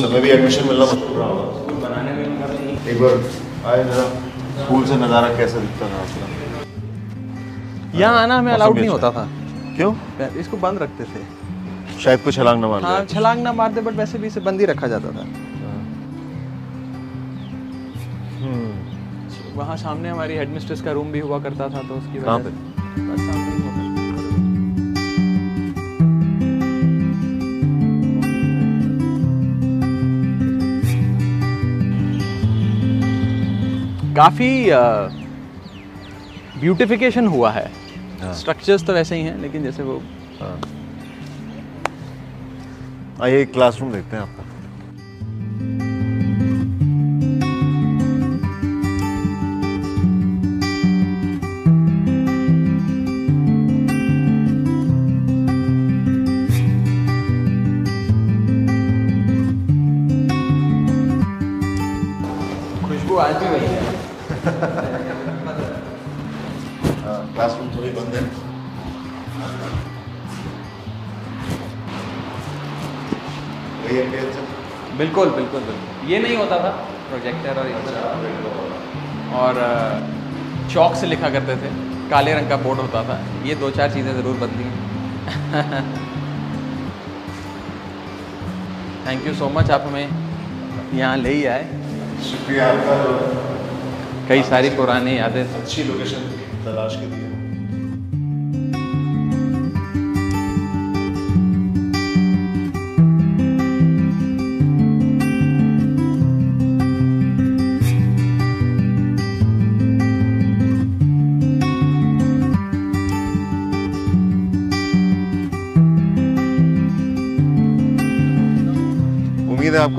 समय 0.00 0.20
भी 0.20 0.30
एडमिशन 0.30 0.66
मिलना 0.68 0.84
मुश्किल 0.84 1.16
रहा 1.16 1.26
होगा। 1.28 1.74
बनाने 1.82 2.12
में 2.12 2.26
नहीं 2.28 2.76
एक 2.92 3.00
बार 3.00 3.12
आए 3.72 3.84
जरा 3.84 4.04
स्कूल 4.62 4.84
से 4.86 4.96
नज़ारा 4.96 5.28
कैसा 5.36 5.60
दिखता 5.60 5.88
था 5.88 5.96
आपका? 6.02 6.26
यहाँ 7.98 8.22
आना 8.22 8.38
हमें 8.38 8.52
अलाउड 8.52 8.78
नहीं 8.78 8.88
होता 8.88 9.10
था। 9.10 9.24
क्यों? 9.76 9.92
इसको 10.40 10.56
बंद 10.58 10.82
रखते 10.82 11.04
थे। 11.04 11.20
शायद 12.00 12.20
कुछ 12.20 12.34
छलांग 12.36 12.58
न 12.62 12.66
मार 12.66 12.82
हाँ 12.82 13.04
छलांग 13.06 13.42
ना 13.42 13.52
मारते 13.60 13.80
बट 13.82 13.94
वैसे 13.96 14.18
भी 14.18 14.26
इसे 14.26 14.40
बंद 14.48 14.60
ही 14.60 14.66
रखा 14.66 14.86
जाता 14.88 15.08
था। 15.10 15.22
हम्म, 18.40 18.72
वहाँ 19.56 19.76
सामने 19.84 20.08
हमारी 20.08 20.34
हेडमिस्ट्रेस 20.36 20.80
का 20.82 20.92
रूम 20.92 21.12
भी 21.12 21.20
हुआ 21.20 21.38
करता 21.42 21.68
था 21.68 21.80
तो 21.88 21.94
उसकी 21.96 22.18
वजह 22.18 22.38
से। 22.42 22.50
काफ़ी 34.16 34.50
ब्यूटिफिकेशन 36.60 37.26
हुआ 37.26 37.50
है 37.50 37.70
हाँ। 38.20 38.32
स्ट्रक्चर्स 38.34 38.86
तो 38.86 38.92
वैसे 38.92 39.16
ही 39.16 39.22
हैं 39.22 39.36
लेकिन 39.38 39.62
जैसे 39.62 39.82
वो 39.82 40.00
हाँ। 40.40 40.60
आइए 43.22 43.44
क्लासरूम 43.46 43.92
देखते 43.92 44.16
हैं 44.16 44.22
आपका 44.22 44.44
खुशबू 62.86 63.16
आज 63.18 63.34
भी 63.36 63.48
वही 63.48 63.75
बिल्कुल 74.98 75.30
बिल्कुल 75.30 75.60
बिल्कुल। 75.62 76.10
ये 76.10 76.18
नहीं 76.18 76.36
होता 76.36 76.58
था 76.58 76.70
प्रोजेक्टर 77.08 77.58
और 77.60 77.66
ये 77.68 77.74
और 79.40 79.58
चौक 80.72 80.94
से 80.96 81.06
लिखा 81.06 81.28
करते 81.30 81.56
थे 81.56 81.70
काले 82.10 82.34
रंग 82.34 82.48
का 82.48 82.56
बोर्ड 82.64 82.80
होता 82.80 83.02
था। 83.04 83.18
ये 83.46 83.54
दो 83.62 83.70
चार 83.78 83.92
चीज़ें 83.92 84.12
ज़रूर 84.14 84.36
बदली 84.38 84.64
थैंक 89.06 89.26
यू 89.26 89.34
सो 89.34 89.48
मच 89.50 89.70
आप 89.70 89.84
हमें 89.86 90.08
यहाँ 90.94 91.16
ले 91.16 91.32
ही 91.32 91.44
आए। 91.46 91.64
शुक्रिया 92.24 92.68
आपका। 92.68 92.94
कई 94.28 94.42
सारी 94.44 94.70
पुरानी 94.76 95.18
यादें। 95.18 95.44
अच्छी 95.44 95.84
लोकेशन 95.84 96.22
तलाश 96.64 96.96
के 96.96 97.06
लिए। 97.06 97.35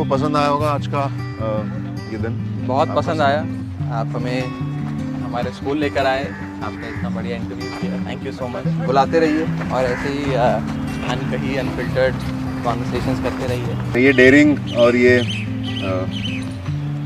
पसंद 0.10 0.38
आया 0.38 0.48
होगा 0.48 0.68
आज 0.70 0.86
का 0.88 1.02
ये 2.12 2.18
दिन? 2.18 2.36
बहुत 2.68 2.90
पसंद 2.96 3.22
आया। 3.22 3.40
आप 3.94 4.14
हमें 4.16 4.42
हमारे 5.24 5.52
स्कूल 5.54 5.78
लेकर 5.78 6.06
आए। 6.06 6.24
आपने 6.64 6.90
इतना 6.90 7.10
बढ़िया 7.16 7.36
इंटरव्यू 7.38 7.70
किया। 7.82 7.98
थैंक 8.06 8.26
यू 8.26 8.32
सो 8.34 8.48
मच 8.48 8.68
बुलाते 8.86 9.20
रहिए 9.20 9.44
और 9.70 9.82
ऐसे 9.86 10.10
ही 10.10 10.34
अनकही 11.14 11.56
अनफिल्टर्ड 11.58 12.16
कॉन्वर्सेशन 12.64 13.16
करते 13.24 13.44
रहिए। 13.48 13.92
तो 13.94 14.00
ये 14.00 14.12
डेयरिंग 14.14 14.52
और 14.78 14.96
ये 14.96 15.14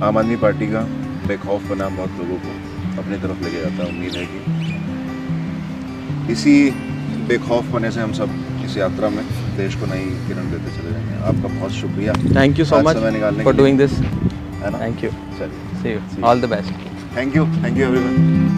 आम 0.06 0.18
आदमी 0.18 0.36
पार्टी 0.46 0.68
का 0.68 0.82
बेखौफ 1.28 1.62
बना 1.70 1.88
बहुत 1.98 2.12
लोगों 2.20 2.38
को 2.38 2.52
अपनी 3.02 3.18
तरफ़ 3.18 3.44
लेके 3.44 3.60
जाता 3.62 3.84
है 3.84 3.90
उम्मीद 3.90 4.14
है 4.16 4.26
कि। 4.26 4.40
इसी 6.34 6.56
बेखौफ 7.28 7.66
बने 7.74 7.90
से 7.92 8.00
हम 8.02 8.14
सब 8.14 8.30
इस 8.66 8.78
यात्रा 8.78 9.10
में 9.10 9.24
देश 9.58 9.76
को 9.76 9.86
नई 9.86 10.06
किरण 10.28 10.52
देते 10.52 10.76
चले 10.78 10.92
जाएँगे। 10.92 11.24
आपका 11.24 11.48
बहुत 11.60 11.72
शुक्रिया। 11.72 12.14
Thank 12.36 12.60
you 12.60 12.66
so 12.66 12.82
much 12.90 13.44
for 13.44 13.56
doing 13.56 13.78
this 13.78 14.00
thank 14.00 15.04
you 15.04 15.10
sir 15.40 15.52
see 15.82 15.94
you 15.94 16.24
all 16.24 16.42
the 16.42 16.50
best 16.56 17.18
thank 17.18 17.36
you 17.36 17.46
thank 17.64 17.78
you 17.78 17.86
everyone 17.86 18.51